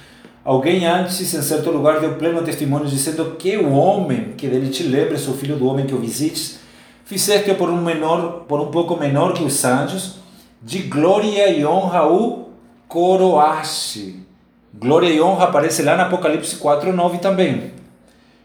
Alguém 0.45 0.86
antes, 0.86 1.20
em 1.20 1.43
certo 1.43 1.70
lugar, 1.70 2.01
deu 2.01 2.14
pleno 2.14 2.43
testemunho, 2.43 2.86
dizendo 2.86 3.36
que 3.36 3.57
o 3.57 3.72
homem 3.72 4.32
que 4.36 4.49
dele 4.49 4.70
te 4.70 4.82
lembre, 4.82 5.14
o 5.14 5.34
filho 5.34 5.57
do 5.57 5.66
homem 5.66 5.86
que 5.86 5.95
o 5.95 5.99
visites, 5.99 6.59
fizeste 7.05 7.53
por 7.55 7.68
um 7.68 7.82
menor, 7.82 8.45
por 8.49 8.61
um 8.61 8.70
pouco 8.70 8.97
menor 8.97 9.34
que 9.34 9.43
os 9.43 9.64
anjos, 9.64 10.20
de 10.63 10.81
glória 10.83 11.49
e 11.49 11.65
honra 11.65 12.07
o 12.07 12.51
coroaste. 12.87 14.27
Glória 14.73 15.09
e 15.09 15.21
honra 15.21 15.45
aparece 15.45 15.83
lá 15.83 15.97
no 15.97 16.03
Apocalipse 16.03 16.57
4, 16.57 16.93
9 16.93 17.19
também. 17.19 17.73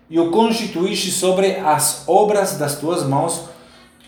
E 0.10 0.20
o 0.20 0.32
constituíste 0.32 1.12
sobre 1.12 1.58
as 1.58 2.04
obras 2.08 2.58
das 2.58 2.78
tuas 2.80 3.04
mãos, 3.04 3.46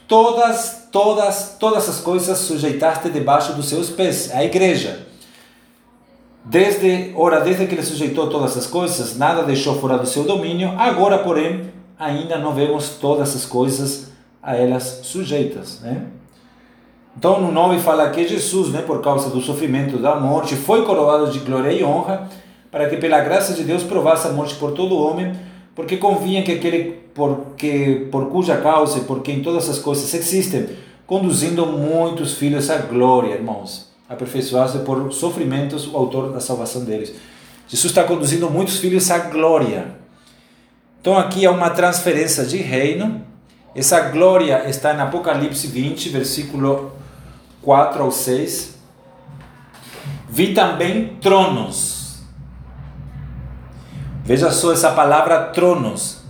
todas, 0.07 0.87
todas, 0.91 1.57
todas 1.59 1.89
as 1.89 1.99
coisas 1.99 2.37
sujeitaste 2.37 3.09
debaixo 3.09 3.53
dos 3.53 3.67
seus 3.67 3.89
pés. 3.89 4.31
A 4.33 4.43
igreja. 4.43 5.05
Desde, 6.45 7.13
ora, 7.15 7.41
desde 7.41 7.67
que 7.67 7.75
ele 7.75 7.83
sujeitou 7.83 8.29
todas 8.29 8.55
as 8.55 8.65
coisas, 8.65 9.17
nada 9.17 9.43
deixou 9.43 9.79
fora 9.81 9.97
do 9.97 10.05
seu 10.05 10.23
domínio. 10.23 10.73
Agora, 10.77 11.19
porém, 11.19 11.73
ainda 11.99 12.37
não 12.37 12.53
vemos 12.53 12.91
todas 13.01 13.35
as 13.35 13.45
coisas 13.45 14.11
a 14.41 14.55
elas 14.55 15.01
sujeitas, 15.03 15.81
né? 15.81 16.05
Então, 17.17 17.41
no 17.41 17.51
9 17.51 17.79
fala 17.79 18.07
que 18.11 18.27
Jesus, 18.27 18.69
né, 18.69 18.83
por 18.83 19.01
causa 19.01 19.31
do 19.31 19.41
sofrimento 19.41 19.97
da 19.97 20.15
morte, 20.15 20.55
foi 20.55 20.85
coroado 20.85 21.31
de 21.31 21.39
glória 21.39 21.71
e 21.71 21.83
honra, 21.83 22.29
para 22.69 22.87
que 22.87 22.97
pela 22.97 23.19
graça 23.21 23.53
de 23.53 23.63
Deus 23.63 23.81
provasse 23.81 24.27
a 24.27 24.31
morte 24.31 24.53
por 24.53 24.73
todo 24.73 24.95
homem, 24.95 25.33
porque 25.75 25.97
convinha 25.97 26.43
que 26.43 26.51
aquele 26.51 27.07
porque 27.15 28.07
por 28.11 28.27
cuja 28.27 28.57
causa 28.57 28.99
e 28.99 29.01
por 29.01 29.23
quem 29.23 29.41
todas 29.41 29.67
as 29.67 29.79
coisas 29.79 30.13
existem, 30.13 30.69
conduzindo 31.07 31.65
muitos 31.65 32.33
filhos 32.33 32.69
à 32.69 32.77
glória, 32.77 33.33
irmãos, 33.33 33.91
aperfeiçoados 34.07 34.79
por 34.83 35.11
sofrimentos, 35.11 35.87
o 35.91 35.97
autor 35.97 36.31
da 36.31 36.39
salvação 36.39 36.85
deles. 36.85 37.15
Jesus 37.67 37.91
está 37.91 38.03
conduzindo 38.03 38.47
muitos 38.51 38.77
filhos 38.77 39.09
à 39.09 39.17
glória. 39.17 39.95
Então 41.01 41.17
aqui 41.17 41.43
é 41.43 41.49
uma 41.49 41.71
transferência 41.71 42.45
de 42.45 42.57
reino. 42.57 43.23
Essa 43.73 43.99
glória 44.01 44.69
está 44.69 44.93
em 44.93 44.99
Apocalipse 44.99 45.65
20, 45.65 46.09
versículo 46.09 46.96
4 47.67 48.01
ao 48.01 48.11
6. 48.13 48.77
Vi 50.29 50.53
também 50.53 51.17
tronos. 51.19 52.21
Veja 54.23 54.51
só 54.51 54.71
essa 54.71 54.93
palavra 54.93 55.47
tronos. 55.47 56.23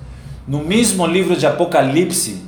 No 0.48 0.64
mesmo 0.64 1.06
livro 1.06 1.36
de 1.36 1.46
Apocalipse, 1.46 2.44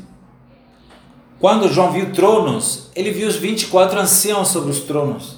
quando 1.39 1.71
João 1.71 1.91
viu 1.91 2.11
tronos, 2.13 2.89
ele 2.95 3.11
viu 3.11 3.27
os 3.27 3.35
24 3.35 3.99
anciãos 3.99 4.47
sobre 4.47 4.71
os 4.71 4.79
tronos. 4.79 5.37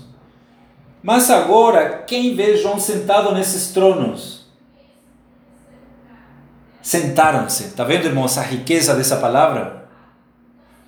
Mas 1.04 1.30
agora, 1.30 2.04
quem 2.08 2.34
vê 2.34 2.56
João 2.56 2.80
sentado 2.80 3.34
nesses 3.34 3.74
tronos? 3.74 4.45
Sentaram-se. 6.82 7.66
Está 7.66 7.84
vendo, 7.84 8.06
irmãos, 8.06 8.38
a 8.38 8.43
riqueza 8.43 8.95
dessa 8.95 9.18
palavra? 9.18 9.89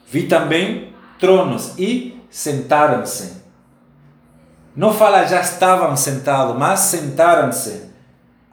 Vi 0.09 0.27
também 0.27 0.93
tronos 1.19 1.77
e 1.77 2.12
sentaram-se. 2.33 3.43
Não 4.75 4.91
fala 4.91 5.23
já 5.25 5.39
estavam 5.39 5.95
sentados, 5.95 6.57
mas 6.57 6.79
sentaram-se. 6.79 7.91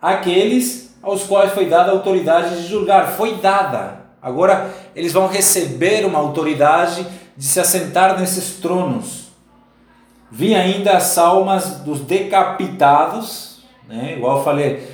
Aqueles 0.01 0.95
aos 1.03 1.23
quais 1.23 1.53
foi 1.53 1.65
dada 1.65 1.91
a 1.91 1.95
autoridade 1.95 2.61
de 2.61 2.69
julgar. 2.69 3.13
Foi 3.13 3.37
dada. 3.37 4.03
Agora 4.21 4.71
eles 4.95 5.15
vão 5.15 5.27
receber 5.27 6.05
uma 6.05 6.19
autoridade 6.19 7.07
de 7.35 7.45
se 7.47 7.59
assentar 7.59 8.21
nesses 8.21 8.57
tronos. 8.57 9.31
Vi 10.31 10.55
ainda 10.55 10.99
as 10.99 11.17
almas 11.17 11.81
dos 11.81 12.01
decapitados, 12.01 13.65
né? 13.89 14.15
igual 14.15 14.39
eu 14.39 14.45
falei, 14.45 14.87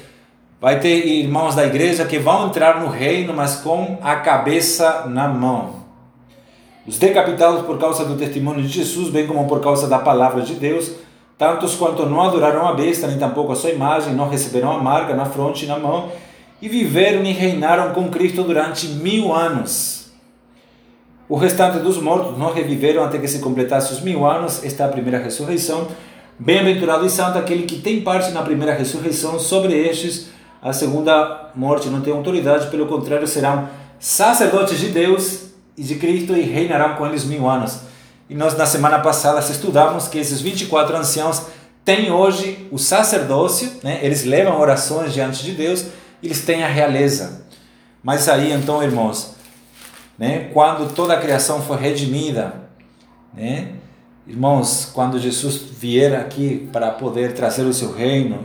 vai 0.60 0.78
ter 0.78 1.04
irmãos 1.06 1.56
da 1.56 1.66
igreja 1.66 2.04
que 2.06 2.20
vão 2.20 2.46
entrar 2.46 2.80
no 2.80 2.88
reino, 2.88 3.34
mas 3.34 3.56
com 3.56 3.98
a 4.00 4.14
cabeça 4.14 5.06
na 5.08 5.26
mão. 5.26 5.75
Os 6.86 6.98
decapitados 6.98 7.62
por 7.62 7.78
causa 7.78 8.04
do 8.04 8.16
testemunho 8.16 8.62
de 8.62 8.68
Jesus, 8.68 9.10
bem 9.10 9.26
como 9.26 9.46
por 9.48 9.60
causa 9.60 9.88
da 9.88 9.98
palavra 9.98 10.42
de 10.42 10.54
Deus, 10.54 10.92
tantos 11.36 11.74
quanto 11.74 12.06
não 12.06 12.22
adoraram 12.22 12.66
a 12.66 12.72
besta, 12.74 13.06
nem 13.06 13.18
tampouco 13.18 13.52
a 13.52 13.56
sua 13.56 13.70
imagem, 13.70 14.14
não 14.14 14.28
receberam 14.28 14.70
a 14.70 14.78
marca 14.78 15.14
na 15.14 15.24
fronte 15.24 15.64
e 15.64 15.68
na 15.68 15.78
mão, 15.78 16.10
e 16.62 16.68
viveram 16.68 17.24
e 17.24 17.32
reinaram 17.32 17.92
com 17.92 18.08
Cristo 18.08 18.42
durante 18.44 18.86
mil 18.86 19.34
anos. 19.34 20.12
O 21.28 21.36
restante 21.36 21.78
dos 21.78 22.00
mortos 22.00 22.38
não 22.38 22.52
reviveram 22.52 23.02
até 23.02 23.18
que 23.18 23.26
se 23.26 23.40
completasse 23.40 23.92
os 23.92 24.00
mil 24.00 24.24
anos, 24.24 24.64
esta 24.64 24.84
é 24.84 24.86
a 24.86 24.90
primeira 24.90 25.18
ressurreição. 25.18 25.88
Bem-aventurado 26.38 27.04
e 27.04 27.10
santo 27.10 27.36
aquele 27.36 27.64
que 27.64 27.80
tem 27.80 28.02
parte 28.02 28.30
na 28.30 28.42
primeira 28.42 28.72
ressurreição, 28.72 29.38
sobre 29.40 29.74
estes 29.74 30.28
a 30.62 30.72
segunda 30.72 31.50
morte 31.54 31.88
não 31.88 32.00
tem 32.00 32.12
autoridade, 32.12 32.68
pelo 32.70 32.86
contrário, 32.86 33.26
serão 33.26 33.68
sacerdotes 33.98 34.78
de 34.78 34.88
Deus 34.88 35.45
de 35.82 35.94
Cristo 35.96 36.36
e 36.36 36.42
reinarão 36.42 36.96
com 36.96 37.06
eles 37.06 37.24
mil 37.24 37.48
anos. 37.48 37.80
E 38.28 38.34
nós, 38.34 38.56
na 38.56 38.66
semana 38.66 38.98
passada, 38.98 39.38
estudamos 39.40 40.08
que 40.08 40.18
esses 40.18 40.40
24 40.40 40.96
anciãos 40.96 41.42
têm 41.84 42.10
hoje 42.10 42.66
o 42.72 42.78
sacerdócio, 42.78 43.70
né? 43.82 44.00
eles 44.02 44.24
levam 44.24 44.58
orações 44.58 45.12
diante 45.12 45.44
de 45.44 45.52
Deus, 45.52 45.86
eles 46.22 46.44
têm 46.44 46.64
a 46.64 46.68
realeza. 46.68 47.46
Mas 48.02 48.28
aí, 48.28 48.52
então, 48.52 48.82
irmãos, 48.82 49.36
né? 50.18 50.50
quando 50.52 50.92
toda 50.92 51.14
a 51.14 51.20
criação 51.20 51.62
foi 51.62 51.76
redimida, 51.76 52.54
né? 53.32 53.74
irmãos, 54.26 54.90
quando 54.92 55.20
Jesus 55.20 55.56
vier 55.56 56.18
aqui 56.18 56.68
para 56.72 56.90
poder 56.90 57.34
trazer 57.34 57.62
o 57.62 57.72
seu 57.72 57.92
reino, 57.92 58.44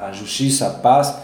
a 0.00 0.10
justiça, 0.10 0.66
a 0.66 0.70
paz, 0.70 1.14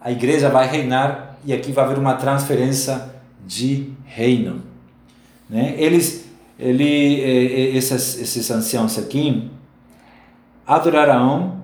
a 0.00 0.10
igreja 0.10 0.48
vai 0.48 0.66
reinar 0.66 1.38
e 1.44 1.52
aqui 1.52 1.70
vai 1.70 1.84
haver 1.84 1.98
uma 1.98 2.14
transferência 2.14 3.10
de 3.46 3.92
reino. 4.04 4.67
Né? 5.48 5.74
Eles 5.78 6.28
ele, 6.58 7.20
eh, 7.20 7.44
eh, 7.74 7.76
esses, 7.76 8.20
esses 8.20 8.50
anciãos 8.50 8.98
aqui 8.98 9.48
adorarão. 10.66 11.62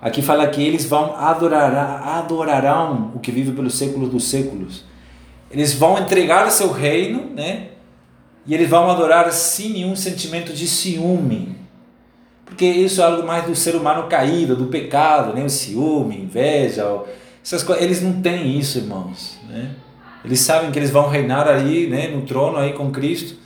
Aqui 0.00 0.22
fala 0.22 0.46
que 0.48 0.60
eles 0.62 0.86
vão 0.86 1.14
adorar, 1.16 2.02
adorarão 2.18 3.12
o 3.14 3.20
que 3.20 3.30
vive 3.30 3.52
pelos 3.52 3.74
séculos 3.74 4.08
dos 4.08 4.24
séculos. 4.24 4.84
Eles 5.50 5.74
vão 5.74 5.98
entregar 5.98 6.50
seu 6.50 6.72
reino, 6.72 7.30
né? 7.34 7.68
E 8.44 8.54
eles 8.54 8.68
vão 8.68 8.90
adorar 8.90 9.30
sem 9.32 9.74
nenhum 9.74 9.94
sentimento 9.94 10.52
de 10.52 10.66
ciúme. 10.66 11.56
Porque 12.44 12.64
isso 12.64 13.00
é 13.00 13.04
algo 13.04 13.24
mais 13.24 13.44
do 13.44 13.54
ser 13.54 13.76
humano 13.76 14.08
caído, 14.08 14.56
do 14.56 14.66
pecado, 14.66 15.34
né? 15.34 15.44
O 15.44 15.50
ciúme, 15.50 16.22
inveja, 16.22 17.02
essas 17.44 17.62
coisas. 17.62 17.84
Eles 17.84 18.02
não 18.02 18.20
têm 18.20 18.58
isso, 18.58 18.78
irmãos, 18.78 19.38
né? 19.48 19.76
Eles 20.24 20.40
sabem 20.40 20.70
que 20.70 20.78
eles 20.78 20.90
vão 20.90 21.08
reinar 21.08 21.48
aí, 21.48 21.88
né, 21.88 22.08
no 22.08 22.22
trono 22.22 22.58
aí 22.58 22.72
com 22.72 22.90
Cristo. 22.90 23.40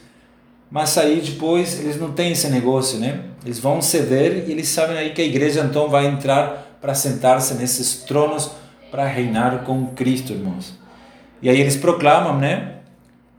Mas 0.71 0.97
aí 0.99 1.21
depois 1.21 1.81
eles 1.81 1.99
não 1.99 2.13
têm 2.13 2.33
esse 2.33 2.49
negócio, 2.49 2.99
né? 2.99 3.21
Eles 3.45 3.59
vão 3.59 3.81
ceder 3.81 4.45
e 4.49 4.53
eles 4.53 4.69
sabem 4.69 4.99
aí 4.99 5.11
que 5.11 5.23
a 5.23 5.25
igreja 5.25 5.61
então 5.61 5.89
vai 5.89 6.07
entrar 6.07 6.79
para 6.81 6.93
sentar-se 6.95 7.55
nesses 7.55 8.03
tronos 8.03 8.51
para 8.91 9.07
reinar 9.07 9.63
com 9.65 9.87
Cristo, 9.89 10.33
irmãos. 10.33 10.75
E 11.41 11.49
aí 11.49 11.61
eles 11.61 11.77
proclamam, 11.77 12.37
né? 12.39 12.73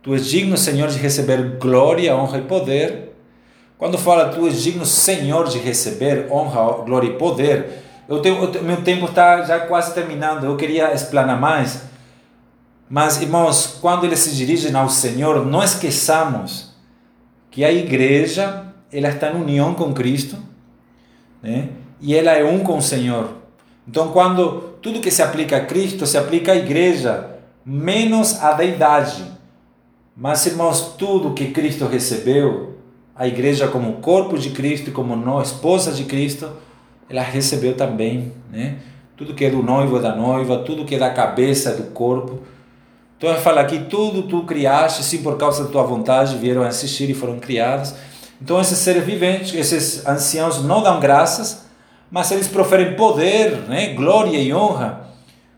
Tu 0.01 0.13
és 0.13 0.25
digno, 0.25 0.57
Senhor, 0.57 0.88
de 0.88 0.97
receber 0.97 1.57
glória, 1.59 2.15
honra 2.15 2.38
e 2.38 2.41
poder. 2.43 3.13
Quando 3.77 3.97
fala 3.97 4.29
tu 4.29 4.47
és 4.47 4.61
digno, 4.61 4.85
Senhor, 4.85 5.47
de 5.49 5.59
receber 5.59 6.27
honra, 6.31 6.83
glória 6.83 7.07
e 7.07 7.13
poder, 7.13 7.83
eu 8.07 8.21
tenho, 8.21 8.41
eu, 8.41 8.63
meu 8.63 8.81
tempo 8.83 9.05
está 9.05 9.43
já 9.43 9.59
quase 9.59 9.93
terminando. 9.93 10.45
Eu 10.45 10.55
queria 10.55 10.93
explanar 10.93 11.39
mais, 11.39 11.83
mas 12.89 13.21
irmãos, 13.21 13.77
quando 13.81 14.05
eles 14.05 14.19
se 14.19 14.35
dirigem 14.35 14.73
ao 14.73 14.89
Senhor, 14.89 15.45
não 15.45 15.63
esqueçamos 15.63 16.71
que 17.51 17.65
a 17.65 17.71
igreja 17.71 18.65
ela 18.91 19.09
está 19.09 19.31
em 19.31 19.41
união 19.41 19.73
com 19.73 19.93
Cristo, 19.93 20.38
né? 21.41 21.69
E 21.99 22.15
ela 22.15 22.31
é 22.31 22.43
um 22.45 22.59
com 22.59 22.77
o 22.77 22.81
Senhor. 22.81 23.29
Então, 23.88 24.09
quando 24.09 24.75
tudo 24.81 25.01
que 25.01 25.11
se 25.11 25.21
aplica 25.21 25.57
a 25.57 25.65
Cristo 25.65 26.05
se 26.05 26.17
aplica 26.17 26.51
à 26.51 26.55
igreja, 26.55 27.31
menos 27.65 28.41
à 28.41 28.53
deidade. 28.53 29.23
Mas, 30.15 30.45
irmãos, 30.45 30.95
tudo 30.97 31.33
que 31.33 31.51
Cristo 31.51 31.85
recebeu, 31.85 32.77
a 33.15 33.27
igreja 33.27 33.67
como 33.67 33.93
corpo 33.93 34.38
de 34.38 34.51
Cristo 34.51 34.91
como 34.91 35.15
nós, 35.15 35.49
esposa 35.49 35.91
de 35.91 36.05
Cristo, 36.05 36.49
ela 37.09 37.21
recebeu 37.21 37.75
também, 37.75 38.31
né? 38.51 38.77
Tudo 39.15 39.33
que 39.33 39.45
é 39.45 39.49
do 39.49 39.63
noivo 39.63 39.99
da 39.99 40.15
noiva, 40.15 40.59
tudo 40.59 40.85
que 40.85 40.95
é 40.95 40.99
da 40.99 41.09
cabeça 41.09 41.73
do 41.73 41.91
corpo, 41.91 42.41
então 43.18 43.32
ele 43.32 43.41
fala 43.41 43.61
aqui, 43.61 43.80
tudo 43.89 44.24
tu 44.24 44.43
criaste, 44.43 45.03
sim, 45.03 45.24
por 45.24 45.38
causa 45.38 45.63
da 45.63 45.72
tua 45.72 45.82
vontade, 45.82 46.38
vieram 46.38 46.61
assistir 46.61 47.09
e 47.09 47.15
foram 47.15 47.39
criados. 47.39 47.95
Então 48.39 48.61
esses 48.61 48.78
seres 48.78 49.03
viventes, 49.03 49.55
esses 49.55 50.05
anciãos 50.05 50.63
não 50.63 50.84
dão 50.84 50.99
graças, 50.99 51.65
mas 52.11 52.32
eles 52.32 52.47
proferem 52.47 52.95
poder, 52.95 53.57
né, 53.68 53.93
glória 53.93 54.38
e 54.38 54.53
honra, 54.53 55.07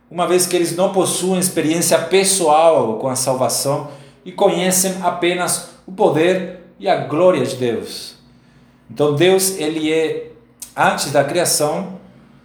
uma 0.10 0.26
vez 0.26 0.47
que 0.47 0.55
eles 0.55 0.76
não 0.76 0.93
possuem 0.93 1.39
experiência 1.39 1.99
pessoal 1.99 2.97
com 2.97 3.10
a 3.10 3.16
salvação 3.16 3.89
e 4.24 4.32
conhecem 4.32 4.95
apenas 5.03 5.72
o 5.86 5.91
poder 5.91 6.62
e 6.80 6.88
a 6.88 6.95
glória 6.95 7.45
de 7.45 7.57
Deus. 7.57 8.16
Então 8.89 9.16
Deus, 9.16 9.57
ele 9.57 9.91
é 9.91 10.32
antes 10.76 11.12
da 11.12 11.26
criação, 11.26 11.99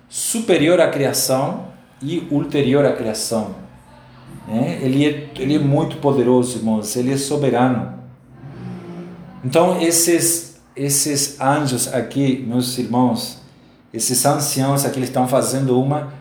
superior 0.08 0.80
à 0.80 0.88
criação 0.88 1.68
e 2.02 2.26
ulterior 2.30 2.84
à 2.84 2.92
criação. 2.92 3.63
Né? 4.46 4.78
Ele, 4.82 5.06
é, 5.06 5.30
ele 5.40 5.56
é 5.56 5.58
muito 5.58 5.96
poderoso, 5.96 6.58
irmãos, 6.58 6.94
ele 6.96 7.12
é 7.12 7.16
soberano. 7.16 7.94
Então, 9.44 9.80
esses, 9.80 10.60
esses 10.76 11.40
anjos 11.40 11.92
aqui, 11.92 12.44
meus 12.46 12.76
irmãos, 12.78 13.42
esses 13.92 14.24
anciãos 14.24 14.84
aqui, 14.84 14.98
eles 14.98 15.08
estão 15.08 15.28
fazendo 15.28 15.80
uma 15.80 16.12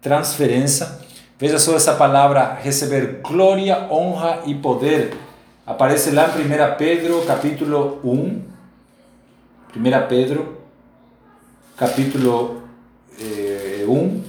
transferência. 0.00 0.98
Veja 1.38 1.58
só 1.58 1.76
essa 1.76 1.94
palavra, 1.94 2.58
receber 2.62 3.20
glória, 3.22 3.86
honra 3.90 4.42
e 4.46 4.54
poder. 4.54 5.16
Aparece 5.66 6.10
lá 6.10 6.28
em 6.36 6.42
1 6.42 6.76
Pedro, 6.76 7.24
capítulo 7.26 8.00
1. 8.02 8.42
1 9.76 10.08
Pedro, 10.08 10.58
capítulo 11.76 12.62
eh, 13.20 13.84
1 13.86 14.27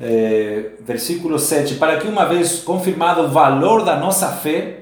é, 0.00 0.70
versículo 0.80 1.38
7, 1.38 1.76
para 1.76 1.98
que 1.98 2.06
uma 2.06 2.24
vez 2.24 2.60
confirmado 2.60 3.22
o 3.22 3.28
valor 3.28 3.84
da 3.84 3.96
nossa 3.96 4.28
fé, 4.28 4.80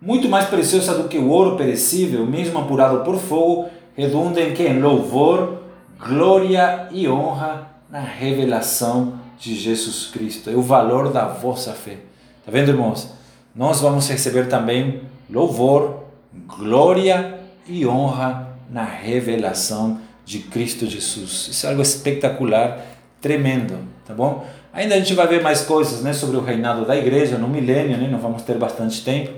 muito 0.00 0.28
mais 0.28 0.46
preciosa 0.46 0.94
do 0.94 1.08
que 1.08 1.18
o 1.18 1.28
ouro 1.28 1.56
perecível, 1.56 2.26
mesmo 2.26 2.58
apurado 2.58 3.00
por 3.00 3.18
fogo, 3.18 3.68
redunda 3.94 4.40
em 4.40 4.54
que? 4.54 4.62
Em 4.62 4.80
louvor, 4.80 5.60
glória 5.98 6.88
e 6.90 7.06
honra 7.06 7.68
na 7.90 8.00
revelação 8.00 9.14
de 9.38 9.54
Jesus 9.54 10.06
Cristo. 10.06 10.48
É 10.48 10.54
o 10.54 10.62
valor 10.62 11.12
da 11.12 11.26
vossa 11.26 11.72
fé. 11.72 11.98
Está 12.38 12.50
vendo, 12.50 12.70
irmãos? 12.70 13.10
Nós 13.54 13.80
vamos 13.80 14.08
receber 14.08 14.48
também 14.48 15.02
louvor, 15.28 16.04
glória 16.46 17.40
e 17.66 17.86
honra 17.86 18.48
na 18.70 18.84
revelação 18.84 20.00
de 20.24 20.38
Cristo 20.38 20.86
Jesus. 20.86 21.48
Isso 21.50 21.66
é 21.66 21.70
algo 21.70 21.82
espetacular 21.82 22.86
tremendo, 23.20 23.78
tá 24.10 24.14
bom? 24.14 24.44
Ainda 24.72 24.94
a 24.94 24.98
gente 24.98 25.14
vai 25.14 25.26
ver 25.26 25.42
mais 25.42 25.62
coisas, 25.62 26.02
né, 26.02 26.12
sobre 26.12 26.36
o 26.36 26.40
reinado 26.40 26.84
da 26.84 26.96
igreja 26.96 27.38
no 27.38 27.48
milênio, 27.48 27.96
né? 27.96 28.08
Nós 28.10 28.20
vamos 28.20 28.42
ter 28.42 28.58
bastante 28.58 29.02
tempo. 29.04 29.30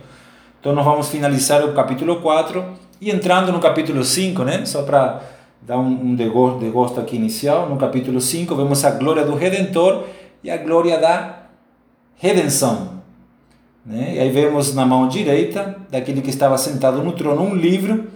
Então 0.60 0.74
nós 0.74 0.84
vamos 0.84 1.08
finalizar 1.08 1.64
o 1.64 1.72
capítulo 1.72 2.20
4 2.20 2.64
E 3.00 3.10
entrando 3.10 3.50
no 3.50 3.60
capítulo 3.60 4.04
5, 4.04 4.44
né? 4.44 4.64
Só 4.64 4.82
para 4.82 5.20
dar 5.60 5.78
um, 5.78 5.88
um 5.88 6.14
degosto 6.14 7.00
aqui 7.00 7.16
inicial, 7.16 7.68
no 7.68 7.76
capítulo 7.76 8.20
5 8.20 8.54
vemos 8.54 8.84
a 8.84 8.90
glória 8.92 9.24
do 9.24 9.34
Redentor 9.34 10.04
e 10.42 10.50
a 10.50 10.56
glória 10.56 10.98
da 10.98 11.42
redenção. 12.16 13.02
Né? 13.84 14.14
E 14.16 14.18
aí 14.20 14.30
vemos 14.30 14.74
na 14.74 14.86
mão 14.86 15.08
direita 15.08 15.76
daquele 15.90 16.22
que 16.22 16.30
estava 16.30 16.56
sentado 16.56 17.02
no 17.02 17.12
trono 17.12 17.42
um 17.42 17.54
livro 17.54 18.06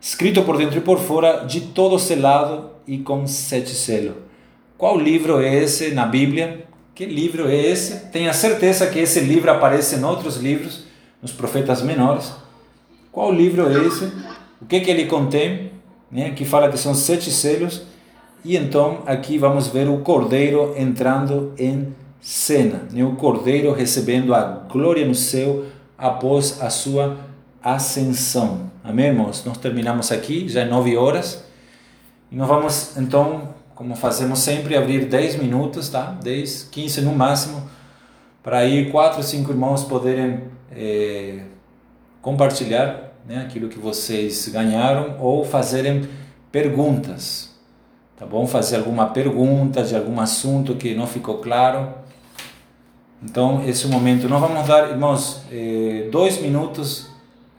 escrito 0.00 0.42
por 0.42 0.58
dentro 0.58 0.78
e 0.78 0.80
por 0.80 0.98
fora, 0.98 1.44
de 1.44 1.60
todo 1.60 1.98
selado 1.98 2.70
e 2.86 2.98
com 2.98 3.26
sete 3.26 3.70
selos. 3.70 4.23
Qual 4.84 4.98
livro 4.98 5.40
é 5.40 5.62
esse 5.62 5.92
na 5.94 6.04
Bíblia? 6.04 6.66
Que 6.94 7.06
livro 7.06 7.48
é 7.48 7.56
esse? 7.56 8.10
Tenha 8.10 8.34
certeza 8.34 8.86
que 8.86 8.98
esse 8.98 9.18
livro 9.20 9.50
aparece 9.50 9.96
em 9.96 10.04
outros 10.04 10.36
livros, 10.36 10.84
nos 11.22 11.32
profetas 11.32 11.80
menores. 11.80 12.30
Qual 13.10 13.32
livro 13.32 13.66
é 13.66 13.86
esse? 13.86 14.12
O 14.60 14.66
que, 14.66 14.80
que 14.80 14.90
ele 14.90 15.06
contém? 15.06 15.72
Né? 16.12 16.32
Que 16.32 16.44
fala 16.44 16.68
que 16.68 16.76
são 16.76 16.94
sete 16.94 17.30
selos. 17.30 17.86
E 18.44 18.58
então 18.58 18.98
aqui 19.06 19.38
vamos 19.38 19.68
ver 19.68 19.88
o 19.88 20.00
cordeiro 20.00 20.74
entrando 20.76 21.54
em 21.58 21.94
cena. 22.20 22.82
Né? 22.92 23.02
O 23.02 23.16
cordeiro 23.16 23.72
recebendo 23.72 24.34
a 24.34 24.66
glória 24.70 25.06
no 25.06 25.14
céu 25.14 25.64
após 25.96 26.60
a 26.60 26.68
sua 26.68 27.16
ascensão. 27.62 28.70
Amém, 28.84 29.06
irmãos? 29.06 29.46
Nós 29.46 29.56
terminamos 29.56 30.12
aqui, 30.12 30.46
já 30.46 30.60
é 30.60 30.66
nove 30.66 30.94
horas. 30.94 31.42
E 32.30 32.36
nós 32.36 32.46
vamos 32.46 32.98
então 32.98 33.54
como 33.74 33.96
fazemos 33.96 34.38
sempre, 34.38 34.76
abrir 34.76 35.06
10 35.06 35.36
minutos, 35.36 35.88
tá? 35.88 36.16
10, 36.22 36.68
15 36.70 37.00
no 37.00 37.14
máximo, 37.14 37.68
para 38.42 38.58
aí 38.58 38.90
quatro, 38.90 39.22
cinco 39.22 39.50
irmãos 39.50 39.84
poderem 39.84 40.44
é, 40.70 41.40
compartilhar 42.20 43.14
né, 43.26 43.38
aquilo 43.38 43.68
que 43.68 43.78
vocês 43.78 44.48
ganharam 44.48 45.16
ou 45.18 45.44
fazerem 45.44 46.08
perguntas, 46.52 47.54
tá 48.16 48.26
bom? 48.26 48.46
Fazer 48.46 48.76
alguma 48.76 49.06
pergunta 49.06 49.82
de 49.82 49.96
algum 49.96 50.20
assunto 50.20 50.74
que 50.76 50.94
não 50.94 51.06
ficou 51.06 51.38
claro. 51.38 51.94
Então, 53.22 53.64
esse 53.66 53.86
momento. 53.86 54.28
Nós 54.28 54.40
vamos 54.40 54.68
dar, 54.68 54.90
irmãos, 54.90 55.42
é, 55.50 56.08
dois 56.12 56.40
minutos 56.40 57.08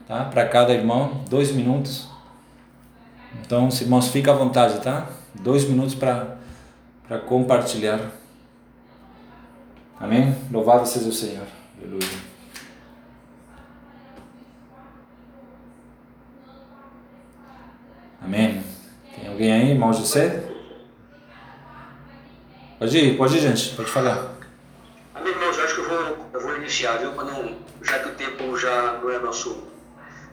tá? 0.07 0.25
para 0.25 0.45
cada 0.45 0.71
irmão, 0.71 1.21
dois 1.29 1.51
minutos. 1.51 2.07
Então, 3.41 3.67
os 3.67 3.81
irmãos, 3.81 4.09
fiquem 4.09 4.31
à 4.31 4.35
vontade, 4.35 4.79
tá? 4.81 5.09
Dois 5.41 5.65
minutos 5.65 5.95
para 5.95 6.37
compartilhar. 7.25 8.11
Amém? 9.99 10.35
Louvado 10.51 10.87
seja 10.87 11.07
o 11.07 11.13
Senhor. 11.13 11.47
Aleluia. 11.77 12.35
Amém. 18.21 18.63
Tem 19.15 19.29
alguém 19.29 19.53
aí, 19.53 19.69
irmão 19.71 19.93
José? 19.93 20.43
Pode 22.79 22.97
ir, 22.97 23.17
pode 23.17 23.37
ir, 23.37 23.39
gente, 23.39 23.75
pode 23.75 23.89
falar. 23.89 24.35
Amém, 25.13 25.31
irmãos, 25.31 25.57
acho 25.59 25.75
que 25.75 25.81
eu 25.81 25.89
vou, 25.89 26.27
eu 26.33 26.41
vou 26.41 26.57
iniciar, 26.57 26.97
viu? 26.97 27.11
Não, 27.13 27.55
já 27.81 27.99
que 27.99 28.09
o 28.09 28.15
tempo 28.15 28.57
já 28.57 28.99
não 29.01 29.09
é 29.11 29.19
nosso 29.19 29.63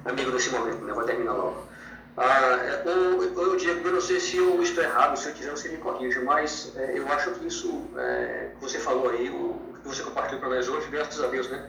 amigo 0.04 0.30
nesse 0.32 0.50
momento, 0.50 0.84
né? 0.84 0.92
Vou 0.92 1.04
terminar 1.04 1.34
logo. 1.34 1.68
Ah, 2.16 2.82
ou, 2.84 3.22
eu 3.24 3.56
Diego, 3.56 3.88
eu 3.88 3.94
não 3.94 4.00
sei 4.00 4.20
se 4.20 4.36
eu 4.36 4.62
estou 4.62 4.84
errado, 4.84 5.16
se 5.16 5.28
eu 5.28 5.34
quiser 5.34 5.50
você 5.50 5.68
me 5.68 5.78
corrija, 5.78 6.20
mas 6.20 6.72
é, 6.76 6.98
eu 6.98 7.08
acho 7.08 7.30
que 7.32 7.46
isso 7.46 7.88
é, 7.96 8.50
que 8.54 8.60
você 8.60 8.78
falou 8.78 9.08
aí, 9.08 9.30
o 9.30 9.58
que 9.82 9.88
você 9.88 10.02
compartilhou 10.02 10.40
para 10.40 10.50
nós 10.50 10.68
hoje, 10.68 10.88
graças 10.90 11.22
a 11.22 11.26
Deus, 11.28 11.48
né? 11.48 11.68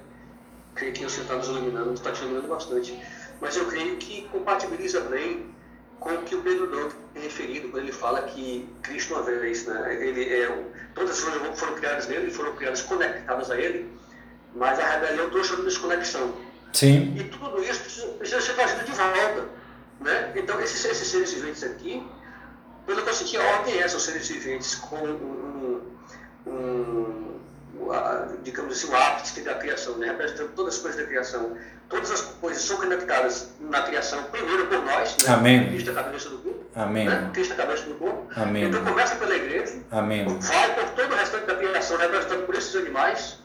Creio 0.75 0.93
que 0.93 1.03
você 1.03 1.21
está 1.21 1.35
nos 1.35 1.47
iluminando, 1.47 1.93
está 1.93 2.11
te 2.11 2.21
iluminando 2.21 2.47
bastante. 2.47 2.99
Mas 3.39 3.55
eu 3.55 3.65
creio 3.67 3.95
que 3.97 4.27
compatibiliza 4.29 4.99
bem 5.01 5.53
com 5.99 6.13
o 6.13 6.23
que 6.23 6.35
o 6.35 6.41
Pedro 6.41 6.67
Doutor 6.67 6.93
tem 7.13 7.23
referido 7.23 7.69
quando 7.69 7.83
ele 7.83 7.93
fala 7.93 8.23
que 8.23 8.67
Cristo 8.81 9.13
uma 9.13 9.23
vez, 9.23 9.65
né? 9.65 9.97
Ele 10.05 10.23
é, 10.25 10.63
todas 10.93 11.11
as 11.11 11.23
coisas 11.23 11.59
foram 11.59 11.75
criadas 11.75 12.07
nele, 12.07 12.29
foram 12.29 12.53
criadas 12.55 12.81
conectadas 12.81 13.49
a 13.49 13.57
ele, 13.57 13.89
mas 14.53 14.77
a 14.77 14.83
rebelião 14.83 15.29
trouxe 15.29 15.53
uma 15.53 15.63
desconexão. 15.63 16.33
Sim. 16.73 17.13
E 17.15 17.23
tudo 17.25 17.63
isso 17.63 17.79
precisa, 17.81 18.07
precisa 18.07 18.41
ser 18.41 18.53
trazido 18.53 18.83
de 18.83 18.91
volta. 18.91 19.62
Né? 19.99 20.33
Então, 20.35 20.59
esses, 20.59 20.83
esses 20.85 21.07
seres 21.07 21.33
viventes 21.33 21.63
aqui, 21.63 22.05
pelo 22.85 23.01
que 23.01 23.09
eu 23.09 23.13
senti, 23.13 23.37
a 23.37 23.43
ordem 23.57 23.79
é 23.79 23.85
os 23.85 24.03
seres 24.03 24.27
viventes 24.27 24.75
com 24.75 24.97
um, 24.97 25.81
um, 26.45 26.51
um 26.51 27.33
digamos 28.43 28.77
assim, 28.77 28.91
o 28.91 28.95
ápice 28.95 29.41
da 29.41 29.55
criação, 29.55 29.97
né? 29.97 30.07
representando 30.07 30.51
todas 30.55 30.75
as 30.75 30.81
coisas 30.81 31.01
da 31.01 31.07
criação. 31.07 31.57
Todas 31.89 32.11
as 32.11 32.21
coisas 32.21 32.63
são 32.63 32.77
conectadas 32.77 33.49
na 33.59 33.81
criação, 33.83 34.23
primeiro 34.23 34.67
por 34.67 34.83
nós, 34.83 35.15
né? 35.21 35.33
Amém. 35.33 35.69
Cristo 35.69 35.89
é 35.89 35.91
a 35.91 36.03
cabeça 36.03 36.29
do 36.29 36.37
corpo. 36.39 36.65
Amém. 36.75 37.05
Né? 37.07 37.29
Cristo 37.33 37.51
é 37.51 37.53
a 37.53 37.57
cabeça 37.57 37.85
do 37.85 37.95
corpo. 37.95 38.27
Amém. 38.35 38.63
Então 38.63 38.83
começa 38.83 39.15
pela 39.15 39.35
igreja, 39.35 39.75
Amém. 39.91 40.25
vai 40.25 40.75
por 40.75 40.89
todo 40.91 41.11
o 41.11 41.15
restante 41.15 41.45
da 41.45 41.55
criação, 41.55 41.97
representado 41.97 42.43
por 42.43 42.55
esses 42.55 42.75
animais. 42.75 43.39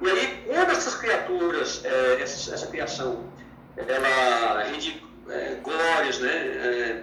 E 0.00 0.08
aí, 0.08 0.44
quando 0.46 0.70
essas 0.70 0.94
criaturas, 0.94 1.82
é, 1.84 2.22
essa, 2.22 2.54
essa 2.54 2.66
criação, 2.68 3.24
ela 3.76 4.62
rende 4.62 5.04
é, 5.30 5.56
glórias, 5.62 6.18
né? 6.18 6.30
É, 6.30 7.02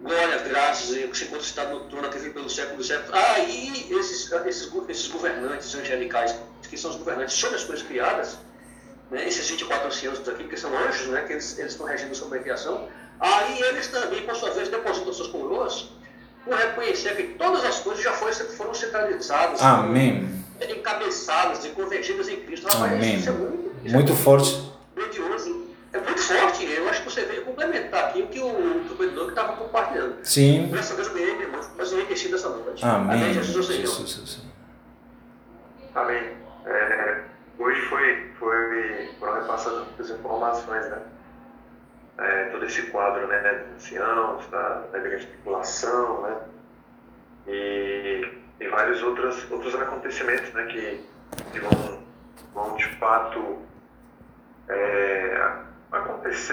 glórias, 0.00 0.42
graças, 0.42 0.88
você 0.88 1.24
encontra 1.24 1.42
citado 1.42 1.74
no 1.74 1.80
trono 1.84 2.08
que 2.08 2.30
pelo 2.30 2.48
século 2.48 2.76
dos 2.78 2.86
séculos. 2.86 3.12
Aí 3.12 3.86
esses, 3.90 4.30
esses, 4.32 4.72
esses 4.88 5.08
governantes 5.08 5.74
angelicais, 5.74 6.34
que 6.68 6.76
são 6.76 6.90
os 6.90 6.96
governantes 6.96 7.34
sobre 7.34 7.56
as 7.56 7.64
coisas 7.64 7.86
criadas, 7.86 8.38
né, 9.10 9.26
esses 9.28 9.48
24 9.48 9.88
anciãos 9.88 10.28
aqui, 10.28 10.44
que 10.44 10.56
são 10.56 10.76
anjos, 10.76 11.08
né, 11.08 11.22
que 11.22 11.34
eles, 11.34 11.58
eles 11.58 11.72
estão 11.72 11.86
regindo 11.86 12.14
sobre 12.14 12.38
a 12.38 12.42
criação, 12.42 12.88
aí 13.20 13.60
eles 13.62 13.88
também, 13.88 14.22
por 14.22 14.34
sua 14.34 14.50
vez, 14.50 14.68
depositam 14.68 15.12
suas 15.12 15.28
coroas 15.28 15.88
por 16.44 16.56
reconhecer 16.56 17.14
que 17.14 17.34
todas 17.34 17.64
as 17.64 17.78
coisas 17.80 18.02
já 18.02 18.12
foram, 18.12 18.32
foram 18.32 18.74
centralizadas, 18.74 19.62
Amém. 19.62 20.28
encabeçadas 20.60 21.64
e 21.64 21.68
convergidas 21.68 22.28
em 22.28 22.40
Cristo. 22.40 22.66
Amém. 22.74 23.16
Isso 23.16 23.28
é 23.28 23.32
muito, 23.32 23.72
isso 23.84 23.94
muito 23.94 24.12
é 24.12 24.16
forte. 24.16 24.72
Grandioso 24.96 25.61
é 25.92 25.98
muito 25.98 26.20
forte. 26.20 26.64
Eu 26.64 26.88
acho 26.88 27.02
que 27.02 27.10
você 27.10 27.24
veio 27.24 27.44
complementar 27.44 28.04
aqui 28.04 28.22
o 28.22 28.28
que 28.28 28.40
o, 28.40 28.46
o 28.46 28.96
Pedro 28.96 29.28
estava 29.28 29.54
compartilhando. 29.54 30.24
Sim. 30.24 30.68
Graças 30.70 30.92
a 30.92 30.94
Deus, 30.96 31.08
eu 31.08 31.14
ganhei 31.14 31.32
mas 31.76 31.92
enriquecido 31.92 32.36
essa 32.36 32.48
noite. 32.48 32.84
Amém. 32.84 33.22
Amém. 33.22 33.34
Jesus, 33.34 33.66
Senhor. 33.66 33.86
Jesus, 33.86 34.40
Amém. 35.94 36.36
É, 36.64 37.22
hoje 37.58 37.80
foi, 37.82 38.30
foi, 38.38 39.10
foram 39.18 39.34
repassadas 39.34 39.88
as 39.98 40.10
informações, 40.10 40.88
né? 40.88 41.02
É, 42.18 42.44
todo 42.44 42.64
esse 42.64 42.82
quadro 42.82 43.26
né, 43.26 43.64
dos 43.66 43.84
anciãos, 43.84 44.46
da, 44.48 44.82
da 44.92 44.98
grande 44.98 45.26
tripulação, 45.26 46.22
né? 46.22 46.36
E, 47.46 48.28
e 48.60 48.68
vários 48.68 49.02
outros, 49.02 49.50
outros 49.50 49.74
acontecimentos 49.74 50.52
né, 50.52 50.64
que, 50.66 51.04
que 51.50 51.58
vão, 51.58 52.02
vão 52.54 52.76
de 52.76 52.86
fato 52.96 53.58
é, 54.68 55.52
acontecer 55.92 56.32